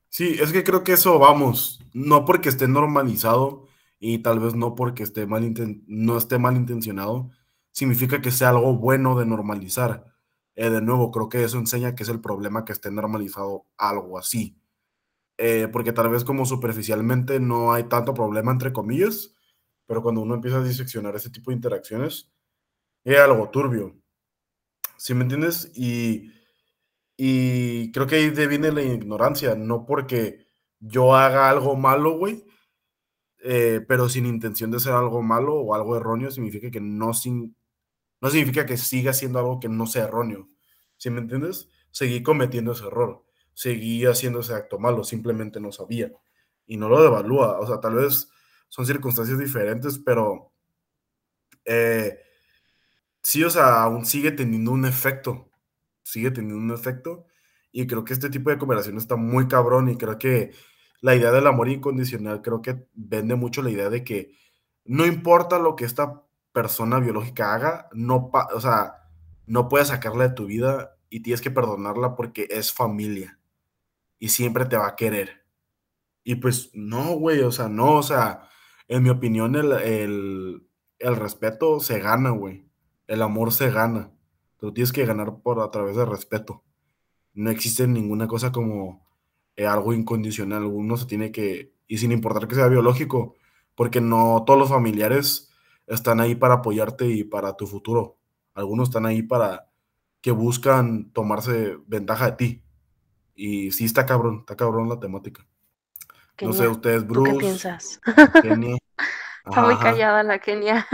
Sí, 0.10 0.38
es 0.42 0.52
que 0.52 0.64
creo 0.64 0.84
que 0.84 0.94
eso 0.94 1.20
vamos, 1.20 1.80
no 1.94 2.26
porque 2.26 2.50
esté 2.50 2.68
normalizado 2.68 3.68
y 4.00 4.20
tal 4.20 4.40
vez 4.40 4.56
no 4.56 4.76
porque 4.76 5.04
esté 5.04 5.28
mal 5.28 5.54
no 5.88 6.18
esté 6.18 6.40
mal 6.40 6.56
intencionado, 6.58 7.30
significa 7.72 8.22
que 8.22 8.32
sea 8.32 8.50
algo 8.50 8.76
bueno 8.76 9.18
de 9.20 9.26
normalizar. 9.26 10.06
Eh, 10.56 10.70
de 10.70 10.82
nuevo, 10.82 11.12
creo 11.12 11.30
que 11.30 11.44
eso 11.44 11.58
enseña 11.60 11.96
que 11.96 12.04
es 12.04 12.10
el 12.10 12.22
problema 12.22 12.66
que 12.66 12.74
esté 12.74 12.92
normalizado 12.92 13.66
algo 13.78 14.18
así. 14.18 14.59
Eh, 15.42 15.70
porque 15.72 15.94
tal 15.94 16.10
vez 16.10 16.26
como 16.26 16.46
superficialmente 16.46 17.40
no 17.40 17.72
hay 17.72 17.86
tanto 17.86 18.14
problema 18.14 18.52
entre 18.52 18.74
comillas, 18.74 19.34
pero 19.86 20.04
cuando 20.04 20.20
uno 20.22 20.36
empieza 20.36 20.58
a 20.58 20.64
diseccionar 20.64 21.16
ese 21.16 21.30
tipo 21.30 21.50
de 21.50 21.56
interacciones, 21.56 22.30
es 23.06 23.18
algo 23.18 23.50
turbio. 23.50 23.96
¿Sí 24.98 25.14
me 25.14 25.24
entiendes? 25.24 25.72
Y, 25.76 26.34
y 27.16 27.90
creo 27.94 28.06
que 28.06 28.18
ahí 28.18 28.30
viene 28.32 28.74
la 28.74 28.84
ignorancia, 28.84 29.56
no 29.56 29.86
porque 29.86 30.46
yo 30.80 31.16
haga 31.16 31.50
algo 31.50 31.78
malo, 31.78 32.18
güey, 32.18 32.46
eh, 33.42 33.80
pero 33.88 34.10
sin 34.10 34.26
intención 34.26 34.72
de 34.72 34.78
hacer 34.78 34.92
algo 34.92 35.22
malo 35.22 35.56
o 35.56 35.74
algo 35.74 35.96
erróneo, 35.96 36.32
significa 36.32 36.70
que 36.70 36.82
no, 36.82 37.14
sin, 37.14 37.56
no 38.22 38.30
significa 38.30 38.66
que 38.66 38.76
siga 38.76 39.14
siendo 39.14 39.40
algo 39.40 39.60
que 39.62 39.70
no 39.70 39.88
sea 39.88 40.06
erróneo. 40.06 40.50
¿Sí 40.98 41.10
me 41.10 41.22
entiendes? 41.22 41.70
Seguí 41.92 42.24
cometiendo 42.24 42.74
ese 42.74 42.88
error, 42.88 43.26
seguí 43.60 44.06
haciendo 44.06 44.40
ese 44.40 44.54
acto 44.54 44.80
malo, 44.80 45.04
simplemente 45.04 45.60
no 45.60 45.74
sabía. 45.74 46.14
Y 46.66 46.78
no 46.78 46.88
lo 46.88 47.04
devalúa, 47.04 47.60
o 47.60 47.68
sea, 47.68 47.82
tal 47.82 47.96
vez 47.96 48.32
son 48.70 48.86
circunstancias 48.86 49.38
diferentes, 49.38 50.00
pero 50.00 50.54
eh, 51.66 52.20
sí, 53.22 53.44
o 53.44 53.50
sea, 53.50 53.84
aún 53.84 54.06
sigue 54.06 54.32
teniendo 54.32 54.72
un 54.72 54.86
efecto, 54.86 55.52
sigue 56.04 56.32
teniendo 56.32 56.56
un 56.56 56.72
efecto, 56.72 57.26
y 57.74 57.86
creo 57.86 58.06
que 58.06 58.14
este 58.14 58.30
tipo 58.30 58.50
de 58.50 58.58
conversación 58.58 58.98
está 58.98 59.18
muy 59.18 59.50
cabrón, 59.50 59.90
y 59.90 59.98
creo 59.98 60.18
que 60.18 60.54
la 61.02 61.16
idea 61.16 61.32
del 61.34 61.48
amor 61.48 61.68
incondicional, 61.68 62.42
creo 62.42 62.62
que 62.62 62.88
vende 62.94 63.36
mucho 63.36 63.62
la 63.62 63.72
idea 63.72 63.90
de 63.90 64.06
que 64.06 64.38
no 64.86 65.06
importa 65.06 65.60
lo 65.60 65.76
que 65.76 65.84
esta 65.84 66.24
persona 66.54 67.00
biológica 67.02 67.54
haga, 67.56 67.90
no, 67.92 68.32
o 68.54 68.62
sea, 68.62 69.10
no 69.48 69.68
puedes 69.68 69.90
sacarla 69.90 70.30
de 70.30 70.36
tu 70.36 70.46
vida 70.46 70.96
y 71.10 71.24
tienes 71.24 71.42
que 71.42 71.52
perdonarla 71.52 72.16
porque 72.16 72.48
es 72.50 72.72
familia 72.72 73.39
y 74.20 74.30
siempre 74.30 74.66
te 74.66 74.78
va 74.78 74.88
a 74.88 74.96
querer. 74.96 75.46
Y 76.24 76.36
pues 76.36 76.72
no, 76.74 77.14
güey, 77.16 77.42
o 77.42 77.52
sea, 77.52 77.70
no, 77.70 77.96
o 77.96 78.04
sea, 78.04 78.50
en 78.88 79.04
mi 79.04 79.10
opinión 79.10 79.56
el, 79.56 79.72
el, 79.72 80.68
el 81.00 81.16
respeto 81.16 81.80
se 81.80 82.00
gana, 82.00 82.32
güey. 82.32 82.66
El 83.08 83.22
amor 83.22 83.52
se 83.52 83.72
gana. 83.72 84.12
Pero 84.60 84.74
tienes 84.74 84.92
que 84.92 85.06
ganar 85.06 85.42
por 85.42 85.62
a 85.62 85.72
través 85.72 85.96
del 85.96 86.08
respeto. 86.08 86.64
No 87.34 87.50
existe 87.50 87.88
ninguna 87.88 88.28
cosa 88.28 88.52
como 88.52 89.08
eh, 89.56 89.66
algo 89.66 89.94
incondicional. 89.94 90.66
Uno 90.66 90.98
se 90.98 91.06
tiene 91.06 91.32
que, 91.32 91.74
y 91.88 91.98
sin 91.98 92.12
importar 92.12 92.48
que 92.48 92.56
sea 92.56 92.68
biológico, 92.68 93.36
porque 93.76 94.02
no 94.02 94.44
todos 94.46 94.60
los 94.60 94.70
familiares 94.70 95.50
están 95.88 96.20
ahí 96.20 96.36
para 96.36 96.56
apoyarte 96.56 97.08
y 97.08 97.24
para 97.24 97.56
tu 97.56 97.66
futuro. 97.68 98.18
Algunos 98.54 98.90
están 98.90 99.06
ahí 99.06 99.22
para 99.22 99.70
que 100.22 100.32
buscan 100.32 101.12
tomarse 101.12 101.78
ventaja 101.88 102.32
de 102.32 102.32
ti. 102.34 102.64
Y 103.42 103.72
sí 103.72 103.86
está 103.86 104.06
cabrón, 104.06 104.40
está 104.40 104.58
cabrón 104.58 104.90
la 104.90 105.00
temática. 105.00 105.48
No 106.42 106.52
sé, 106.52 106.64
Kenia, 106.64 106.72
ustedes, 106.72 107.08
¿tú 107.08 107.14
qué 107.24 107.32
Bruce, 107.32 107.38
piensas? 107.38 108.02
Kenny. 108.42 108.78
Está 109.46 109.62
muy 109.64 109.78
callada 109.78 110.24
la 110.24 110.40
Kenia. 110.40 110.86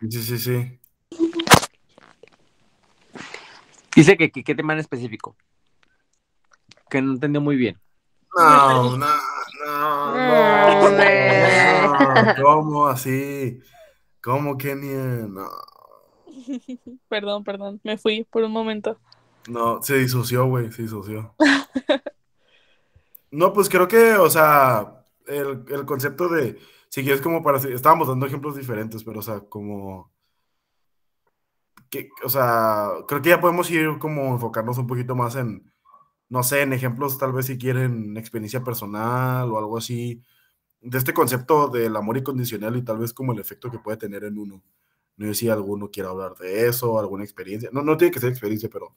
Sí, 0.00 0.20
sí, 0.20 0.38
sí. 0.38 0.80
Dice 3.94 4.16
que, 4.16 4.32
que 4.32 4.42
qué 4.42 4.54
tema 4.56 4.72
en 4.72 4.80
específico. 4.80 5.36
Que 6.90 7.00
no 7.00 7.12
entendió 7.12 7.40
muy 7.40 7.54
bien. 7.54 7.80
No, 8.36 8.96
no, 8.96 9.06
no, 9.64 10.16
no, 10.16 10.86
Hombre. 10.86 11.82
no, 11.86 12.42
¿Cómo 12.42 12.88
así? 12.88 13.60
¿Cómo, 14.20 14.58
Kenny? 14.58 14.88
No, 15.28 15.48
Perdón, 17.08 17.44
perdón, 17.44 17.80
me 17.84 17.96
fui 17.96 18.24
por 18.24 18.42
un 18.42 18.52
momento. 18.52 18.98
No, 19.48 19.82
se 19.82 19.98
disoció, 19.98 20.46
güey, 20.46 20.72
se 20.72 20.82
disoció. 20.82 21.34
No, 23.30 23.52
pues 23.52 23.68
creo 23.68 23.86
que, 23.88 24.14
o 24.14 24.30
sea, 24.30 25.04
el, 25.26 25.64
el 25.68 25.84
concepto 25.84 26.28
de, 26.28 26.58
si 26.88 27.02
quieres 27.02 27.20
como 27.20 27.42
para, 27.42 27.58
estábamos 27.58 28.08
dando 28.08 28.24
ejemplos 28.24 28.56
diferentes, 28.56 29.04
pero, 29.04 29.18
o 29.18 29.22
sea, 29.22 29.40
como, 29.40 30.10
que, 31.90 32.10
o 32.24 32.28
sea, 32.28 32.90
creo 33.06 33.22
que 33.22 33.30
ya 33.30 33.40
podemos 33.40 33.70
ir 33.70 33.98
como 33.98 34.34
enfocarnos 34.34 34.78
un 34.78 34.86
poquito 34.86 35.14
más 35.14 35.36
en, 35.36 35.70
no 36.28 36.42
sé, 36.42 36.62
en 36.62 36.72
ejemplos, 36.72 37.18
tal 37.18 37.32
vez 37.32 37.46
si 37.46 37.58
quieren 37.58 38.16
experiencia 38.16 38.64
personal 38.64 39.50
o 39.52 39.58
algo 39.58 39.78
así, 39.78 40.22
de 40.80 40.98
este 40.98 41.14
concepto 41.14 41.68
del 41.68 41.96
amor 41.96 42.16
incondicional 42.18 42.76
y 42.76 42.82
tal 42.82 42.98
vez 42.98 43.12
como 43.12 43.32
el 43.32 43.40
efecto 43.40 43.70
que 43.70 43.78
puede 43.78 43.96
tener 43.98 44.24
en 44.24 44.38
uno. 44.38 44.62
No 45.16 45.26
sé 45.28 45.34
si 45.34 45.48
alguno 45.48 45.90
quiere 45.90 46.08
hablar 46.08 46.36
de 46.36 46.68
eso, 46.68 46.98
alguna 46.98 47.24
experiencia. 47.24 47.70
No, 47.72 47.82
no 47.82 47.96
tiene 47.96 48.12
que 48.12 48.20
ser 48.20 48.30
experiencia, 48.30 48.68
pero 48.72 48.94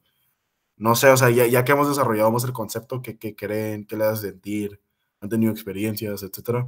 no 0.80 0.96
sé, 0.96 1.10
o 1.10 1.18
sea, 1.18 1.30
ya, 1.30 1.46
ya 1.46 1.66
que 1.66 1.74
hemos 1.74 1.90
desarrollado 1.90 2.32
más 2.32 2.46
el 2.46 2.54
concepto, 2.54 3.02
¿qué, 3.02 3.18
qué 3.18 3.36
creen? 3.36 3.86
¿Qué 3.86 3.98
le 3.98 4.06
hace 4.06 4.30
sentir? 4.30 4.80
¿Han 5.20 5.28
tenido 5.28 5.52
experiencias, 5.52 6.24
etcétera? 6.24 6.68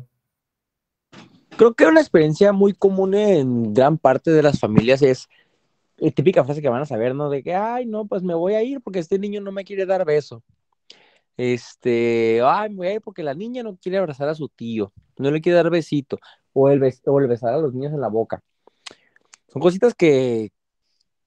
Creo 1.57 1.73
que 1.73 1.85
una 1.85 2.01
experiencia 2.01 2.51
muy 2.51 2.73
común 2.73 3.13
en 3.13 3.73
gran 3.73 3.97
parte 3.97 4.31
de 4.31 4.43
las 4.43 4.59
familias 4.59 5.01
es 5.01 5.29
la 5.95 6.11
típica 6.11 6.43
frase 6.43 6.61
que 6.61 6.67
van 6.67 6.81
a 6.81 6.85
saber, 6.85 7.15
¿no? 7.15 7.29
De 7.29 7.41
que, 7.41 7.55
ay, 7.55 7.85
no, 7.85 8.05
pues 8.05 8.21
me 8.21 8.33
voy 8.33 8.55
a 8.55 8.63
ir 8.63 8.81
porque 8.81 8.99
este 8.99 9.17
niño 9.17 9.39
no 9.39 9.53
me 9.53 9.63
quiere 9.63 9.85
dar 9.85 10.03
beso. 10.03 10.43
Este, 11.37 12.41
ay, 12.43 12.69
me 12.71 12.75
voy 12.75 12.87
a 12.87 12.93
ir 12.95 13.01
porque 13.01 13.23
la 13.23 13.33
niña 13.33 13.63
no 13.63 13.77
quiere 13.77 13.97
abrazar 13.97 14.27
a 14.27 14.35
su 14.35 14.49
tío, 14.49 14.91
no 15.17 15.31
le 15.31 15.39
quiere 15.39 15.55
dar 15.55 15.69
besito, 15.69 16.17
o 16.51 16.69
el, 16.69 16.79
bes 16.79 17.01
o 17.05 17.17
el 17.21 17.27
besar 17.27 17.53
a 17.53 17.59
los 17.59 17.73
niños 17.73 17.93
en 17.93 18.01
la 18.01 18.09
boca. 18.09 18.43
Son 19.47 19.61
cositas 19.61 19.95
que 19.95 20.51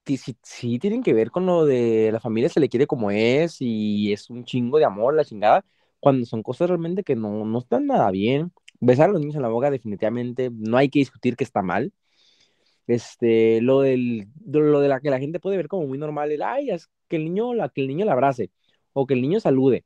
sí, 0.06 0.36
sí, 0.42 0.78
tienen 0.78 1.02
que 1.02 1.12
ver 1.12 1.30
con 1.30 1.46
lo 1.46 1.64
de 1.64 2.10
la 2.12 2.20
familia 2.20 2.48
se 2.48 2.60
le 2.60 2.68
quiere 2.68 2.86
como 2.86 3.10
es 3.10 3.56
y 3.60 4.12
es 4.12 4.30
un 4.30 4.44
chingo 4.44 4.78
de 4.78 4.84
amor, 4.84 5.14
la 5.14 5.24
chingada, 5.24 5.64
cuando 6.00 6.26
son 6.26 6.42
cosas 6.42 6.68
realmente 6.68 7.02
que 7.04 7.16
no, 7.16 7.44
no 7.44 7.58
están 7.58 7.86
nada 7.86 8.10
bien. 8.10 8.52
Besar 8.80 9.08
a 9.08 9.12
los 9.12 9.20
niños 9.20 9.36
en 9.36 9.42
la 9.42 9.48
boca 9.48 9.70
definitivamente 9.70 10.50
no 10.52 10.76
hay 10.76 10.90
que 10.90 10.98
discutir 10.98 11.36
que 11.36 11.44
está 11.44 11.62
mal. 11.62 11.92
Este, 12.86 13.60
lo 13.62 13.80
del, 13.80 14.28
lo 14.44 14.80
de 14.80 14.88
la 14.88 15.00
que 15.00 15.10
la 15.10 15.18
gente 15.18 15.40
puede 15.40 15.56
ver 15.56 15.68
como 15.68 15.86
muy 15.86 15.98
normal, 15.98 16.30
el, 16.32 16.42
ay, 16.42 16.70
es 16.70 16.88
que 17.08 17.16
el 17.16 17.24
niño, 17.24 17.54
la, 17.54 17.68
que 17.70 17.80
el 17.80 17.88
niño 17.88 18.04
la 18.04 18.12
abrace, 18.12 18.50
o 18.92 19.06
que 19.06 19.14
el 19.14 19.22
niño 19.22 19.40
salude, 19.40 19.84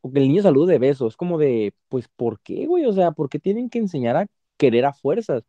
o 0.00 0.10
que 0.12 0.20
el 0.20 0.28
niño 0.28 0.42
salude 0.42 0.74
de 0.74 0.78
besos, 0.78 1.12
es 1.14 1.16
como 1.16 1.38
de, 1.38 1.74
pues, 1.88 2.08
¿por 2.08 2.40
qué, 2.40 2.66
güey? 2.66 2.84
O 2.86 2.92
sea, 2.92 3.12
¿por 3.12 3.28
qué 3.28 3.38
tienen 3.38 3.68
que 3.70 3.78
enseñar 3.78 4.16
a 4.16 4.26
querer 4.56 4.84
a 4.86 4.92
fuerzas? 4.92 5.42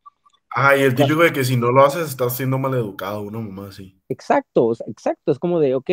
Ah, 0.55 0.75
y 0.75 0.81
el 0.81 0.95
típico 0.95 1.21
de 1.21 1.31
que 1.31 1.43
si 1.43 1.57
no 1.57 1.71
lo 1.71 1.85
haces 1.85 2.09
estás 2.09 2.35
siendo 2.35 2.57
maleducado, 2.57 3.21
una 3.21 3.39
mamá 3.39 3.67
así. 3.69 4.01
Exacto, 4.09 4.65
o 4.67 4.75
sea, 4.75 4.87
exacto, 4.87 5.31
es 5.31 5.39
como 5.39 5.59
de, 5.59 5.75
ok, 5.75 5.89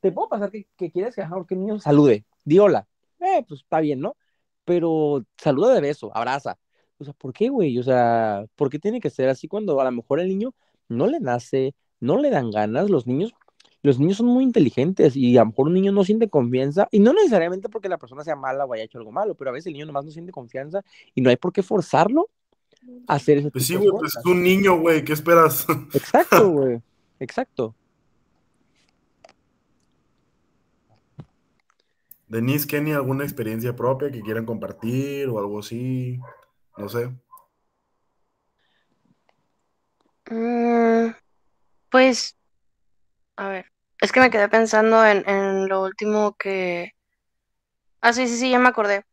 te 0.00 0.12
puedo 0.12 0.28
pasar 0.28 0.50
que, 0.50 0.66
que 0.76 0.90
quieres 0.90 1.14
que, 1.14 1.22
que 1.46 1.54
el 1.54 1.60
niño 1.60 1.78
salude, 1.78 2.24
di 2.44 2.58
hola, 2.58 2.86
eh, 3.20 3.44
pues 3.46 3.60
está 3.60 3.80
bien, 3.80 4.00
¿no? 4.00 4.16
Pero 4.64 5.24
saluda 5.36 5.74
de 5.74 5.80
beso, 5.80 6.10
abraza. 6.14 6.58
O 6.98 7.04
sea, 7.04 7.14
¿por 7.14 7.32
qué, 7.32 7.48
güey? 7.48 7.78
O 7.78 7.82
sea, 7.82 8.44
¿por 8.56 8.68
qué 8.68 8.78
tiene 8.78 9.00
que 9.00 9.10
ser 9.10 9.28
así 9.28 9.48
cuando 9.48 9.80
a 9.80 9.84
lo 9.84 9.92
mejor 9.92 10.20
el 10.20 10.28
niño 10.28 10.54
no 10.88 11.06
le 11.06 11.20
nace, 11.20 11.74
no 12.00 12.18
le 12.18 12.30
dan 12.30 12.50
ganas? 12.50 12.90
Los 12.90 13.06
niños, 13.06 13.32
los 13.82 13.98
niños 13.98 14.18
son 14.18 14.26
muy 14.26 14.44
inteligentes 14.44 15.16
y 15.16 15.36
a 15.38 15.42
lo 15.42 15.46
mejor 15.46 15.68
un 15.68 15.74
niño 15.74 15.92
no 15.92 16.04
siente 16.04 16.28
confianza, 16.28 16.88
y 16.90 17.00
no 17.00 17.12
necesariamente 17.12 17.68
porque 17.68 17.88
la 17.88 17.98
persona 17.98 18.24
sea 18.24 18.36
mala 18.36 18.64
o 18.64 18.74
haya 18.74 18.84
hecho 18.84 18.98
algo 18.98 19.12
malo, 19.12 19.34
pero 19.34 19.50
a 19.50 19.52
veces 19.52 19.68
el 19.68 19.74
niño 19.74 19.86
nomás 19.86 20.04
no 20.04 20.10
siente 20.10 20.32
confianza 20.32 20.82
y 21.14 21.20
no 21.20 21.30
hay 21.30 21.36
por 21.36 21.52
qué 21.52 21.62
forzarlo 21.62 22.28
hacer 23.06 23.38
ese 23.38 23.50
Pues 23.50 23.66
sí, 23.66 23.74
tipo 23.74 23.90
güey, 23.90 24.00
pues 24.00 24.16
es 24.16 24.26
un 24.26 24.42
niño, 24.42 24.78
güey, 24.78 25.04
¿qué 25.04 25.12
esperas? 25.12 25.66
Exacto, 25.94 26.48
güey. 26.50 26.80
Exacto. 27.18 27.74
Denise, 32.28 32.66
Kenny, 32.66 32.92
¿alguna 32.92 33.24
experiencia 33.24 33.74
propia 33.74 34.10
que 34.10 34.20
quieran 34.20 34.46
compartir 34.46 35.28
o 35.28 35.40
algo 35.40 35.58
así? 35.58 36.20
No 36.76 36.88
sé. 36.88 37.10
Mm, 40.30 41.12
pues, 41.90 42.36
a 43.34 43.48
ver, 43.48 43.66
es 44.00 44.12
que 44.12 44.20
me 44.20 44.30
quedé 44.30 44.48
pensando 44.48 45.04
en, 45.04 45.28
en 45.28 45.68
lo 45.68 45.82
último 45.82 46.36
que... 46.36 46.92
Ah, 48.00 48.12
sí, 48.12 48.28
sí, 48.28 48.36
sí, 48.36 48.50
ya 48.50 48.60
me 48.60 48.68
acordé. 48.68 49.04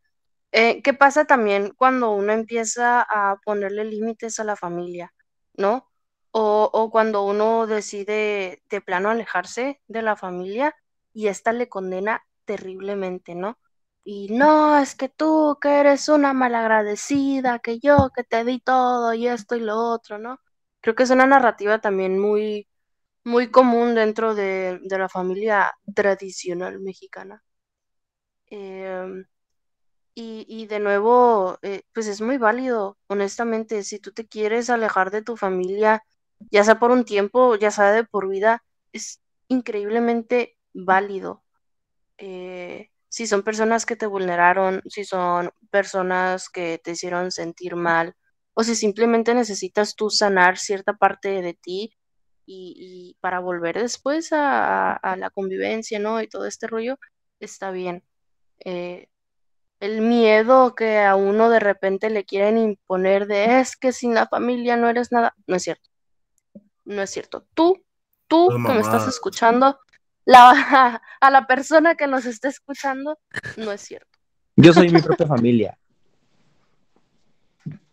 Eh, 0.52 0.82
¿qué 0.82 0.94
pasa 0.94 1.26
también 1.26 1.72
cuando 1.76 2.10
uno 2.12 2.32
empieza 2.32 3.02
a 3.02 3.36
ponerle 3.44 3.84
límites 3.84 4.40
a 4.40 4.44
la 4.44 4.56
familia, 4.56 5.12
¿no? 5.54 5.86
O, 6.30 6.90
cuando 6.92 7.24
uno 7.24 7.66
decide 7.66 8.62
de 8.70 8.80
plano 8.80 9.10
alejarse 9.10 9.80
de 9.88 10.02
la 10.02 10.16
familia 10.16 10.74
y 11.12 11.26
esta 11.28 11.52
le 11.52 11.68
condena 11.68 12.22
terriblemente, 12.44 13.34
¿no? 13.34 13.58
Y 14.04 14.28
no, 14.30 14.78
es 14.78 14.94
que 14.94 15.08
tú 15.08 15.58
que 15.60 15.80
eres 15.80 16.08
una 16.08 16.32
malagradecida, 16.32 17.58
que 17.58 17.78
yo 17.80 18.10
que 18.14 18.24
te 18.24 18.44
di 18.44 18.60
todo 18.60 19.12
y 19.14 19.26
esto 19.28 19.56
y 19.56 19.60
lo 19.60 19.76
otro, 19.76 20.18
¿no? 20.18 20.38
Creo 20.80 20.94
que 20.94 21.02
es 21.02 21.10
una 21.10 21.26
narrativa 21.26 21.80
también 21.80 22.18
muy, 22.18 22.68
muy 23.24 23.50
común 23.50 23.94
dentro 23.94 24.34
de, 24.34 24.80
de 24.82 24.98
la 24.98 25.08
familia 25.08 25.72
tradicional 25.94 26.80
mexicana. 26.80 27.42
Em, 28.50 29.24
y, 30.20 30.44
y, 30.48 30.66
de 30.66 30.80
nuevo, 30.80 31.58
eh, 31.62 31.82
pues 31.94 32.08
es 32.08 32.20
muy 32.20 32.38
válido, 32.38 32.98
honestamente, 33.06 33.84
si 33.84 34.00
tú 34.00 34.12
te 34.12 34.26
quieres 34.26 34.68
alejar 34.68 35.12
de 35.12 35.22
tu 35.22 35.36
familia, 35.36 36.02
ya 36.50 36.64
sea 36.64 36.80
por 36.80 36.90
un 36.90 37.04
tiempo, 37.04 37.54
ya 37.54 37.70
sea 37.70 37.92
de 37.92 38.02
por 38.04 38.28
vida, 38.28 38.64
es 38.92 39.20
increíblemente 39.46 40.56
válido. 40.74 41.44
Eh, 42.18 42.90
si 43.08 43.28
son 43.28 43.44
personas 43.44 43.86
que 43.86 43.94
te 43.96 44.06
vulneraron, 44.06 44.82
si 44.86 45.04
son 45.04 45.52
personas 45.70 46.48
que 46.50 46.80
te 46.82 46.92
hicieron 46.92 47.30
sentir 47.30 47.76
mal, 47.76 48.14
o 48.54 48.64
si 48.64 48.74
simplemente 48.74 49.34
necesitas 49.34 49.94
tú 49.94 50.10
sanar 50.10 50.58
cierta 50.58 50.94
parte 50.94 51.42
de 51.42 51.54
ti 51.54 51.92
y, 52.46 53.16
para 53.20 53.40
volver 53.40 53.80
después 53.80 54.30
a, 54.32 55.00
la 55.16 55.30
convivencia, 55.30 56.00
¿no? 56.00 56.20
Y 56.22 56.28
todo 56.28 56.46
este 56.46 56.66
rollo, 56.66 56.98
está 57.40 57.70
bien. 57.70 58.04
Eh, 58.64 59.08
el 59.80 60.00
miedo 60.00 60.74
que 60.74 60.98
a 61.00 61.14
uno 61.14 61.50
de 61.50 61.60
repente 61.60 62.10
le 62.10 62.24
quieren 62.24 62.58
imponer 62.58 63.26
de 63.26 63.60
es 63.60 63.76
que 63.76 63.92
sin 63.92 64.14
la 64.14 64.26
familia 64.26 64.76
no 64.76 64.88
eres 64.88 65.12
nada, 65.12 65.34
no 65.46 65.56
es 65.56 65.62
cierto. 65.62 65.88
No 66.84 67.02
es 67.02 67.10
cierto. 67.10 67.46
Tú, 67.54 67.84
tú 68.26 68.48
que 68.48 68.72
me 68.72 68.80
estás 68.80 69.06
escuchando, 69.06 69.78
la, 70.24 71.00
a 71.20 71.30
la 71.30 71.46
persona 71.46 71.94
que 71.94 72.06
nos 72.06 72.26
está 72.26 72.48
escuchando, 72.48 73.18
no 73.56 73.72
es 73.72 73.80
cierto. 73.82 74.18
Yo 74.56 74.72
soy 74.72 74.90
mi 74.90 75.00
propia 75.00 75.26
familia. 75.26 75.78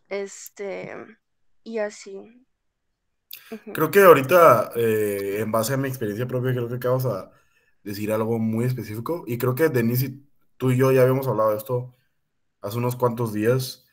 Este, 0.08 0.96
y 1.64 1.80
así. 1.80 2.46
Creo 3.74 3.90
que 3.90 4.04
ahorita, 4.04 4.72
eh, 4.76 5.38
en 5.40 5.52
base 5.52 5.74
a 5.74 5.78
mi 5.78 5.88
experiencia 5.88 6.28
propia, 6.28 6.52
creo 6.52 6.70
que 6.70 6.76
acabas 6.76 7.06
a 7.06 7.32
decir 7.84 8.12
algo 8.12 8.38
muy 8.38 8.66
específico. 8.66 9.24
Y 9.28 9.40
creo 9.40 9.56
que 9.56 9.70
Denise, 9.70 10.14
tú 10.58 10.72
y 10.72 10.78
yo 10.78 10.91
ya 10.91 11.01
habíamos 11.01 11.28
hablado 11.28 11.51
de 11.51 11.58
esto 11.58 11.95
hace 12.62 12.78
unos 12.78 12.95
cuantos 12.95 13.34
días, 13.34 13.86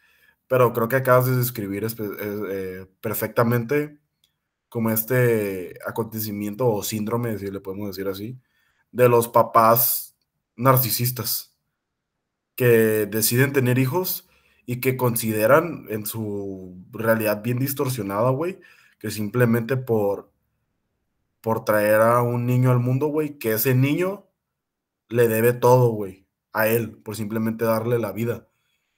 pero 0.46 0.72
creo 0.72 0.88
que 0.88 0.96
acabas 0.96 1.26
de 1.26 1.36
describir 1.36 1.86
eh, 1.86 2.86
perfectamente 3.00 3.98
como 4.68 4.90
este 4.90 5.74
acontecimiento 5.86 6.68
o 6.68 6.82
síndrome, 6.82 7.38
si 7.38 7.50
le 7.50 7.60
podemos 7.60 7.88
decir 7.88 8.08
así, 8.08 8.40
de 8.90 9.08
los 9.08 9.28
papás 9.28 10.16
narcisistas 10.56 11.58
que 12.54 13.06
deciden 13.06 13.52
tener 13.52 13.78
hijos 13.78 14.28
y 14.64 14.80
que 14.80 14.96
consideran 14.96 15.86
en 15.88 16.06
su 16.06 16.76
realidad 16.90 17.42
bien 17.42 17.58
distorsionada, 17.58 18.30
güey, 18.30 18.60
que 18.98 19.10
simplemente 19.10 19.76
por, 19.76 20.30
por 21.40 21.64
traer 21.64 22.00
a 22.00 22.22
un 22.22 22.46
niño 22.46 22.70
al 22.70 22.78
mundo, 22.78 23.08
güey, 23.08 23.38
que 23.38 23.52
ese 23.52 23.74
niño 23.74 24.26
le 25.08 25.28
debe 25.28 25.52
todo, 25.52 25.90
güey, 25.90 26.21
a 26.52 26.68
él, 26.68 26.92
por 26.98 27.16
simplemente 27.16 27.64
darle 27.64 27.98
la 27.98 28.12
vida. 28.12 28.46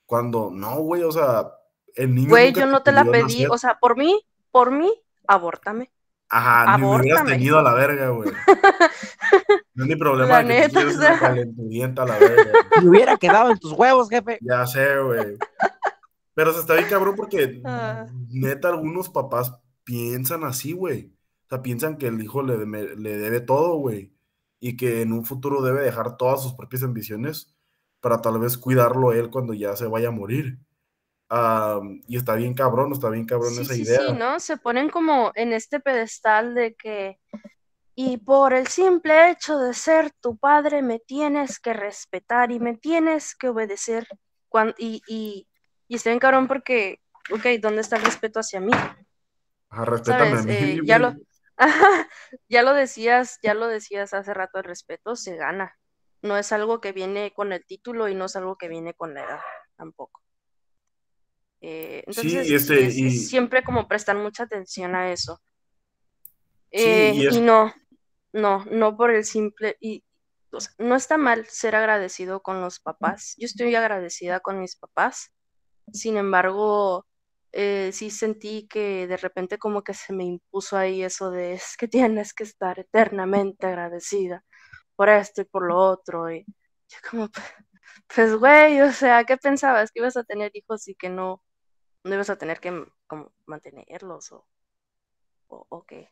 Cuando 0.06 0.50
no, 0.50 0.76
güey, 0.80 1.02
o 1.02 1.12
sea, 1.12 1.52
el 1.94 2.14
niño... 2.14 2.28
Güey, 2.28 2.52
yo 2.52 2.66
no 2.66 2.82
te 2.82 2.92
la 2.92 3.04
pedí, 3.04 3.46
o 3.46 3.56
sea, 3.58 3.78
por 3.80 3.96
mí, 3.96 4.20
por 4.50 4.70
mí, 4.70 4.92
abórtame. 5.26 5.90
Ajá, 6.28 6.76
ni 6.76 6.82
me 6.82 6.96
hubieras 6.96 7.24
tenido 7.24 7.58
a 7.58 7.62
la 7.62 7.74
verga, 7.74 8.08
güey. 8.08 8.30
No 9.74 9.84
es 9.84 9.90
mi 9.90 9.96
problema 9.96 10.40
la 10.40 10.42
que 10.42 10.48
neta, 10.48 10.86
o 10.86 10.90
sea... 10.90 11.18
a 11.18 12.06
la 12.06 12.18
verga. 12.18 12.52
Me 12.80 12.88
hubiera 12.88 13.16
quedado 13.16 13.50
en 13.50 13.58
tus 13.58 13.72
huevos, 13.72 14.08
jefe. 14.08 14.38
Ya 14.40 14.64
sé, 14.68 15.00
güey. 15.00 15.36
Pero 16.32 16.52
se 16.52 16.60
está 16.60 16.74
bien 16.74 16.88
cabrón 16.88 17.16
porque 17.16 17.60
ah. 17.64 18.06
neta 18.28 18.68
algunos 18.68 19.08
papás 19.08 19.52
piensan 19.82 20.44
así, 20.44 20.72
güey. 20.72 21.12
O 21.46 21.48
sea, 21.48 21.60
piensan 21.60 21.96
que 21.98 22.06
el 22.06 22.22
hijo 22.22 22.44
le, 22.44 22.64
le 22.66 23.16
debe 23.16 23.40
todo, 23.40 23.74
güey. 23.78 24.13
Y 24.64 24.76
que 24.76 25.02
en 25.02 25.12
un 25.12 25.24
futuro 25.24 25.60
debe 25.60 25.82
dejar 25.82 26.16
todas 26.16 26.42
sus 26.42 26.54
propias 26.54 26.82
ambiciones 26.82 27.54
para 28.00 28.22
tal 28.22 28.38
vez 28.38 28.56
cuidarlo 28.56 29.12
él 29.12 29.30
cuando 29.30 29.52
ya 29.52 29.76
se 29.76 29.86
vaya 29.86 30.08
a 30.08 30.12
morir 30.12 30.58
y 32.06 32.16
está 32.16 32.34
bien 32.34 32.54
cabrón, 32.54 32.92
está 32.92 33.08
bien 33.10 33.26
cabrón 33.26 33.52
esa 33.58 33.74
idea. 33.74 34.00
Sí, 34.06 34.12
¿no? 34.12 34.38
Se 34.38 34.56
ponen 34.56 34.88
como 34.88 35.32
en 35.34 35.52
este 35.52 35.80
pedestal 35.80 36.54
de 36.54 36.74
que, 36.74 37.18
y 37.94 38.18
por 38.18 38.52
el 38.52 38.66
simple 38.68 39.30
hecho 39.30 39.58
de 39.58 39.74
ser 39.74 40.12
tu 40.20 40.36
padre, 40.36 40.82
me 40.82 40.98
tienes 40.98 41.58
que 41.58 41.72
respetar 41.72 42.52
y 42.52 42.60
me 42.60 42.76
tienes 42.76 43.34
que 43.34 43.48
obedecer. 43.48 44.06
Cuando, 44.48 44.74
y, 44.78 45.02
y, 45.08 45.48
y 45.88 45.96
está 45.96 46.10
bien 46.10 46.20
cabrón 46.20 46.46
porque, 46.46 47.00
ok, 47.32 47.46
¿dónde 47.60 47.80
está 47.80 47.96
el 47.96 48.04
respeto 48.04 48.40
hacia 48.40 48.60
mí? 48.60 48.72
Ajá, 49.70 49.84
respétame 49.84 50.38
a 50.38 50.42
mí. 50.42 50.52
Eh, 50.52 50.80
ya, 50.84 50.98
lo, 50.98 51.14
ya 52.48 52.62
lo 52.62 52.74
decías, 52.74 53.38
ya 53.42 53.54
lo 53.54 53.68
decías 53.68 54.14
hace 54.14 54.34
rato, 54.34 54.58
el 54.58 54.64
respeto 54.64 55.16
se 55.16 55.36
gana. 55.36 55.76
No 56.22 56.36
es 56.36 56.52
algo 56.52 56.80
que 56.80 56.92
viene 56.92 57.32
con 57.34 57.52
el 57.52 57.64
título 57.64 58.08
y 58.08 58.14
no 58.14 58.26
es 58.26 58.36
algo 58.36 58.56
que 58.56 58.68
viene 58.68 58.94
con 58.94 59.14
la 59.14 59.24
edad 59.24 59.40
tampoco. 59.76 60.22
Eh, 61.60 62.04
entonces, 62.06 62.50
este, 62.50 62.90
siempre 63.10 63.62
como 63.62 63.88
prestar 63.88 64.16
mucha 64.16 64.42
atención 64.42 64.94
a 64.94 65.12
eso. 65.12 65.40
Eh, 66.70 67.28
y, 67.32 67.40
no, 67.40 67.72
no, 68.32 68.64
no 68.66 68.96
por 68.96 69.10
el 69.10 69.24
simple, 69.24 69.76
y 69.80 70.04
no 70.78 70.96
está 70.96 71.16
mal 71.16 71.46
ser 71.46 71.74
agradecido 71.74 72.40
con 72.42 72.60
los 72.60 72.80
papás. 72.80 73.34
Yo 73.38 73.46
estoy 73.46 73.74
agradecida 73.74 74.40
con 74.40 74.60
mis 74.60 74.76
papás. 74.76 75.32
Sin 75.92 76.16
embargo, 76.16 77.06
eh, 77.56 77.90
sí 77.92 78.10
sentí 78.10 78.66
que 78.66 79.06
de 79.06 79.16
repente 79.16 79.58
como 79.58 79.84
que 79.84 79.94
se 79.94 80.12
me 80.12 80.24
impuso 80.24 80.76
ahí 80.76 81.04
eso 81.04 81.30
de 81.30 81.54
es 81.54 81.76
que 81.78 81.86
tienes 81.86 82.34
que 82.34 82.42
estar 82.42 82.80
eternamente 82.80 83.68
agradecida 83.68 84.44
por 84.96 85.08
esto 85.08 85.42
y 85.42 85.44
por 85.44 85.64
lo 85.68 85.76
otro. 85.78 86.32
Y 86.32 86.44
yo 86.88 86.98
como, 87.08 87.30
pues 88.14 88.34
güey, 88.34 88.80
o 88.80 88.90
sea, 88.92 89.24
¿qué 89.24 89.36
pensabas? 89.36 89.92
Que 89.92 90.00
ibas 90.00 90.16
a 90.16 90.24
tener 90.24 90.50
hijos 90.54 90.88
y 90.88 90.96
que 90.96 91.08
no, 91.08 91.44
no 92.02 92.14
ibas 92.14 92.28
a 92.30 92.36
tener 92.36 92.58
que 92.58 92.86
como 93.06 93.32
mantenerlos 93.46 94.32
o, 94.32 94.48
o, 95.46 95.84
qué. 95.84 96.10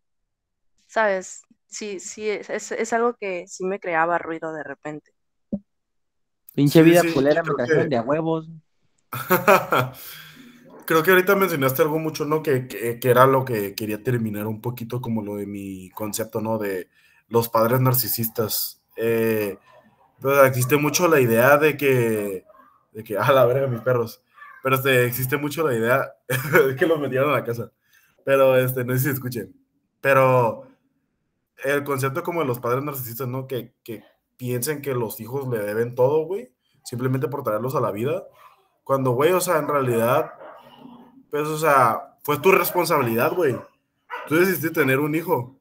¿Sabes? 0.87 1.43
Sí, 1.67 1.99
sí, 1.99 2.29
es, 2.31 2.93
algo 2.93 3.15
que 3.15 3.49
sí 3.49 3.65
me 3.65 3.81
creaba 3.81 4.19
ruido 4.19 4.53
de 4.53 4.63
repente. 4.63 5.13
Pinche 6.55 6.83
vida 6.83 7.03
culera, 7.13 7.43
me 7.43 7.55
trajeron 7.55 7.89
de 7.89 7.97
a 7.97 8.03
huevos. 8.03 8.49
creo 10.87 11.03
que 11.03 11.11
ahorita 11.11 11.37
mencionaste 11.37 11.83
algo 11.83 11.99
mucho, 11.99 12.25
¿no? 12.25 12.43
Que, 12.43 12.67
que, 12.67 13.11
era 13.11 13.27
lo 13.27 13.45
que 13.45 13.75
quería 13.75 14.03
terminar 14.03 14.47
un 14.47 14.61
poquito 14.61 15.01
como 15.01 15.23
lo 15.23 15.37
de 15.37 15.47
mi 15.47 15.91
concepto, 15.91 16.41
¿no? 16.41 16.59
De 16.59 16.89
los 17.29 17.49
padres 17.49 17.81
narcisistas. 17.81 18.83
Eh, 18.97 19.59
pues, 20.21 20.47
existe 20.47 20.77
mucho 20.77 21.09
la 21.09 21.21
idea 21.21 21.57
de 21.59 21.77
que, 21.77 22.45
de 22.93 23.05
que, 23.05 23.19
a 23.19 23.33
la 23.33 23.45
verga, 23.47 23.67
mis 23.67 23.81
perros. 23.81 24.23
Pero 24.63 24.77
este, 24.77 25.07
existe 25.07 25.37
mucho 25.37 25.67
la 25.67 25.75
idea 25.75 26.13
de 26.67 26.77
que 26.77 26.87
los 26.87 27.01
metieron 27.01 27.31
a 27.31 27.35
la 27.35 27.45
casa. 27.45 27.73
Pero 28.25 28.57
este, 28.57 28.85
no 28.85 28.93
sé 28.95 29.01
si 29.01 29.09
escuchen. 29.11 29.55
Pero 30.01 30.69
el 31.65 31.85
concepto 31.85 32.23
como 32.23 32.41
de 32.41 32.47
los 32.47 32.61
padres 32.61 32.85
narcisistas, 32.85 33.29
¿no? 33.29 33.47
Que, 33.47 33.75
que 33.83 34.05
piensen 34.37 34.83
que 34.83 34.95
los 34.95 35.21
hijos 35.21 35.49
le 35.49 35.59
deben 35.59 35.95
todo, 35.95 36.25
güey. 36.27 36.53
Simplemente 36.85 37.29
por 37.29 37.43
traerlos 37.43 37.75
a 37.75 37.81
la 37.81 37.91
vida. 37.91 38.25
Cuando, 38.85 39.13
güey, 39.13 39.33
o 39.33 39.41
sea, 39.41 39.59
en 39.59 39.69
realidad, 39.69 40.33
pues, 41.33 41.49
o 41.49 41.57
sea, 41.57 42.19
fue 42.25 42.39
tu 42.41 42.53
responsabilidad, 42.53 43.33
güey. 43.33 43.59
Tú 44.29 44.37
decidiste 44.37 44.69
tener 44.69 45.01
un 45.01 45.15
hijo. 45.15 45.57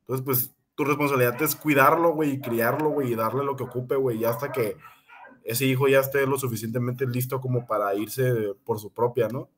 Entonces, 0.00 0.24
pues, 0.24 0.54
tu 0.74 0.86
responsabilidad 0.86 1.40
es 1.42 1.54
cuidarlo, 1.54 2.14
güey, 2.14 2.30
y 2.30 2.40
criarlo, 2.40 2.88
güey, 2.88 3.12
y 3.12 3.14
darle 3.14 3.44
lo 3.44 3.54
que 3.54 3.64
ocupe, 3.64 3.94
güey, 3.94 4.16
y 4.16 4.24
hasta 4.24 4.50
que 4.50 4.78
ese 5.44 5.66
hijo 5.66 5.86
ya 5.86 6.00
esté 6.00 6.26
lo 6.26 6.38
suficientemente 6.38 7.06
listo 7.06 7.42
como 7.42 7.66
para 7.66 7.94
irse 7.94 8.54
por 8.64 8.78
su 8.78 8.90
propia, 8.90 9.28
¿no? 9.28 9.50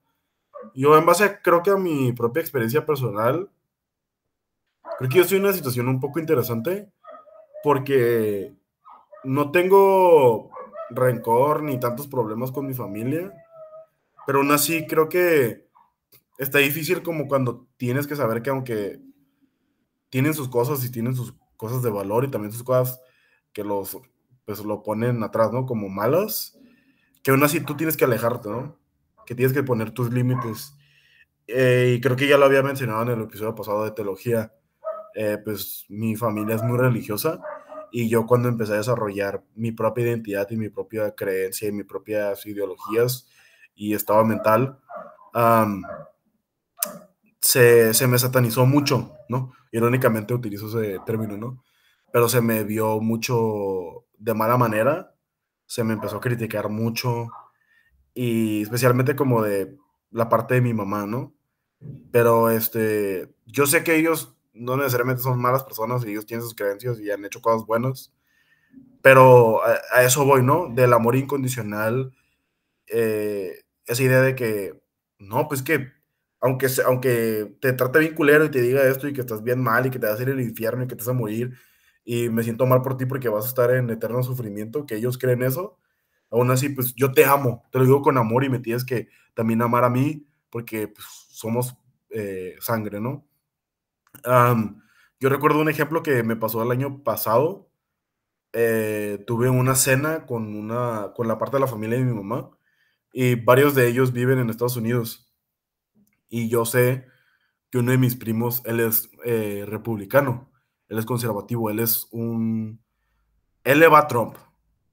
Yo 0.74 0.98
en 0.98 1.06
base, 1.06 1.38
creo 1.40 1.62
que 1.62 1.70
a 1.70 1.76
mi 1.76 2.12
propia 2.12 2.40
experiencia 2.40 2.84
personal, 2.84 3.48
creo 4.98 5.08
que 5.08 5.16
yo 5.18 5.22
estoy 5.22 5.38
en 5.38 5.44
una 5.44 5.52
situación 5.52 5.86
un 5.86 6.00
poco 6.00 6.18
interesante 6.18 6.90
porque 7.62 8.52
no 9.22 9.52
tengo 9.52 10.50
rencor 10.90 11.62
ni 11.62 11.78
tantos 11.78 12.08
problemas 12.08 12.50
con 12.50 12.66
mi 12.66 12.74
familia, 12.74 13.32
pero 14.26 14.38
aún 14.38 14.50
así 14.50 14.86
creo 14.86 15.08
que 15.08 15.66
está 16.38 16.58
difícil 16.58 17.02
como 17.02 17.28
cuando 17.28 17.66
tienes 17.76 18.06
que 18.06 18.16
saber 18.16 18.42
que 18.42 18.50
aunque 18.50 19.00
tienen 20.10 20.34
sus 20.34 20.48
cosas 20.48 20.84
y 20.84 20.90
tienen 20.90 21.14
sus 21.14 21.34
cosas 21.56 21.82
de 21.82 21.90
valor 21.90 22.24
y 22.24 22.30
también 22.30 22.52
sus 22.52 22.62
cosas 22.62 23.00
que 23.52 23.64
los 23.64 23.96
pues 24.44 24.62
lo 24.62 24.82
ponen 24.82 25.22
atrás, 25.22 25.52
¿no? 25.52 25.64
Como 25.64 25.88
malos, 25.88 26.58
que 27.22 27.30
aún 27.30 27.42
así 27.44 27.60
tú 27.60 27.76
tienes 27.76 27.96
que 27.96 28.04
alejarte, 28.04 28.50
¿no? 28.50 28.78
Que 29.24 29.34
tienes 29.34 29.54
que 29.54 29.62
poner 29.62 29.92
tus 29.92 30.12
límites. 30.12 30.76
Eh, 31.46 31.94
y 31.96 32.00
creo 32.00 32.16
que 32.16 32.28
ya 32.28 32.36
lo 32.36 32.44
había 32.44 32.62
mencionado 32.62 33.02
en 33.02 33.08
el 33.08 33.22
episodio 33.22 33.54
pasado 33.54 33.84
de 33.84 33.92
teología, 33.92 34.52
eh, 35.14 35.38
pues 35.42 35.86
mi 35.88 36.16
familia 36.16 36.56
es 36.56 36.62
muy 36.62 36.76
religiosa 36.76 37.40
y 37.92 38.08
yo 38.08 38.26
cuando 38.26 38.48
empecé 38.48 38.72
a 38.72 38.78
desarrollar 38.78 39.44
mi 39.54 39.70
propia 39.70 40.04
identidad 40.04 40.50
y 40.50 40.56
mi 40.56 40.68
propia 40.68 41.14
creencia 41.14 41.68
y 41.68 41.72
mis 41.72 41.86
propias 41.86 42.44
ideologías 42.46 43.28
y 43.74 43.94
estado 43.94 44.24
mental, 44.24 44.78
se, 47.40 47.94
se 47.94 48.06
me 48.06 48.18
satanizó 48.18 48.66
mucho, 48.66 49.12
¿no? 49.28 49.52
Irónicamente 49.72 50.34
utilizo 50.34 50.66
ese 50.68 50.98
término, 51.04 51.36
¿no? 51.36 51.64
Pero 52.12 52.28
se 52.28 52.40
me 52.40 52.64
vio 52.64 53.00
mucho 53.00 54.06
de 54.18 54.34
mala 54.34 54.56
manera, 54.56 55.14
se 55.66 55.84
me 55.84 55.94
empezó 55.94 56.16
a 56.16 56.20
criticar 56.20 56.68
mucho 56.68 57.28
y 58.14 58.62
especialmente 58.62 59.16
como 59.16 59.42
de 59.42 59.76
la 60.10 60.28
parte 60.28 60.54
de 60.54 60.60
mi 60.60 60.72
mamá, 60.72 61.06
¿no? 61.06 61.34
Pero 62.12 62.50
este, 62.50 63.34
yo 63.46 63.66
sé 63.66 63.82
que 63.82 63.96
ellos 63.96 64.36
no 64.52 64.76
necesariamente 64.76 65.22
son 65.22 65.40
malas 65.40 65.64
personas 65.64 66.04
y 66.04 66.10
ellos 66.10 66.26
tienen 66.26 66.44
sus 66.44 66.54
creencias 66.54 67.00
y 67.00 67.10
han 67.10 67.24
hecho 67.24 67.42
cosas 67.42 67.66
buenas, 67.66 68.12
pero 69.02 69.60
a, 69.64 70.02
eso 70.02 70.24
voy, 70.24 70.42
¿no? 70.42 70.68
Del 70.68 70.92
amor 70.92 71.16
incondicional, 71.16 72.14
eh, 72.86 73.63
esa 73.86 74.02
idea 74.02 74.20
de 74.20 74.34
que, 74.34 74.82
no, 75.18 75.48
pues 75.48 75.62
que 75.62 75.92
aunque, 76.40 76.66
aunque 76.84 77.56
te 77.60 77.72
trate 77.72 78.00
bien 78.00 78.14
culero 78.14 78.44
y 78.44 78.50
te 78.50 78.60
diga 78.60 78.84
esto 78.84 79.08
y 79.08 79.14
que 79.14 79.22
estás 79.22 79.42
bien 79.42 79.62
mal 79.62 79.86
y 79.86 79.90
que 79.90 79.98
te 79.98 80.06
vas 80.06 80.20
a 80.20 80.22
ir 80.22 80.28
al 80.28 80.40
infierno 80.42 80.84
y 80.84 80.86
que 80.86 80.94
te 80.94 81.02
vas 81.02 81.08
a 81.08 81.14
morir 81.14 81.56
y 82.04 82.28
me 82.28 82.42
siento 82.42 82.66
mal 82.66 82.82
por 82.82 82.98
ti 82.98 83.06
porque 83.06 83.30
vas 83.30 83.46
a 83.46 83.48
estar 83.48 83.70
en 83.70 83.88
eterno 83.88 84.22
sufrimiento, 84.22 84.84
que 84.84 84.96
ellos 84.96 85.16
creen 85.16 85.42
eso, 85.42 85.78
aún 86.30 86.50
así, 86.50 86.68
pues 86.68 86.94
yo 86.94 87.12
te 87.12 87.24
amo, 87.24 87.64
te 87.72 87.78
lo 87.78 87.84
digo 87.84 88.02
con 88.02 88.18
amor 88.18 88.44
y 88.44 88.50
me 88.50 88.58
tienes 88.58 88.84
que 88.84 89.08
también 89.32 89.62
amar 89.62 89.84
a 89.84 89.90
mí 89.90 90.26
porque 90.50 90.88
pues, 90.88 91.06
somos 91.30 91.76
eh, 92.10 92.56
sangre, 92.60 93.00
¿no? 93.00 93.26
yo 95.18 95.28
recuerdo 95.28 95.60
un 95.60 95.68
ejemplo 95.68 96.02
que 96.02 96.22
me 96.22 96.36
pasó 96.36 96.62
el 96.62 96.70
año 96.70 97.02
pasado. 97.02 97.68
Eh, 98.52 99.24
tuve 99.26 99.50
una 99.50 99.74
cena 99.74 100.26
con, 100.26 100.54
una, 100.54 101.12
con 101.14 101.26
la 101.26 101.38
parte 101.38 101.56
de 101.56 101.62
la 101.62 101.66
familia 101.66 101.98
de 101.98 102.04
mi 102.04 102.14
mamá 102.14 102.53
y 103.16 103.36
varios 103.36 103.76
de 103.76 103.86
ellos 103.86 104.12
viven 104.12 104.40
en 104.40 104.50
Estados 104.50 104.76
Unidos. 104.76 105.32
Y 106.28 106.48
yo 106.48 106.64
sé 106.64 107.06
que 107.70 107.78
uno 107.78 107.92
de 107.92 107.98
mis 107.98 108.16
primos, 108.16 108.60
él 108.64 108.80
es 108.80 109.08
eh, 109.24 109.64
republicano, 109.68 110.50
él 110.88 110.98
es 110.98 111.06
conservativo, 111.06 111.70
él 111.70 111.78
es 111.78 112.08
un... 112.10 112.82
Él 113.62 113.78
le 113.78 113.86
va 113.86 114.00
a 114.00 114.08
Trump, 114.08 114.36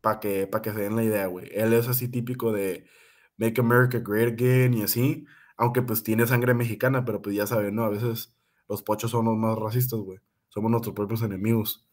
para 0.01 0.19
que, 0.19 0.47
que 0.61 0.71
se 0.71 0.79
den 0.79 0.95
la 0.95 1.03
idea, 1.03 1.25
güey. 1.25 1.49
Él 1.51 1.73
es 1.73 1.87
así 1.87 2.09
típico 2.09 2.53
de 2.53 2.85
Make 3.37 3.59
America 3.59 3.99
Great 3.99 4.33
Again 4.33 4.75
y 4.75 4.83
así, 4.83 5.25
aunque 5.57 5.81
pues 5.81 6.03
tiene 6.03 6.27
sangre 6.27 6.53
mexicana, 6.53 7.03
pero 7.03 7.23
pues 7.23 7.35
ya 7.35 7.47
saben, 7.47 7.73
¿no? 7.73 7.85
A 7.85 7.89
veces 7.89 8.37
los 8.69 8.83
pochos 8.83 9.09
son 9.09 9.25
los 9.25 9.35
más 9.35 9.57
racistas, 9.57 9.99
güey. 9.99 10.19
Somos 10.49 10.69
nuestros 10.69 10.93
propios 10.93 11.23
enemigos. 11.23 11.89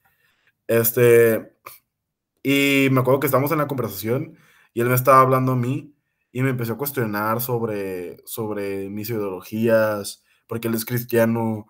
Este, 0.66 1.56
y 2.42 2.88
me 2.92 3.00
acuerdo 3.00 3.20
que 3.20 3.26
estamos 3.26 3.50
en 3.50 3.58
la 3.58 3.66
conversación 3.66 4.36
y 4.74 4.82
él 4.82 4.88
me 4.88 4.94
estaba 4.94 5.22
hablando 5.22 5.52
a 5.52 5.56
mí 5.56 5.94
y 6.32 6.42
me 6.42 6.50
empezó 6.50 6.74
a 6.74 6.78
cuestionar 6.78 7.40
sobre, 7.40 8.18
sobre 8.26 8.90
mis 8.90 9.10
ideologías, 9.10 10.24
porque 10.46 10.68
él 10.68 10.74
es 10.74 10.84
cristiano, 10.84 11.66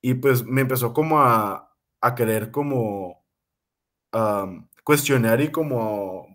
y 0.00 0.14
pues 0.14 0.44
me 0.44 0.62
empezó 0.62 0.92
como 0.92 1.20
a, 1.20 1.74
a 2.00 2.14
querer 2.14 2.50
como 2.50 3.24
cuestionar 4.84 5.40
y 5.40 5.50
como 5.50 6.26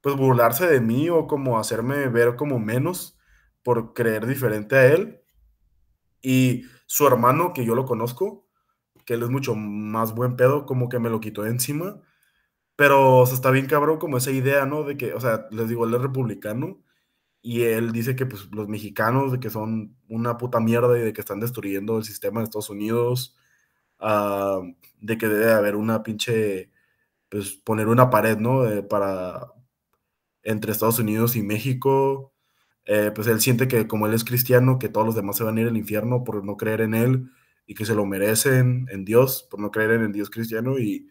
pues 0.00 0.16
burlarse 0.16 0.66
de 0.66 0.80
mí 0.80 1.10
o 1.10 1.26
como 1.26 1.58
hacerme 1.58 2.08
ver 2.08 2.36
como 2.36 2.58
menos 2.58 3.18
por 3.62 3.92
creer 3.92 4.26
diferente 4.26 4.76
a 4.76 4.86
él. 4.86 5.20
Y 6.22 6.64
su 6.86 7.06
hermano, 7.06 7.52
que 7.52 7.64
yo 7.64 7.74
lo 7.74 7.84
conozco, 7.84 8.48
que 9.04 9.14
él 9.14 9.22
es 9.22 9.30
mucho 9.30 9.54
más 9.54 10.14
buen 10.14 10.36
pedo, 10.36 10.66
como 10.66 10.88
que 10.88 10.98
me 10.98 11.10
lo 11.10 11.20
quitó 11.20 11.42
de 11.42 11.50
encima. 11.50 12.00
Pero 12.76 13.18
o 13.18 13.24
está 13.24 13.50
bien 13.50 13.66
cabrón 13.66 13.98
como 13.98 14.16
esa 14.16 14.30
idea, 14.30 14.66
¿no? 14.66 14.84
De 14.84 14.96
que, 14.96 15.14
o 15.14 15.20
sea, 15.20 15.46
les 15.50 15.68
digo, 15.68 15.84
él 15.86 15.94
es 15.94 16.02
republicano 16.02 16.82
y 17.42 17.62
él 17.64 17.92
dice 17.92 18.16
que 18.16 18.26
pues, 18.26 18.48
los 18.52 18.68
mexicanos 18.68 19.32
de 19.32 19.40
que 19.40 19.50
son 19.50 19.96
una 20.08 20.38
puta 20.38 20.60
mierda 20.60 20.98
y 20.98 21.02
de 21.02 21.12
que 21.12 21.20
están 21.20 21.40
destruyendo 21.40 21.98
el 21.98 22.04
sistema 22.04 22.40
de 22.40 22.44
Estados 22.44 22.70
Unidos, 22.70 23.36
ah, 24.00 24.60
de 25.00 25.18
que 25.18 25.28
debe 25.28 25.52
haber 25.52 25.76
una 25.76 26.02
pinche, 26.04 26.70
pues 27.28 27.52
poner 27.54 27.88
una 27.88 28.10
pared, 28.10 28.38
¿no? 28.38 28.64
para, 28.88 29.52
entre 30.42 30.72
Estados 30.72 30.98
Unidos 30.98 31.36
y 31.36 31.42
México, 31.42 32.32
eh, 32.84 33.12
pues 33.14 33.26
él 33.28 33.40
siente 33.40 33.68
que 33.68 33.86
como 33.88 34.06
él 34.06 34.14
es 34.14 34.24
cristiano, 34.24 34.78
que 34.78 34.88
todos 34.88 35.06
los 35.06 35.16
demás 35.16 35.36
se 35.36 35.44
van 35.44 35.58
a 35.58 35.60
ir 35.62 35.68
al 35.68 35.76
infierno 35.76 36.24
por 36.24 36.44
no 36.44 36.56
creer 36.56 36.82
en 36.82 36.94
él 36.94 37.30
y 37.66 37.74
que 37.74 37.84
se 37.86 37.94
lo 37.94 38.06
merecen 38.06 38.86
en 38.90 39.04
Dios, 39.04 39.46
por 39.50 39.60
no 39.60 39.70
creer 39.70 39.92
en 39.92 40.02
el 40.02 40.12
Dios 40.12 40.30
cristiano 40.30 40.78
y 40.78 41.08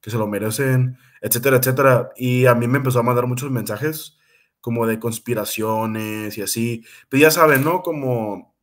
que 0.00 0.10
se 0.10 0.18
lo 0.18 0.26
merecen, 0.26 0.98
etcétera, 1.22 1.58
etcétera. 1.58 2.10
Y 2.16 2.46
a 2.46 2.54
mí 2.54 2.68
me 2.68 2.78
empezó 2.78 3.00
a 3.00 3.02
mandar 3.02 3.26
muchos 3.26 3.50
mensajes 3.50 4.18
como 4.64 4.86
de 4.86 4.98
conspiraciones 4.98 6.38
y 6.38 6.40
así. 6.40 6.78
Pero 6.80 7.06
pues 7.10 7.20
ya 7.20 7.30
saben, 7.30 7.62
¿no? 7.62 7.82
Como 7.82 8.54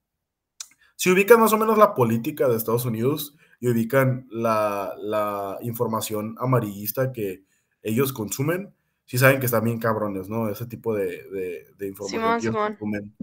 si 0.96 1.12
ubican 1.12 1.40
más 1.40 1.54
o 1.54 1.60
menos 1.60 1.78
la 1.78 1.94
política 1.94 2.48
de 2.48 2.58
Estados 2.58 2.86
Unidos 2.86 3.38
y 3.60 3.70
ubican 3.70 4.28
la, 4.32 5.60
información 5.62 6.36
amarillista 6.40 7.12
que 7.12 7.44
ellos 7.84 8.14
consumen, 8.14 8.74
sí 9.06 9.20
saben 9.20 9.40
que 9.40 9.46
están 9.46 9.64
bien 9.64 9.78
cabrones, 9.78 10.28
¿no? 10.28 10.50
Ese 10.50 10.66
tipo 10.66 10.96
de, 10.96 11.68
información 11.80 12.52
consumen. 12.52 13.16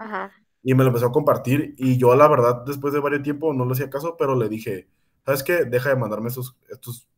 Y 0.63 0.73
me 0.75 0.85
lo 0.85 0.91
empezó 0.91 1.07
a 1.07 1.13
compartir 1.13 1.75
y 1.79 1.99
yo 1.99 2.15
la 2.15 2.29
verdad 2.29 2.63
después 2.65 2.95
de 2.95 3.01
varios 3.01 3.25
tiempo 3.25 3.53
no 3.53 3.65
le 3.65 3.73
hacía 3.73 3.91
caso, 3.91 4.15
pero 4.17 4.37
le 4.37 4.49
dije, 4.49 4.87
¿sabes 5.25 5.43
qué? 5.43 5.65
Deja 5.65 5.89
de 5.89 5.97
mandarme 5.97 6.29
estos, 6.29 6.57
estos 6.69 7.09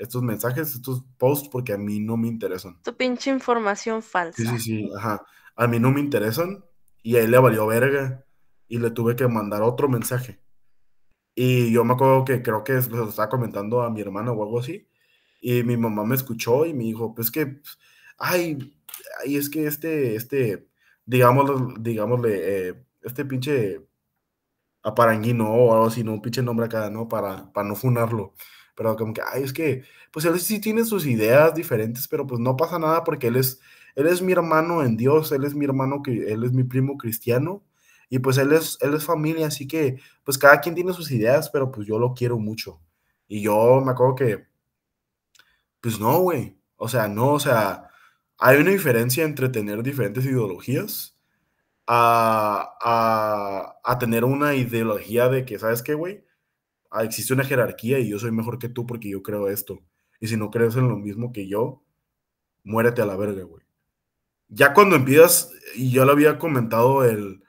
estos 0.00 0.22
mensajes, 0.22 0.74
estos 0.74 1.04
posts, 1.18 1.48
porque 1.50 1.74
a 1.74 1.78
mí 1.78 2.00
no 2.00 2.16
me 2.16 2.26
interesan. 2.26 2.80
Tu 2.82 2.96
pinche 2.96 3.30
información 3.30 4.02
falsa. 4.02 4.42
Sí, 4.42 4.48
sí, 4.48 4.58
sí, 4.58 4.90
ajá. 4.96 5.24
A 5.54 5.66
mí 5.66 5.78
no 5.78 5.90
me 5.90 6.00
interesan 6.00 6.64
y 7.02 7.16
a 7.16 7.20
él 7.20 7.30
le 7.30 7.38
valió 7.38 7.66
verga 7.66 8.24
y 8.66 8.78
le 8.78 8.90
tuve 8.90 9.14
que 9.14 9.28
mandar 9.28 9.62
otro 9.62 9.88
mensaje. 9.90 10.40
Y 11.34 11.70
yo 11.70 11.84
me 11.84 11.92
acuerdo 11.92 12.24
que 12.24 12.42
creo 12.42 12.64
que 12.64 12.80
se 12.80 12.88
lo 12.90 13.10
estaba 13.10 13.28
comentando 13.28 13.82
a 13.82 13.90
mi 13.90 14.00
hermano 14.00 14.32
o 14.32 14.42
algo 14.42 14.60
así. 14.60 14.88
Y 15.42 15.62
mi 15.64 15.76
mamá 15.76 16.04
me 16.04 16.14
escuchó 16.14 16.64
y 16.64 16.72
me 16.72 16.84
dijo, 16.84 17.14
pues 17.14 17.30
que, 17.30 17.60
ay, 18.18 18.74
ay 19.22 19.36
es 19.36 19.50
que 19.50 19.66
este, 19.66 20.16
este, 20.16 20.66
digámosle, 21.04 21.74
digámosle, 21.78 22.68
eh, 22.68 22.84
este 23.02 23.26
pinche 23.26 23.86
aparanguino 24.82 25.50
o 25.50 25.74
algo 25.74 25.86
así, 25.86 26.02
¿no? 26.02 26.14
Un 26.14 26.22
pinche 26.22 26.42
nombre 26.42 26.66
acá, 26.66 26.88
¿no? 26.88 27.06
Para, 27.06 27.52
para 27.52 27.68
no 27.68 27.76
funarlo 27.76 28.34
pero 28.80 28.96
como 28.96 29.12
que, 29.12 29.20
ay, 29.30 29.42
es 29.42 29.52
que, 29.52 29.84
pues 30.10 30.24
él 30.24 30.40
sí 30.40 30.58
tiene 30.58 30.86
sus 30.86 31.04
ideas 31.04 31.54
diferentes, 31.54 32.08
pero 32.08 32.26
pues 32.26 32.40
no 32.40 32.56
pasa 32.56 32.78
nada 32.78 33.04
porque 33.04 33.26
él 33.26 33.36
es, 33.36 33.60
él 33.94 34.06
es 34.06 34.22
mi 34.22 34.32
hermano 34.32 34.82
en 34.82 34.96
Dios, 34.96 35.32
él 35.32 35.44
es 35.44 35.54
mi 35.54 35.66
hermano, 35.66 36.02
que 36.02 36.32
él 36.32 36.44
es 36.44 36.52
mi 36.52 36.64
primo 36.64 36.96
cristiano, 36.96 37.62
y 38.08 38.20
pues 38.20 38.38
él 38.38 38.54
es, 38.54 38.78
él 38.80 38.94
es 38.94 39.04
familia, 39.04 39.48
así 39.48 39.68
que, 39.68 40.00
pues 40.24 40.38
cada 40.38 40.62
quien 40.62 40.74
tiene 40.74 40.94
sus 40.94 41.10
ideas, 41.10 41.50
pero 41.50 41.70
pues 41.70 41.86
yo 41.86 41.98
lo 41.98 42.14
quiero 42.14 42.38
mucho. 42.38 42.80
Y 43.28 43.42
yo 43.42 43.82
me 43.84 43.90
acuerdo 43.92 44.14
que, 44.14 44.46
pues 45.82 46.00
no, 46.00 46.20
güey, 46.20 46.56
o 46.76 46.88
sea, 46.88 47.06
no, 47.08 47.32
o 47.34 47.40
sea, 47.40 47.88
hay 48.38 48.58
una 48.60 48.70
diferencia 48.70 49.24
entre 49.24 49.50
tener 49.50 49.82
diferentes 49.82 50.24
ideologías 50.24 51.18
a, 51.86 52.76
a, 52.82 53.80
a 53.84 53.98
tener 53.98 54.24
una 54.24 54.54
ideología 54.54 55.28
de 55.28 55.44
que, 55.44 55.58
¿sabes 55.58 55.82
qué, 55.82 55.94
güey? 55.94 56.24
Ah, 56.90 57.04
existe 57.04 57.32
una 57.32 57.44
jerarquía 57.44 57.98
y 58.00 58.08
yo 58.08 58.18
soy 58.18 58.32
mejor 58.32 58.58
que 58.58 58.68
tú 58.68 58.86
porque 58.86 59.10
yo 59.10 59.22
creo 59.22 59.48
esto. 59.48 59.80
Y 60.20 60.28
si 60.28 60.36
no 60.36 60.50
crees 60.50 60.76
en 60.76 60.88
lo 60.88 60.96
mismo 60.96 61.32
que 61.32 61.48
yo, 61.48 61.82
muérete 62.64 63.02
a 63.02 63.06
la 63.06 63.16
verga, 63.16 63.42
güey. 63.44 63.64
Ya 64.48 64.74
cuando 64.74 64.96
empiezas, 64.96 65.52
y 65.76 65.90
yo 65.92 66.04
lo 66.04 66.12
había 66.12 66.38
comentado 66.38 67.04
el, 67.04 67.42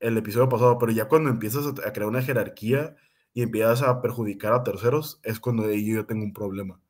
el 0.00 0.16
episodio 0.16 0.48
pasado, 0.48 0.78
pero 0.78 0.92
ya 0.92 1.08
cuando 1.08 1.30
empiezas 1.30 1.66
a, 1.66 1.92
crear 1.92 2.08
una 2.08 2.22
jerarquía 2.22 2.96
y 3.34 3.42
empiezas 3.42 3.82
a 3.82 4.00
perjudicar 4.00 4.52
a 4.52 4.62
terceros, 4.62 5.20
es 5.24 5.40
cuando 5.40 5.70
yo, 5.72 6.06
tengo 6.06 6.24
un 6.24 6.32
problema. 6.32 6.80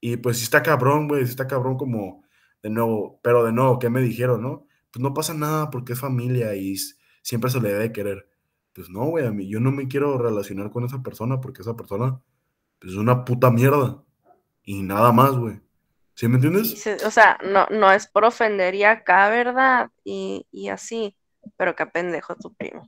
Y 0.00 0.18
pues 0.18 0.38
si 0.38 0.44
está 0.44 0.62
cabrón, 0.62 1.08
güey, 1.08 1.24
si 1.24 1.30
está 1.30 1.46
cabrón 1.46 1.76
como 1.76 2.24
de 2.62 2.70
nuevo, 2.70 3.20
pero 3.22 3.44
de 3.44 3.52
nuevo, 3.52 3.78
¿qué 3.78 3.90
me 3.90 4.00
dijeron, 4.00 4.42
no? 4.42 4.66
Pues 4.92 5.02
no 5.02 5.14
pasa 5.14 5.34
nada 5.34 5.70
porque 5.70 5.94
es 5.94 6.00
familia 6.00 6.54
y 6.56 6.76
siempre 7.22 7.50
se 7.50 7.60
le 7.60 7.72
debe 7.72 7.92
querer 7.92 8.28
pues 8.76 8.90
no, 8.90 9.06
güey, 9.06 9.26
a 9.26 9.30
mí 9.30 9.48
yo 9.48 9.58
no 9.58 9.72
me 9.72 9.88
quiero 9.88 10.18
relacionar 10.18 10.70
con 10.70 10.84
esa 10.84 11.02
persona 11.02 11.40
porque 11.40 11.62
esa 11.62 11.74
persona 11.74 12.20
pues, 12.78 12.92
es 12.92 12.98
una 12.98 13.24
puta 13.24 13.50
mierda. 13.50 14.02
Y 14.64 14.82
nada 14.82 15.12
más, 15.12 15.30
güey. 15.30 15.58
¿Sí 16.12 16.28
me 16.28 16.34
entiendes? 16.34 16.86
o 17.04 17.10
sea, 17.10 17.38
no, 17.42 17.66
no 17.70 17.90
es 17.90 18.06
por 18.06 18.26
ofender 18.26 18.74
y 18.74 18.84
acá, 18.84 19.30
¿verdad? 19.30 19.90
Y, 20.04 20.68
así, 20.70 21.16
pero 21.56 21.74
qué 21.74 21.86
pendejo 21.86 22.36
tu 22.36 22.52
primo. 22.52 22.86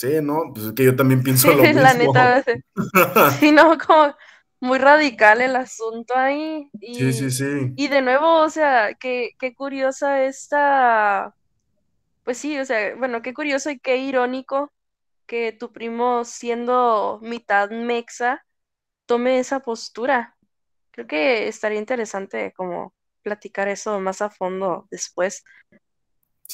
Sí, 0.00 0.18
no, 0.20 0.50
pues 0.52 0.66
es 0.66 0.72
que 0.72 0.84
yo 0.84 0.96
también 0.96 1.22
pienso 1.22 1.48
lo 1.54 1.62
mismo. 1.62 1.80
La 1.80 1.94
neta, 1.94 2.44
sí, 3.38 3.52
no, 3.52 3.78
como 3.78 4.12
muy 4.58 4.78
radical 4.78 5.40
el 5.42 5.54
asunto 5.54 6.16
ahí. 6.16 6.68
Y, 6.80 6.94
sí, 6.96 7.12
sí, 7.12 7.30
sí. 7.30 7.72
Y 7.76 7.86
de 7.86 8.02
nuevo, 8.02 8.40
o 8.40 8.50
sea, 8.50 8.94
qué, 8.94 9.36
qué 9.38 9.54
curiosa 9.54 10.24
esta, 10.24 11.36
pues 12.24 12.38
sí, 12.38 12.58
o 12.58 12.64
sea, 12.64 12.96
bueno, 12.96 13.22
qué 13.22 13.32
curioso 13.32 13.70
y 13.70 13.78
qué 13.78 13.98
irónico 13.98 14.72
que 15.30 15.52
tu 15.52 15.72
primo, 15.72 16.24
siendo 16.24 17.20
mitad 17.22 17.70
mexa, 17.70 18.44
tome 19.06 19.38
esa 19.38 19.60
postura. 19.60 20.36
Creo 20.90 21.06
que 21.06 21.46
estaría 21.46 21.78
interesante 21.78 22.52
como 22.56 22.94
platicar 23.22 23.68
eso 23.68 24.00
más 24.00 24.22
a 24.22 24.30
fondo 24.30 24.88
después. 24.90 25.44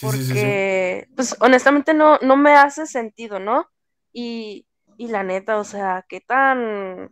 porque, 0.02 1.08
pues 1.16 1.34
honestamente 1.40 1.94
no, 1.94 2.18
no 2.18 2.36
me 2.36 2.52
hace 2.52 2.86
sentido, 2.86 3.40
¿no? 3.40 3.66
Y, 4.12 4.66
y 4.98 5.08
la 5.08 5.22
neta, 5.22 5.56
o 5.56 5.64
sea, 5.64 6.04
qué 6.06 6.20
tan... 6.20 7.08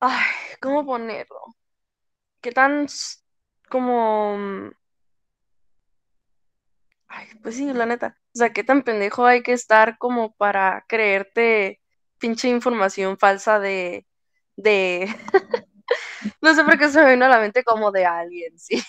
Ay, 0.00 0.26
¿cómo 0.60 0.84
ponerlo? 0.84 1.38
¿Qué 2.40 2.50
tan 2.50 2.88
como... 3.70 4.72
Ay, 7.14 7.26
pues 7.42 7.56
sí, 7.56 7.70
la 7.72 7.84
neta. 7.84 8.16
O 8.34 8.38
sea, 8.38 8.52
qué 8.52 8.64
tan 8.64 8.82
pendejo 8.82 9.26
hay 9.26 9.42
que 9.42 9.52
estar 9.52 9.98
como 9.98 10.34
para 10.34 10.84
creerte 10.88 11.80
pinche 12.18 12.48
información 12.48 13.18
falsa 13.18 13.58
de... 13.60 14.06
de... 14.56 15.14
no 16.40 16.54
sé 16.54 16.64
por 16.64 16.78
qué 16.78 16.88
se 16.88 17.02
me 17.02 17.10
vino 17.10 17.26
a 17.26 17.28
la 17.28 17.40
mente 17.40 17.62
como 17.64 17.92
de 17.92 18.06
alguien, 18.06 18.58
sí. 18.58 18.82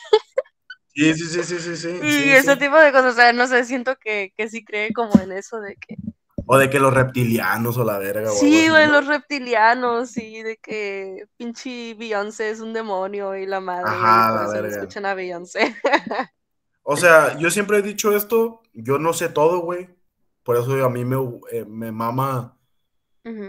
Sí, 0.95 1.13
sí, 1.15 1.25
sí, 1.25 1.43
sí, 1.43 1.59
sí, 1.59 1.75
sí. 1.75 1.89
Y 2.01 2.31
ese 2.31 2.55
tipo 2.55 2.79
de 2.79 2.91
cosas, 2.93 3.13
o 3.13 3.15
sea, 3.15 3.33
no 3.33 3.45
sé, 3.47 3.65
siento 3.65 3.97
que, 3.97 4.31
que 4.37 4.47
sí 4.47 4.63
cree 4.63 4.93
como 4.93 5.19
en 5.19 5.33
eso 5.33 5.59
de 5.59 5.75
que 5.75 5.97
o 6.45 6.57
de 6.57 6.69
que 6.69 6.79
los 6.79 6.93
reptilianos 6.93 7.77
o 7.77 7.85
la 7.85 7.97
verga. 7.97 8.29
Sí, 8.29 8.69
güey, 8.69 8.87
los 8.87 9.07
reptilianos, 9.07 10.11
sí, 10.11 10.43
de 10.43 10.57
que 10.57 11.25
pinche 11.37 11.93
Beyoncé 11.93 12.49
es 12.49 12.59
un 12.59 12.73
demonio 12.73 13.35
y 13.35 13.45
la 13.45 13.61
madre, 13.61 13.87
Ajá, 13.87 14.45
por 14.45 14.57
eso 14.57 14.65
escuchan 14.67 15.05
a 15.05 15.13
Beyoncé. 15.13 15.73
o 16.83 16.97
sea, 16.97 17.37
yo 17.39 17.49
siempre 17.49 17.77
he 17.77 17.81
dicho 17.81 18.15
esto, 18.15 18.61
yo 18.73 18.99
no 18.99 19.13
sé 19.13 19.29
todo, 19.29 19.59
güey. 19.59 19.89
Por 20.43 20.57
eso 20.57 20.85
a 20.85 20.89
mí 20.89 21.05
me, 21.05 21.17
eh, 21.51 21.65
me 21.65 21.91
mama 21.91 22.57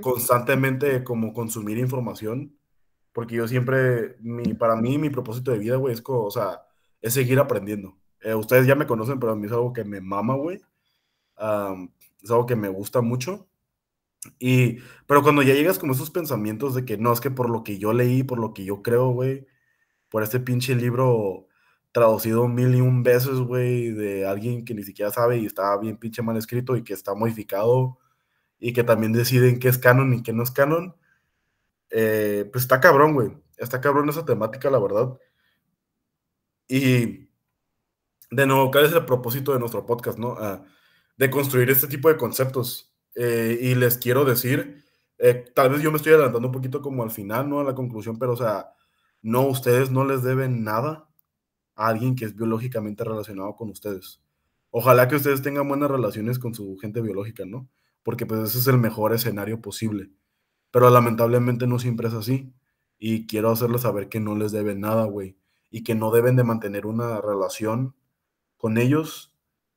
constantemente 0.00 1.02
como 1.02 1.32
consumir 1.32 1.78
información. 1.78 2.56
Porque 3.12 3.36
yo 3.36 3.46
siempre, 3.46 4.16
mi, 4.20 4.54
para 4.54 4.76
mí, 4.76 4.98
mi 4.98 5.10
propósito 5.10 5.50
de 5.50 5.58
vida, 5.58 5.76
güey, 5.76 5.94
es, 5.94 6.02
o 6.06 6.30
sea, 6.30 6.62
es 7.00 7.14
seguir 7.14 7.38
aprendiendo. 7.38 7.96
Eh, 8.20 8.34
ustedes 8.34 8.66
ya 8.66 8.74
me 8.74 8.86
conocen, 8.86 9.20
pero 9.20 9.32
a 9.32 9.36
mí 9.36 9.46
es 9.46 9.52
algo 9.52 9.72
que 9.72 9.84
me 9.84 10.00
mama, 10.00 10.34
güey 10.34 10.60
es 12.24 12.30
algo 12.30 12.46
que 12.46 12.56
me 12.56 12.68
gusta 12.68 13.00
mucho. 13.02 13.48
Y, 14.38 14.78
pero 15.06 15.22
cuando 15.22 15.42
ya 15.42 15.54
llegas 15.54 15.78
con 15.78 15.90
esos 15.90 16.10
pensamientos 16.10 16.74
de 16.74 16.84
que 16.84 16.96
no, 16.96 17.12
es 17.12 17.20
que 17.20 17.30
por 17.30 17.50
lo 17.50 17.62
que 17.62 17.78
yo 17.78 17.92
leí, 17.92 18.22
por 18.22 18.38
lo 18.38 18.54
que 18.54 18.64
yo 18.64 18.82
creo, 18.82 19.10
güey, 19.10 19.46
por 20.08 20.22
este 20.22 20.40
pinche 20.40 20.74
libro 20.74 21.46
traducido 21.94 22.48
mil 22.48 22.74
y 22.74 22.80
un 22.80 23.04
veces, 23.04 23.38
güey, 23.38 23.92
de 23.92 24.26
alguien 24.26 24.64
que 24.64 24.74
ni 24.74 24.82
siquiera 24.82 25.12
sabe 25.12 25.38
y 25.38 25.46
está 25.46 25.76
bien 25.78 25.96
pinche 25.96 26.22
mal 26.22 26.36
escrito 26.36 26.76
y 26.76 26.82
que 26.82 26.92
está 26.92 27.14
modificado 27.14 27.98
y 28.58 28.72
que 28.72 28.82
también 28.82 29.12
deciden 29.12 29.60
qué 29.60 29.68
es 29.68 29.78
canon 29.78 30.12
y 30.12 30.22
qué 30.24 30.32
no 30.32 30.42
es 30.42 30.50
canon, 30.50 30.96
eh, 31.90 32.48
pues 32.52 32.64
está 32.64 32.80
cabrón, 32.80 33.14
güey. 33.14 33.30
Está 33.58 33.80
cabrón 33.80 34.08
esa 34.08 34.24
temática, 34.24 34.70
la 34.70 34.80
verdad. 34.80 35.16
Y 36.66 37.28
de 38.28 38.46
nuevo, 38.46 38.72
¿cuál 38.72 38.86
es 38.86 38.92
el 38.92 39.04
propósito 39.04 39.52
de 39.52 39.60
nuestro 39.60 39.86
podcast, 39.86 40.18
no? 40.18 40.36
Ah, 40.36 40.64
de 41.16 41.30
construir 41.30 41.70
este 41.70 41.86
tipo 41.86 42.08
de 42.08 42.16
conceptos. 42.16 42.92
Eh, 43.14 43.56
y 43.60 43.76
les 43.76 43.98
quiero 43.98 44.24
decir, 44.24 44.84
eh, 45.18 45.44
tal 45.54 45.70
vez 45.70 45.80
yo 45.80 45.92
me 45.92 45.98
estoy 45.98 46.14
adelantando 46.14 46.48
un 46.48 46.54
poquito 46.54 46.82
como 46.82 47.04
al 47.04 47.12
final, 47.12 47.48
¿no? 47.48 47.60
A 47.60 47.64
la 47.64 47.76
conclusión, 47.76 48.18
pero 48.18 48.32
o 48.32 48.36
sea, 48.36 48.72
no, 49.22 49.42
ustedes 49.42 49.92
no 49.92 50.04
les 50.04 50.24
deben 50.24 50.64
nada 50.64 51.08
a 51.74 51.88
alguien 51.88 52.16
que 52.16 52.24
es 52.24 52.36
biológicamente 52.36 53.04
relacionado 53.04 53.54
con 53.56 53.70
ustedes. 53.70 54.20
Ojalá 54.70 55.08
que 55.08 55.16
ustedes 55.16 55.42
tengan 55.42 55.68
buenas 55.68 55.90
relaciones 55.90 56.38
con 56.38 56.54
su 56.54 56.76
gente 56.78 57.00
biológica, 57.00 57.44
¿no? 57.44 57.68
Porque 58.02 58.26
pues 58.26 58.40
ese 58.40 58.58
es 58.58 58.66
el 58.66 58.78
mejor 58.78 59.12
escenario 59.12 59.60
posible. 59.60 60.10
Pero 60.70 60.90
lamentablemente 60.90 61.66
no 61.66 61.78
siempre 61.78 62.08
es 62.08 62.14
así. 62.14 62.52
Y 62.98 63.26
quiero 63.26 63.50
hacerles 63.50 63.82
saber 63.82 64.08
que 64.08 64.20
no 64.20 64.34
les 64.36 64.52
deben 64.52 64.80
nada, 64.80 65.04
güey. 65.04 65.36
Y 65.70 65.84
que 65.84 65.94
no 65.94 66.10
deben 66.10 66.36
de 66.36 66.44
mantener 66.44 66.86
una 66.86 67.20
relación 67.20 67.94
con 68.56 68.78
ellos 68.78 69.34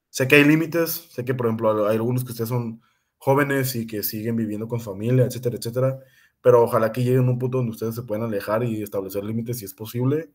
Sé 0.10 0.28
que 0.28 0.36
hay 0.36 0.44
límites, 0.46 1.10
sé 1.12 1.26
que, 1.26 1.36
por 1.36 1.46
ejemplo, 1.46 1.88
hay 1.88 1.96
algunos 1.96 2.24
que 2.24 2.32
ustedes 2.32 2.50
son 2.50 2.82
jóvenes 3.18 3.76
y 3.76 3.86
que 3.86 4.02
siguen 4.02 4.36
viviendo 4.36 4.68
con 4.68 4.80
familia, 4.82 5.26
etcétera, 5.26 5.58
etcétera, 5.58 6.00
pero 6.42 6.64
ojalá 6.64 6.92
que 6.92 7.04
lleguen 7.04 7.28
a 7.28 7.32
un 7.32 7.40
punto 7.40 7.60
donde 7.60 7.72
ustedes 7.74 7.96
se 7.96 8.04
puedan 8.04 8.26
alejar 8.26 8.64
y 8.64 8.82
establecer 8.82 9.24
límites 9.24 9.60
si 9.60 9.66
es 9.66 9.74
posible, 9.76 10.32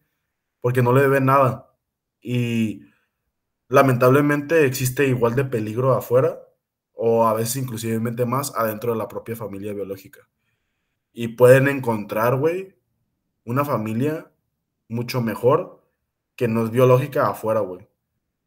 porque 0.63 0.83
no 0.83 0.95
le 0.95 1.03
deben 1.03 1.27
nada. 1.27 1.71
Y 2.23 2.87
lamentablemente 3.69 4.65
existe 4.65 5.07
igual 5.07 5.35
de 5.35 5.45
peligro 5.45 5.93
afuera, 5.93 6.41
o 6.95 7.27
a 7.27 7.35
veces 7.35 7.57
inclusivemente 7.57 8.25
más 8.25 8.55
adentro 8.57 8.93
de 8.93 8.99
la 8.99 9.09
propia 9.09 9.37
familia 9.37 9.75
biológica. 9.75 10.27
Y 11.13 11.29
pueden 11.29 11.69
encontrar, 11.69 12.37
güey, 12.37 12.75
una 13.45 13.67
familia 13.67 14.33
mucho 14.89 15.21
mejor 15.21 15.87
que 16.37 16.49
no 16.49 16.65
es 16.65 16.71
biológica 16.71 17.29
afuera, 17.29 17.61
güey 17.61 17.93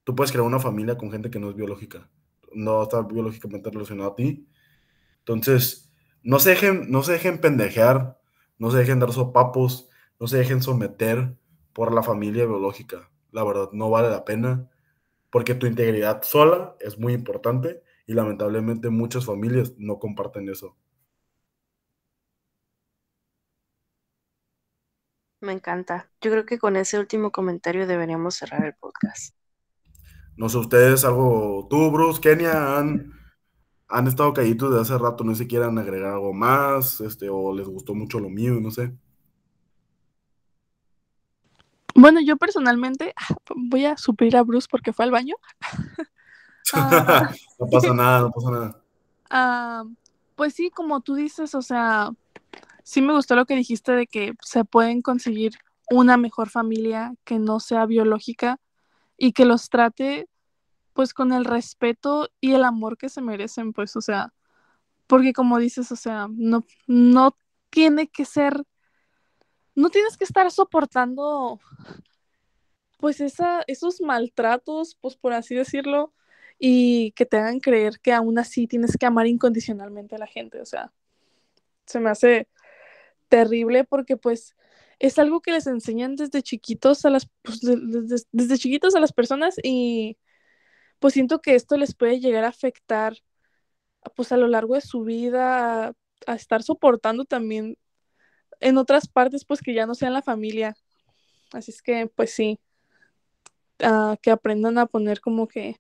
tú 0.05 0.16
puedes 0.16 0.32
crear 0.32 0.45
una 0.45 0.59
familia 0.59 0.97
con 0.97 1.11
gente 1.11 1.30
que 1.30 1.39
no 1.39 1.49
es 1.49 1.55
biológica, 1.55 2.09
no 2.53 2.84
está 2.84 3.01
biológicamente 3.01 3.70
relacionada 3.70 4.11
a 4.11 4.16
ti. 4.16 4.47
Entonces, 5.20 5.91
no 6.24 6.39
se 6.39 6.51
dejen, 6.51 6.89
no 6.89 7.03
se 7.03 7.13
dejen 7.13 7.41
pendejear, 7.41 8.18
no 8.57 8.72
se 8.72 8.78
dejen 8.78 8.99
dar 8.99 9.11
sopapos, 9.11 9.89
no 10.20 10.28
se 10.28 10.38
dejen 10.38 10.61
someter 10.61 11.36
por 11.76 11.93
la 11.93 12.01
familia 12.01 12.45
biológica. 12.45 13.11
La 13.32 13.43
verdad, 13.43 13.69
no 13.73 13.89
vale 13.89 14.09
la 14.09 14.23
pena, 14.23 14.71
porque 15.30 15.55
tu 15.55 15.67
integridad 15.67 16.23
sola 16.23 16.78
es 16.80 16.97
muy 16.97 17.11
importante 17.11 17.84
y 18.07 18.13
lamentablemente 18.13 18.89
muchas 18.89 19.26
familias 19.26 19.73
no 19.78 19.99
comparten 19.99 20.47
eso. 20.47 20.78
Me 25.41 25.51
encanta. 25.51 26.09
Yo 26.21 26.32
creo 26.32 26.45
que 26.45 26.57
con 26.57 26.78
ese 26.78 26.97
último 26.97 27.32
comentario 27.32 27.86
deberíamos 27.86 28.36
cerrar 28.36 28.65
el 28.65 28.73
podcast. 28.76 29.36
No 30.38 30.47
sé, 30.47 30.57
ustedes 30.57 31.03
algo, 31.03 31.67
tú, 31.69 31.91
Bruce, 31.91 32.21
Kenia, 32.21 32.78
han, 32.78 33.11
han 33.89 34.07
estado 34.07 34.34
callitos 34.34 34.73
de 34.73 34.80
hace 34.80 34.97
rato, 34.97 35.26
no 35.26 35.36
sé 35.36 35.43
si 35.43 35.49
quieran 35.49 35.78
agregar 35.78 36.13
algo 36.13 36.34
más, 36.34 37.01
este, 37.01 37.30
o 37.30 37.53
les 37.53 37.67
gustó 37.67 37.93
mucho 37.93 38.19
lo 38.21 38.30
mío, 38.30 38.61
no 38.61 38.71
sé. 38.71 38.93
Bueno, 42.06 42.22
yo 42.22 42.38
personalmente 42.38 43.16
voy 43.56 43.86
a 43.86 43.97
suplir 43.97 44.38
a 44.38 44.43
Bruce 44.43 44.68
porque 44.70 44.93
fue 44.93 45.06
al 45.06 45.12
baño. 45.12 45.36
Ah, 46.74 47.32
no 47.60 47.68
pasa 47.68 47.93
nada, 47.93 48.22
no 48.22 48.32
pasa 48.32 48.51
nada. 48.51 48.82
Ah, 49.30 49.84
pues 50.36 50.56
sí, 50.56 50.72
como 50.72 50.99
tú 51.01 51.14
dices, 51.14 51.53
o 51.53 51.62
sea, 51.62 52.10
sí 52.84 53.03
me 53.03 53.14
gustó 53.14 53.36
lo 53.36 53.45
que 53.45 53.56
dijiste 53.56 53.91
de 53.91 54.08
que 54.08 54.34
se 54.41 54.66
pueden 54.66 55.03
conseguir 55.03 55.53
una 55.91 56.18
mejor 56.18 56.49
familia 56.49 57.14
que 57.24 57.38
no 57.38 57.60
sea 57.60 57.86
biológica 57.86 58.60
y 59.16 59.32
que 59.32 59.45
los 59.45 59.70
trate 59.70 60.28
pues 60.93 61.14
con 61.14 61.34
el 61.34 61.45
respeto 61.45 62.30
y 62.41 62.53
el 62.53 62.64
amor 62.64 62.97
que 62.97 63.10
se 63.10 63.22
merecen, 63.22 63.72
pues, 63.72 63.95
o 63.95 64.01
sea, 64.01 64.34
porque 65.06 65.34
como 65.34 65.60
dices, 65.60 65.91
o 65.91 65.95
sea, 65.95 66.28
no, 66.32 66.66
no 66.88 67.38
tiene 67.70 68.08
que 68.08 68.26
ser, 68.26 68.64
no 69.76 69.89
tienes 69.89 70.17
que 70.17 70.23
estar 70.23 70.49
soportando 70.51 71.59
pues 72.99 73.21
esa, 73.21 73.63
esos 73.67 74.01
maltratos, 74.01 74.97
pues 75.01 75.15
por 75.17 75.34
así 75.34 75.55
decirlo, 75.55 76.13
y 76.57 77.11
que 77.11 77.26
te 77.26 77.38
hagan 77.38 77.59
creer 77.59 77.99
que 77.99 78.13
aún 78.13 78.39
así 78.39 78.67
tienes 78.67 78.97
que 78.97 79.05
amar 79.05 79.28
incondicionalmente 79.28 80.15
a 80.15 80.19
la 80.19 80.28
gente, 80.28 80.61
o 80.61 80.65
sea, 80.65 80.93
se 81.86 81.99
me 81.99 82.09
hace 82.09 82.47
terrible 83.28 83.84
porque 83.84 84.17
pues 84.17 84.55
es 84.99 85.19
algo 85.19 85.41
que 85.41 85.51
les 85.51 85.67
enseñan 85.67 86.15
desde 86.15 86.41
chiquitos 86.41 87.05
a 87.05 87.09
las, 87.09 87.30
pues, 87.41 87.59
desde, 87.61 88.57
chiquitos 88.57 88.95
a 88.95 88.99
las 88.99 89.13
personas 89.13 89.55
y 89.61 90.17
pues 90.99 91.13
siento 91.13 91.41
que 91.41 91.55
esto 91.55 91.78
les 91.78 91.95
puede 91.95 92.19
llegar 92.19 92.45
a 92.45 92.49
afectar 92.49 93.17
pues 94.15 94.32
a 94.32 94.38
lo 94.38 94.47
largo 94.47 94.76
de 94.76 94.82
su 94.82 95.03
vida, 95.03 95.93
a, 96.28 96.36
estar 96.36 96.63
soportando 96.63 97.26
también 97.26 97.78
en 98.60 98.78
otras 98.78 99.08
partes 99.08 99.45
pues 99.45 99.62
que 99.62 99.74
ya 99.74 99.86
no 99.86 99.95
sean 99.95 100.14
la 100.14 100.22
familia. 100.22 100.76
Así 101.53 101.72
es 101.72 101.82
que 101.82 102.08
pues 102.08 102.34
sí, 102.34 102.60
que 103.78 104.32
aprendan 104.32 104.78
a 104.78 104.86
poner 104.86 105.22
como 105.22 105.47
que, 105.47 105.80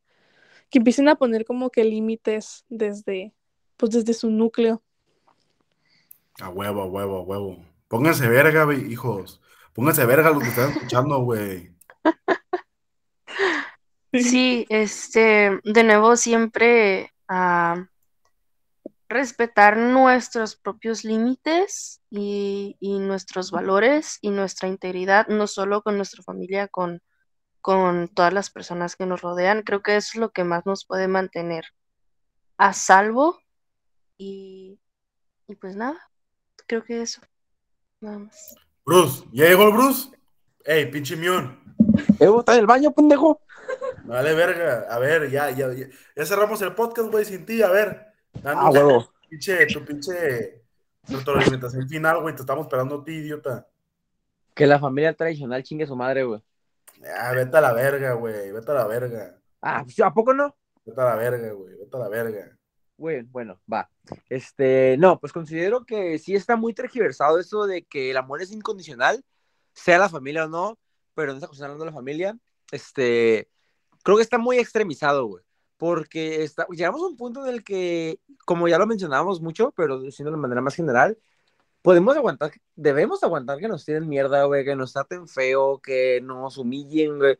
que 0.69 0.79
empiecen 0.79 1.07
a 1.07 1.15
poner 1.15 1.45
como 1.45 1.69
que 1.69 1.83
límites 1.83 2.65
desde, 2.69 3.33
pues 3.77 3.91
desde 3.91 4.13
su 4.13 4.29
núcleo. 4.29 4.81
A 6.39 6.49
huevo, 6.49 6.81
a 6.81 6.85
huevo, 6.85 7.17
a 7.17 7.21
huevo. 7.21 7.65
Pónganse 7.87 8.27
verga, 8.27 8.67
hijos. 8.73 9.41
Pónganse 9.73 10.05
verga 10.05 10.31
los 10.31 10.43
que 10.43 10.49
están 10.49 10.71
escuchando, 10.71 11.19
güey. 11.19 11.73
Sí, 14.13 14.65
este, 14.69 15.59
de 15.65 15.83
nuevo 15.83 16.15
siempre 16.15 17.11
a 17.27 17.89
respetar 19.07 19.77
nuestros 19.77 20.55
propios 20.55 21.03
límites 21.03 22.01
y, 22.09 22.75
nuestros 22.81 23.51
valores 23.51 24.17
y 24.21 24.29
nuestra 24.29 24.67
integridad, 24.67 25.27
no 25.27 25.47
solo 25.47 25.81
con 25.81 25.97
nuestra 25.97 26.23
familia, 26.23 26.67
con, 26.67 27.01
con 27.61 28.07
todas 28.07 28.33
las 28.33 28.49
personas 28.49 28.95
que 28.95 29.05
nos 29.05 29.21
rodean. 29.21 29.61
Creo 29.61 29.81
que 29.81 29.95
eso 29.95 30.11
es 30.13 30.19
lo 30.19 30.31
que 30.31 30.43
más 30.43 30.65
nos 30.65 30.85
puede 30.85 31.07
mantener 31.07 31.65
a 32.57 32.73
salvo 32.73 33.39
y, 34.17 34.79
y 35.47 35.55
pues 35.55 35.75
nada, 35.75 35.99
creo 36.67 36.83
que 36.83 37.01
eso. 37.01 37.21
Bruce, 38.85 39.25
¿ya 39.31 39.45
llegó 39.45 39.67
el 39.67 39.73
Bruce? 39.73 40.09
Ey, 40.63 40.89
pinche 40.91 41.15
mión. 41.15 41.59
¿Eh, 42.19 42.27
está 42.39 42.53
en 42.53 42.59
el 42.59 42.65
baño, 42.65 42.91
pendejo? 42.91 43.41
Vale, 44.05 44.33
verga. 44.33 44.87
A 44.89 44.99
ver, 44.99 45.29
ya, 45.29 45.49
ya, 45.51 45.71
ya. 45.73 45.87
Ya 46.15 46.25
cerramos 46.25 46.61
el 46.61 46.73
podcast, 46.73 47.09
güey, 47.11 47.25
sin 47.25 47.45
ti. 47.45 47.61
A 47.61 47.69
ver. 47.69 48.14
Ah, 48.43 48.69
huevo. 48.71 49.11
Pinche, 49.29 49.65
tu 49.65 49.83
pinche 49.83 50.61
retroalimentación 51.07 51.89
final, 51.89 52.21
güey. 52.21 52.35
Te 52.35 52.41
estamos 52.41 52.65
esperando 52.65 53.01
a 53.01 53.03
ti, 53.03 53.11
idiota. 53.13 53.67
Que 54.53 54.67
la 54.67 54.79
familia 54.79 55.13
tradicional 55.13 55.63
chingue 55.63 55.87
su 55.87 55.95
madre, 55.95 56.23
güey. 56.23 56.41
Ah, 57.19 57.33
vete 57.33 57.57
a 57.57 57.61
la 57.61 57.73
verga, 57.73 58.13
güey. 58.13 58.51
Vete 58.51 58.71
a 58.71 58.75
la 58.75 58.87
verga. 58.87 59.37
Ah, 59.61 59.81
pues, 59.83 59.99
¿a 59.99 60.13
poco 60.13 60.33
no? 60.33 60.55
Vete 60.85 61.01
a 61.01 61.05
la 61.05 61.15
verga, 61.15 61.51
güey. 61.51 61.75
Vete 61.75 61.97
a 61.97 61.99
la 61.99 62.07
verga. 62.07 62.57
Bueno, 62.97 63.27
bueno, 63.31 63.59
va. 63.71 63.89
Este, 64.29 64.95
no, 64.97 65.19
pues 65.19 65.33
considero 65.33 65.85
que 65.85 66.17
sí 66.17 66.35
está 66.35 66.55
muy 66.55 66.73
tergiversado 66.73 67.39
eso 67.39 67.65
de 67.65 67.83
que 67.83 68.11
el 68.11 68.17
amor 68.17 68.41
es 68.41 68.51
incondicional, 68.51 69.25
sea 69.73 69.97
la 69.97 70.07
familia 70.07 70.45
o 70.45 70.49
no, 70.49 70.79
pero 71.13 71.31
no 71.31 71.37
está 71.37 71.47
considerando 71.47 71.83
la 71.83 71.91
familia. 71.91 72.37
Este, 72.71 73.49
creo 74.03 74.17
que 74.17 74.23
está 74.23 74.37
muy 74.37 74.59
extremizado, 74.59 75.25
güey. 75.25 75.43
Porque 75.77 76.43
está, 76.43 76.65
llegamos 76.71 77.01
a 77.01 77.07
un 77.07 77.17
punto 77.17 77.45
en 77.45 77.53
el 77.53 77.63
que, 77.63 78.19
como 78.45 78.67
ya 78.67 78.77
lo 78.77 78.87
mencionábamos 78.87 79.41
mucho, 79.41 79.73
pero 79.75 79.99
diciendo 79.99 80.31
de 80.31 80.37
manera 80.37 80.61
más 80.61 80.75
general, 80.75 81.17
podemos 81.81 82.15
aguantar, 82.15 82.51
debemos 82.75 83.23
aguantar 83.23 83.59
que 83.59 83.67
nos 83.67 83.85
tiren 83.85 84.07
mierda, 84.07 84.45
güey, 84.45 84.63
que 84.63 84.75
nos 84.75 84.93
traten 84.93 85.27
feo, 85.27 85.79
que 85.79 86.21
nos 86.21 86.57
humillen, 86.57 87.19
güey. 87.19 87.37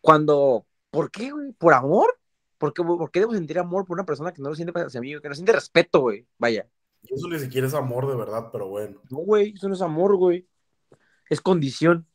Cuando, 0.00 0.66
¿por 0.90 1.10
qué, 1.10 1.30
güey? 1.32 1.52
¿Por 1.52 1.74
amor? 1.74 2.18
¿Por 2.58 2.72
qué, 2.72 2.82
¿Por 2.84 3.10
qué 3.10 3.20
debo 3.20 3.34
sentir 3.34 3.58
amor 3.58 3.84
por 3.84 3.96
una 3.96 4.06
persona 4.06 4.32
que 4.32 4.40
no 4.40 4.48
lo 4.48 4.54
siente 4.54 4.72
hacia 4.80 5.00
mí, 5.00 5.20
que 5.20 5.28
no 5.28 5.34
siente 5.34 5.52
respeto, 5.52 6.00
güey? 6.00 6.26
Vaya. 6.38 6.68
Eso 7.02 7.28
ni 7.28 7.38
siquiera 7.38 7.66
es 7.66 7.74
amor 7.74 8.08
de 8.08 8.16
verdad, 8.16 8.48
pero 8.52 8.68
bueno. 8.68 9.00
No, 9.10 9.18
güey, 9.18 9.54
eso 9.54 9.68
no 9.68 9.74
es 9.74 9.82
amor, 9.82 10.16
güey. 10.16 10.46
Es 11.28 11.40
condición. 11.40 12.06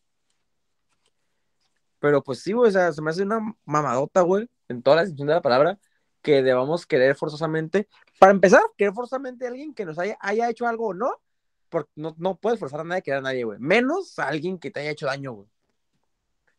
Pero 2.00 2.24
pues 2.24 2.40
sí, 2.40 2.54
güey, 2.54 2.70
o 2.70 2.72
sea, 2.72 2.94
se 2.94 3.02
me 3.02 3.10
hace 3.10 3.24
una 3.24 3.56
mamadota, 3.66 4.22
güey, 4.22 4.50
en 4.70 4.82
toda 4.82 4.98
la 4.98 5.02
extensión 5.04 5.28
de 5.28 5.34
la 5.36 5.42
palabra, 5.42 5.80
que 6.22 6.44
debamos 6.44 6.86
querer 6.86 7.16
forzosamente. 7.16 7.88
Para 8.20 8.32
empezar, 8.32 8.62
querer 8.78 8.94
forzosamente 8.94 9.46
a 9.46 9.50
alguien 9.50 9.74
que 9.74 9.86
nos 9.86 10.00
haya, 10.00 10.18
haya 10.20 10.50
hecho 10.50 10.68
algo 10.68 10.88
o 10.88 10.94
no, 10.94 11.22
porque 11.70 11.92
no, 11.96 12.16
no 12.18 12.36
puedes 12.36 12.60
forzar 12.60 12.82
a 12.82 12.84
nadie 12.84 13.00
a 13.00 13.02
querer 13.02 13.20
a 13.20 13.22
nadie, 13.22 13.44
güey. 13.44 13.60
Menos 13.60 14.18
a 14.20 14.28
alguien 14.28 14.60
que 14.60 14.72
te 14.72 14.80
haya 14.80 14.92
hecho 14.92 15.06
daño, 15.06 15.34
güey. 15.34 15.48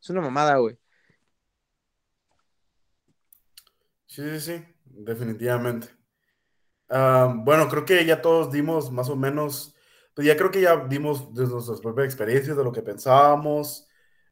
Es 0.01 0.11
una 0.11 0.21
mamada, 0.21 0.57
güey. 0.57 0.79
Sí, 4.07 4.23
sí, 4.23 4.41
sí, 4.41 4.65
definitivamente. 4.85 5.89
Ah, 6.89 7.33
bueno, 7.37 7.69
creo 7.69 7.85
que 7.85 8.05
ya 8.07 8.23
todos 8.23 8.51
dimos 8.51 8.91
más 8.91 9.09
o 9.11 9.17
menos, 9.17 9.75
pues 10.15 10.27
ya 10.27 10.37
creo 10.37 10.51
que 10.51 10.63
ya 10.63 10.87
dimos 10.87 11.35
de 11.35 11.47
nuestras 11.47 11.81
propias 11.81 12.07
experiencias, 12.07 12.57
de 12.57 12.65
lo 12.65 12.73
que 12.73 12.83
pensábamos, 12.83 13.87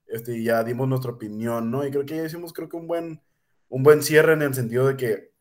este, 0.06 0.42
ya 0.42 0.64
dimos 0.64 0.88
nuestra 0.88 1.12
opinión, 1.12 1.70
¿no? 1.70 1.86
Y 1.86 1.90
creo 1.90 2.06
que 2.06 2.16
ya 2.16 2.24
hicimos, 2.24 2.52
creo 2.52 2.68
que 2.68 2.76
un 2.76 2.86
buen, 2.86 3.22
un 3.68 3.82
buen 3.82 4.02
cierre 4.02 4.32
en 4.32 4.42
el 4.42 4.54
sentido 4.54 4.86
de 4.86 4.96
que, 4.96 5.32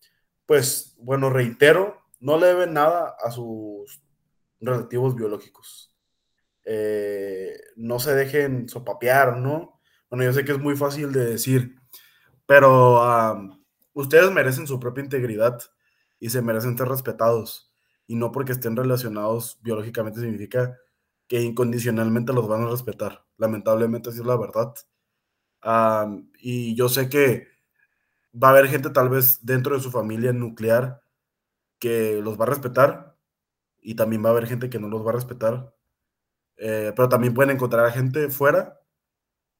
pues, 0.45 0.95
bueno, 0.99 1.29
reitero, 1.29 2.01
no 2.19 2.37
le 2.37 2.47
deben 2.47 2.73
nada 2.73 3.15
a 3.23 3.31
sus 3.31 4.01
relativos 4.59 5.15
biológicos. 5.15 5.93
Eh, 6.63 7.55
no 7.75 7.99
se 7.99 8.15
dejen 8.15 8.67
sopapear, 8.67 9.37
¿no? 9.37 9.79
Bueno, 10.09 10.25
yo 10.25 10.33
sé 10.33 10.43
que 10.45 10.51
es 10.51 10.59
muy 10.59 10.75
fácil 10.75 11.11
de 11.11 11.25
decir, 11.25 11.75
pero 12.45 13.01
um, 13.01 13.63
ustedes 13.93 14.31
merecen 14.31 14.67
su 14.67 14.79
propia 14.79 15.03
integridad 15.03 15.59
y 16.19 16.29
se 16.29 16.41
merecen 16.41 16.77
ser 16.77 16.87
respetados. 16.87 17.73
Y 18.07 18.15
no 18.15 18.31
porque 18.31 18.51
estén 18.51 18.75
relacionados 18.75 19.59
biológicamente 19.61 20.19
significa 20.19 20.77
que 21.27 21.41
incondicionalmente 21.41 22.33
los 22.33 22.47
van 22.47 22.63
a 22.63 22.69
respetar. 22.69 23.25
Lamentablemente 23.37 24.09
así 24.09 24.19
es 24.19 24.25
la 24.25 24.37
verdad. 24.37 24.73
Y 26.39 26.75
yo 26.75 26.89
sé 26.89 27.09
que 27.09 27.47
va 28.41 28.49
a 28.49 28.51
haber 28.51 28.67
gente 28.67 28.89
tal 28.89 29.09
vez 29.09 29.45
dentro 29.45 29.75
de 29.75 29.81
su 29.81 29.91
familia 29.91 30.33
nuclear 30.33 31.01
que 31.79 32.19
los 32.21 32.39
va 32.39 32.43
a 32.45 32.49
respetar 32.49 33.15
y 33.81 33.95
también 33.95 34.23
va 34.23 34.29
a 34.29 34.31
haber 34.31 34.47
gente 34.47 34.69
que 34.69 34.79
no 34.79 34.89
los 34.89 35.05
va 35.05 35.11
a 35.11 35.15
respetar. 35.15 35.73
Eh, 36.57 36.93
pero 36.95 37.09
también 37.09 37.33
pueden 37.33 37.55
encontrar 37.55 37.85
a 37.85 37.91
gente 37.91 38.29
fuera 38.29 38.79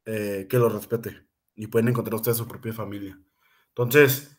eh, 0.06 0.48
que 0.50 0.58
los 0.58 0.74
respete 0.74 1.26
y 1.56 1.68
pueden 1.68 1.90
encontrar 1.90 2.16
ustedes 2.16 2.38
su 2.38 2.48
propia 2.48 2.74
familia. 2.74 3.20
Entonces, 3.70 4.38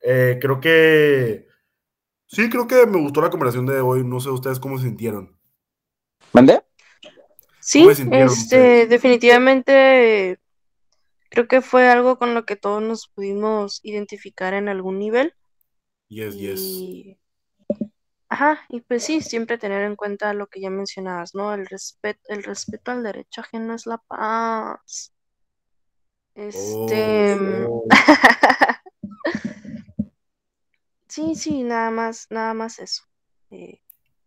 eh, 0.00 0.38
creo 0.40 0.60
que 0.60 1.48
sí, 2.26 2.50
creo 2.50 2.66
que 2.66 2.86
me 2.86 3.00
gustó 3.00 3.22
la 3.22 3.30
conversación 3.30 3.66
de 3.66 3.80
hoy. 3.80 4.04
No 4.04 4.20
sé 4.20 4.30
ustedes 4.30 4.60
cómo 4.60 4.78
se 4.78 4.84
sintieron. 4.84 5.36
¿Mandé? 6.32 6.62
Sí, 7.60 7.80
¿Cómo 7.80 7.90
se 7.90 8.02
sintieron 8.02 8.32
este, 8.32 8.86
definitivamente 8.86 10.38
creo 11.34 11.48
que 11.48 11.60
fue 11.60 11.88
algo 11.88 12.18
con 12.18 12.34
lo 12.34 12.44
que 12.46 12.56
todos 12.56 12.82
nos 12.82 13.08
pudimos 13.08 13.80
identificar 13.82 14.54
en 14.54 14.68
algún 14.68 14.98
nivel. 14.98 15.34
Yes, 16.08 16.36
yes. 16.36 16.60
Y, 16.60 17.18
ajá, 18.28 18.60
y 18.68 18.80
pues 18.82 19.04
sí, 19.04 19.20
siempre 19.22 19.56
tener 19.58 19.82
en 19.82 19.96
cuenta 19.96 20.34
lo 20.34 20.46
que 20.48 20.60
ya 20.60 20.70
mencionabas, 20.70 21.34
¿no? 21.34 21.54
El 21.54 21.66
respeto, 21.66 22.20
el 22.28 22.42
respeto 22.44 22.90
al 22.92 23.02
derecho 23.02 23.40
ajeno 23.40 23.74
es 23.74 23.86
la 23.86 23.98
paz. 23.98 25.12
Este, 26.34 27.36
Oh, 27.70 27.90
sí, 31.08 31.34
sí, 31.34 31.62
nada 31.62 31.90
más, 31.90 32.26
nada 32.30 32.54
más 32.54 32.78
eso. 32.78 33.02
Eh, 33.50 33.80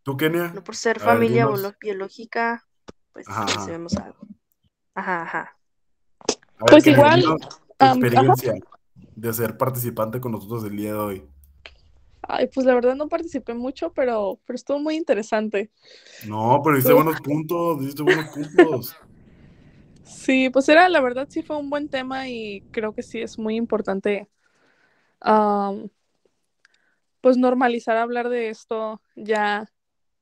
¿Tú, 0.03 0.15
Kenia? 0.17 0.53
no 0.53 0.63
por 0.63 0.75
ser 0.75 0.97
A 0.97 1.03
familia 1.03 1.47
biológica, 1.81 2.63
pues 3.13 3.27
Ajá, 3.27 3.43
ajá. 3.43 3.65
sabemos 3.65 3.93
algo. 3.97 4.19
Ajá, 4.95 5.23
ajá. 5.23 5.56
Ver, 6.59 6.69
Pues 6.69 6.87
igual, 6.87 7.23
tu 7.77 7.85
experiencia 7.85 8.53
de 9.15 9.33
ser 9.33 9.57
participante 9.57 10.19
con 10.19 10.31
nosotros 10.31 10.63
el 10.63 10.75
día 10.75 10.93
de 10.93 10.97
hoy. 10.97 11.23
Ay, 12.21 12.47
pues 12.53 12.65
la 12.65 12.73
verdad 12.73 12.95
no 12.95 13.07
participé 13.07 13.53
mucho, 13.53 13.93
pero, 13.93 14.39
pero 14.45 14.55
estuvo 14.55 14.79
muy 14.79 14.95
interesante. 14.95 15.71
No, 16.27 16.61
pero 16.63 16.75
diste 16.75 16.93
buenos 16.93 17.21
puntos, 17.21 17.79
diste 17.79 18.03
buenos 18.03 18.25
puntos. 18.33 18.95
Sí, 20.03 20.49
pues 20.49 20.67
era, 20.69 20.87
la 20.87 21.01
verdad 21.01 21.27
sí 21.29 21.43
fue 21.43 21.57
un 21.57 21.69
buen 21.69 21.89
tema 21.89 22.29
y 22.29 22.61
creo 22.71 22.93
que 22.93 23.03
sí 23.03 23.19
es 23.19 23.37
muy 23.37 23.55
importante, 23.55 24.27
pues 27.21 27.37
normalizar 27.37 27.97
hablar 27.97 28.29
de 28.29 28.49
esto 28.49 29.01
ya, 29.15 29.69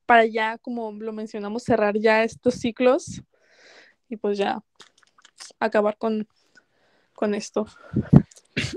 para 0.04 0.26
ya, 0.26 0.58
como 0.58 0.92
lo 0.92 1.12
mencionamos, 1.12 1.62
cerrar 1.62 1.96
ya 1.98 2.24
estos 2.24 2.54
ciclos 2.54 3.22
y 4.08 4.16
pues 4.16 4.38
ya 4.38 4.62
acabar 5.60 5.96
con, 5.98 6.28
con 7.14 7.34
esto. 7.34 7.66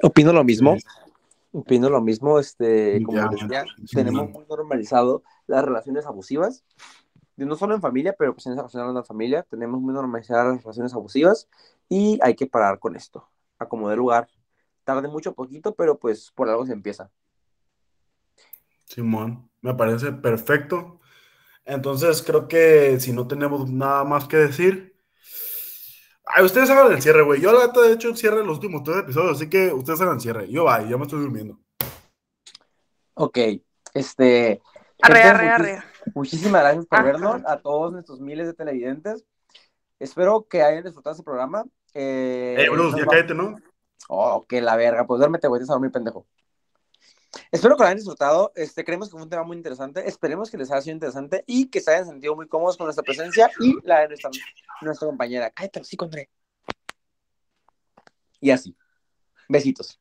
Opino 0.04 0.34
lo 0.34 0.44
mismo. 0.44 0.76
Opino 1.52 1.90
lo 1.90 2.02
mismo, 2.02 2.40
este, 2.40 3.02
como 3.04 3.18
Ya, 3.18 3.28
decía, 3.28 3.66
sí, 3.78 3.96
tenemos 3.96 4.30
muy 4.30 4.46
normalizado 4.48 5.24
las 5.48 5.66
relaciones 5.66 6.06
abusivas, 6.06 6.64
y 7.40 7.46
no 7.46 7.56
solo 7.56 7.74
en 7.74 7.82
familia, 7.82 8.14
pero 8.20 8.34
pues 8.34 8.46
en 8.46 8.54
esa 8.54 8.64
relación 8.64 8.90
en 8.90 8.96
la 8.96 9.04
familia, 9.04 9.44
tenemos 9.50 9.80
muy 9.82 9.94
normalizadas 9.94 10.48
las 10.48 10.64
relaciones 10.64 10.94
abusivas 10.94 11.48
y 11.88 12.20
hay 12.22 12.36
que 12.36 12.48
parar 12.48 12.80
con 12.80 12.98
esto, 12.98 13.30
a 13.58 13.68
como 13.68 13.90
de 13.90 13.96
lugar. 13.96 14.28
Tarde 14.84 15.08
mucho, 15.08 15.34
poquito, 15.34 15.74
pero 15.74 15.98
pues 15.98 16.32
por 16.36 16.50
algo 16.50 16.66
se 16.66 16.74
empieza. 16.74 17.10
Simón, 18.86 19.50
me 19.62 19.74
parece 19.74 20.12
perfecto. 20.12 21.00
Entonces 21.64 22.22
creo 22.24 22.48
que 22.48 23.00
si 23.00 23.14
no 23.14 23.28
tenemos 23.28 23.72
nada 23.72 24.04
más 24.04 24.28
que 24.28 24.38
decir, 24.38 24.89
ay, 26.30 26.44
ustedes 26.46 26.70
hagan 26.70 26.92
el 26.92 27.02
cierre, 27.02 27.22
güey. 27.24 27.42
Yo 27.42 27.52
la 27.52 27.68
neta 27.68 27.86
he 27.88 27.92
hecho 27.94 28.10
el 28.10 28.18
cierre 28.18 28.42
en 28.42 28.48
los 28.48 28.58
últimos 28.58 28.84
tres 28.84 28.98
episodios, 29.00 29.38
así 29.38 29.50
que 29.50 29.74
ustedes 29.74 30.00
hagan 30.02 30.16
el 30.16 30.22
cierre. 30.22 30.50
Yo 30.50 30.64
bye, 30.66 30.88
ya 30.90 30.98
me 30.98 31.04
estoy 31.04 31.20
durmiendo. 31.22 31.58
Ok, 33.16 33.38
este... 33.94 34.62
Arre, 35.02 35.16
gente, 35.16 35.30
arre, 35.30 35.50
arre. 35.50 35.84
Muchísimas 36.14 36.62
gracias 36.62 36.86
por 36.86 37.00
Ajá. 37.00 37.06
vernos, 37.08 37.42
a 37.46 37.58
todos 37.62 37.92
nuestros 37.92 38.20
miles 38.20 38.48
de 38.48 38.54
televidentes. 38.54 39.24
Espero 40.00 40.46
que 40.50 40.62
hayan 40.62 40.84
disfrutado 40.84 41.14
este 41.14 41.24
programa. 41.24 41.66
Eh, 41.94 42.56
Eh, 42.60 42.70
Bruce, 42.70 42.98
ya 42.98 43.06
va- 43.06 43.12
cállate, 43.12 43.34
¿no? 43.34 43.56
Oh, 44.08 44.46
que 44.48 44.62
la 44.62 44.76
verga, 44.76 45.06
pues 45.06 45.20
duérmete, 45.20 45.48
güey, 45.48 45.60
te 45.60 45.64
estás 45.64 45.80
muy 45.80 45.90
pendejo. 45.90 46.26
Espero 47.52 47.76
que 47.76 47.82
lo 47.84 47.88
hayan 47.88 47.98
disfrutado. 47.98 48.52
Este, 48.56 48.84
creemos 48.84 49.08
que 49.10 49.14
fue 49.14 49.22
un 49.22 49.30
tema 49.30 49.44
muy 49.44 49.56
interesante. 49.58 50.08
Esperemos 50.08 50.50
que 50.50 50.58
les 50.58 50.72
haya 50.72 50.82
sido 50.82 50.94
interesante 50.96 51.44
y 51.48 51.68
que 51.68 51.80
se 51.80 51.92
hayan 51.92 52.08
sentido 52.08 52.36
muy 52.36 52.48
cómodos 52.48 52.76
con 52.78 52.86
nuestra 52.86 53.04
presencia 53.04 53.50
y 53.60 53.76
la 53.84 54.00
de 54.02 54.08
nuestra, 54.10 54.30
nuestra 54.82 55.08
compañera. 55.08 55.50
Cállate, 55.52 55.84
sí, 55.84 55.96
André. 56.00 56.30
Y 58.42 58.52
así. 58.52 58.76
Besitos. 59.48 60.00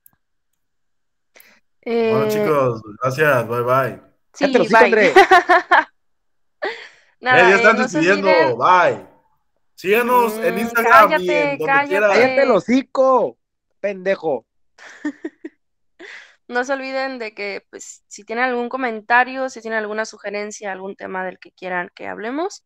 Bueno, 1.85 2.25
Eh, 2.25 2.29
chicos, 2.31 2.83
gracias, 3.03 3.49
bye 3.49 3.63
bye. 3.63 4.01
sí, 4.35 4.53
Cállate 4.53 4.69
bye. 4.69 4.77
André. 4.85 5.13
Nada, 7.21 7.39
Eh, 7.39 7.43
ya 7.43 7.51
eh, 7.51 7.57
están 7.57 7.77
no 7.77 7.85
olviden- 7.85 8.57
bye. 8.59 9.07
Síganos 9.75 10.33
en 10.39 10.55
Mm, 10.55 10.59
Instagram 10.59 11.07
y 11.23 11.27
cállate, 11.27 11.43
en 11.53 11.59
donde 11.59 11.67
cállate. 11.67 11.89
quieran. 11.89 12.11
Cállate 12.11 12.43
el 12.43 12.51
hocico, 12.51 13.39
pendejo. 13.81 14.45
No 16.49 16.65
se 16.65 16.73
olviden 16.73 17.19
de 17.19 17.35
que, 17.35 17.67
pues, 17.71 18.03
si 18.09 18.25
tienen 18.25 18.47
algún 18.47 18.69
comentario, 18.69 19.51
si 19.51 19.61
tienen 19.61 19.79
alguna 19.79 20.05
sugerencia, 20.05 20.73
algún 20.73 20.97
tema 20.97 21.25
del 21.25 21.39
que 21.39 21.53
quieran 21.53 21.91
que 21.95 22.07
hablemos, 22.09 22.65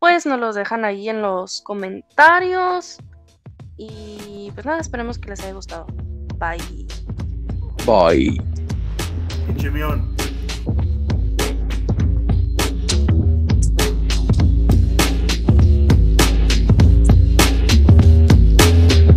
pues 0.00 0.26
nos 0.26 0.40
los 0.40 0.54
dejan 0.56 0.84
ahí 0.84 1.08
en 1.08 1.22
los 1.22 1.62
comentarios. 1.62 2.98
Y 3.76 4.50
pues 4.54 4.66
nada, 4.66 4.80
esperemos 4.80 5.18
que 5.18 5.30
les 5.30 5.40
haya 5.40 5.52
gustado. 5.52 5.86
Bye. 6.38 6.86
Bye. 7.86 8.40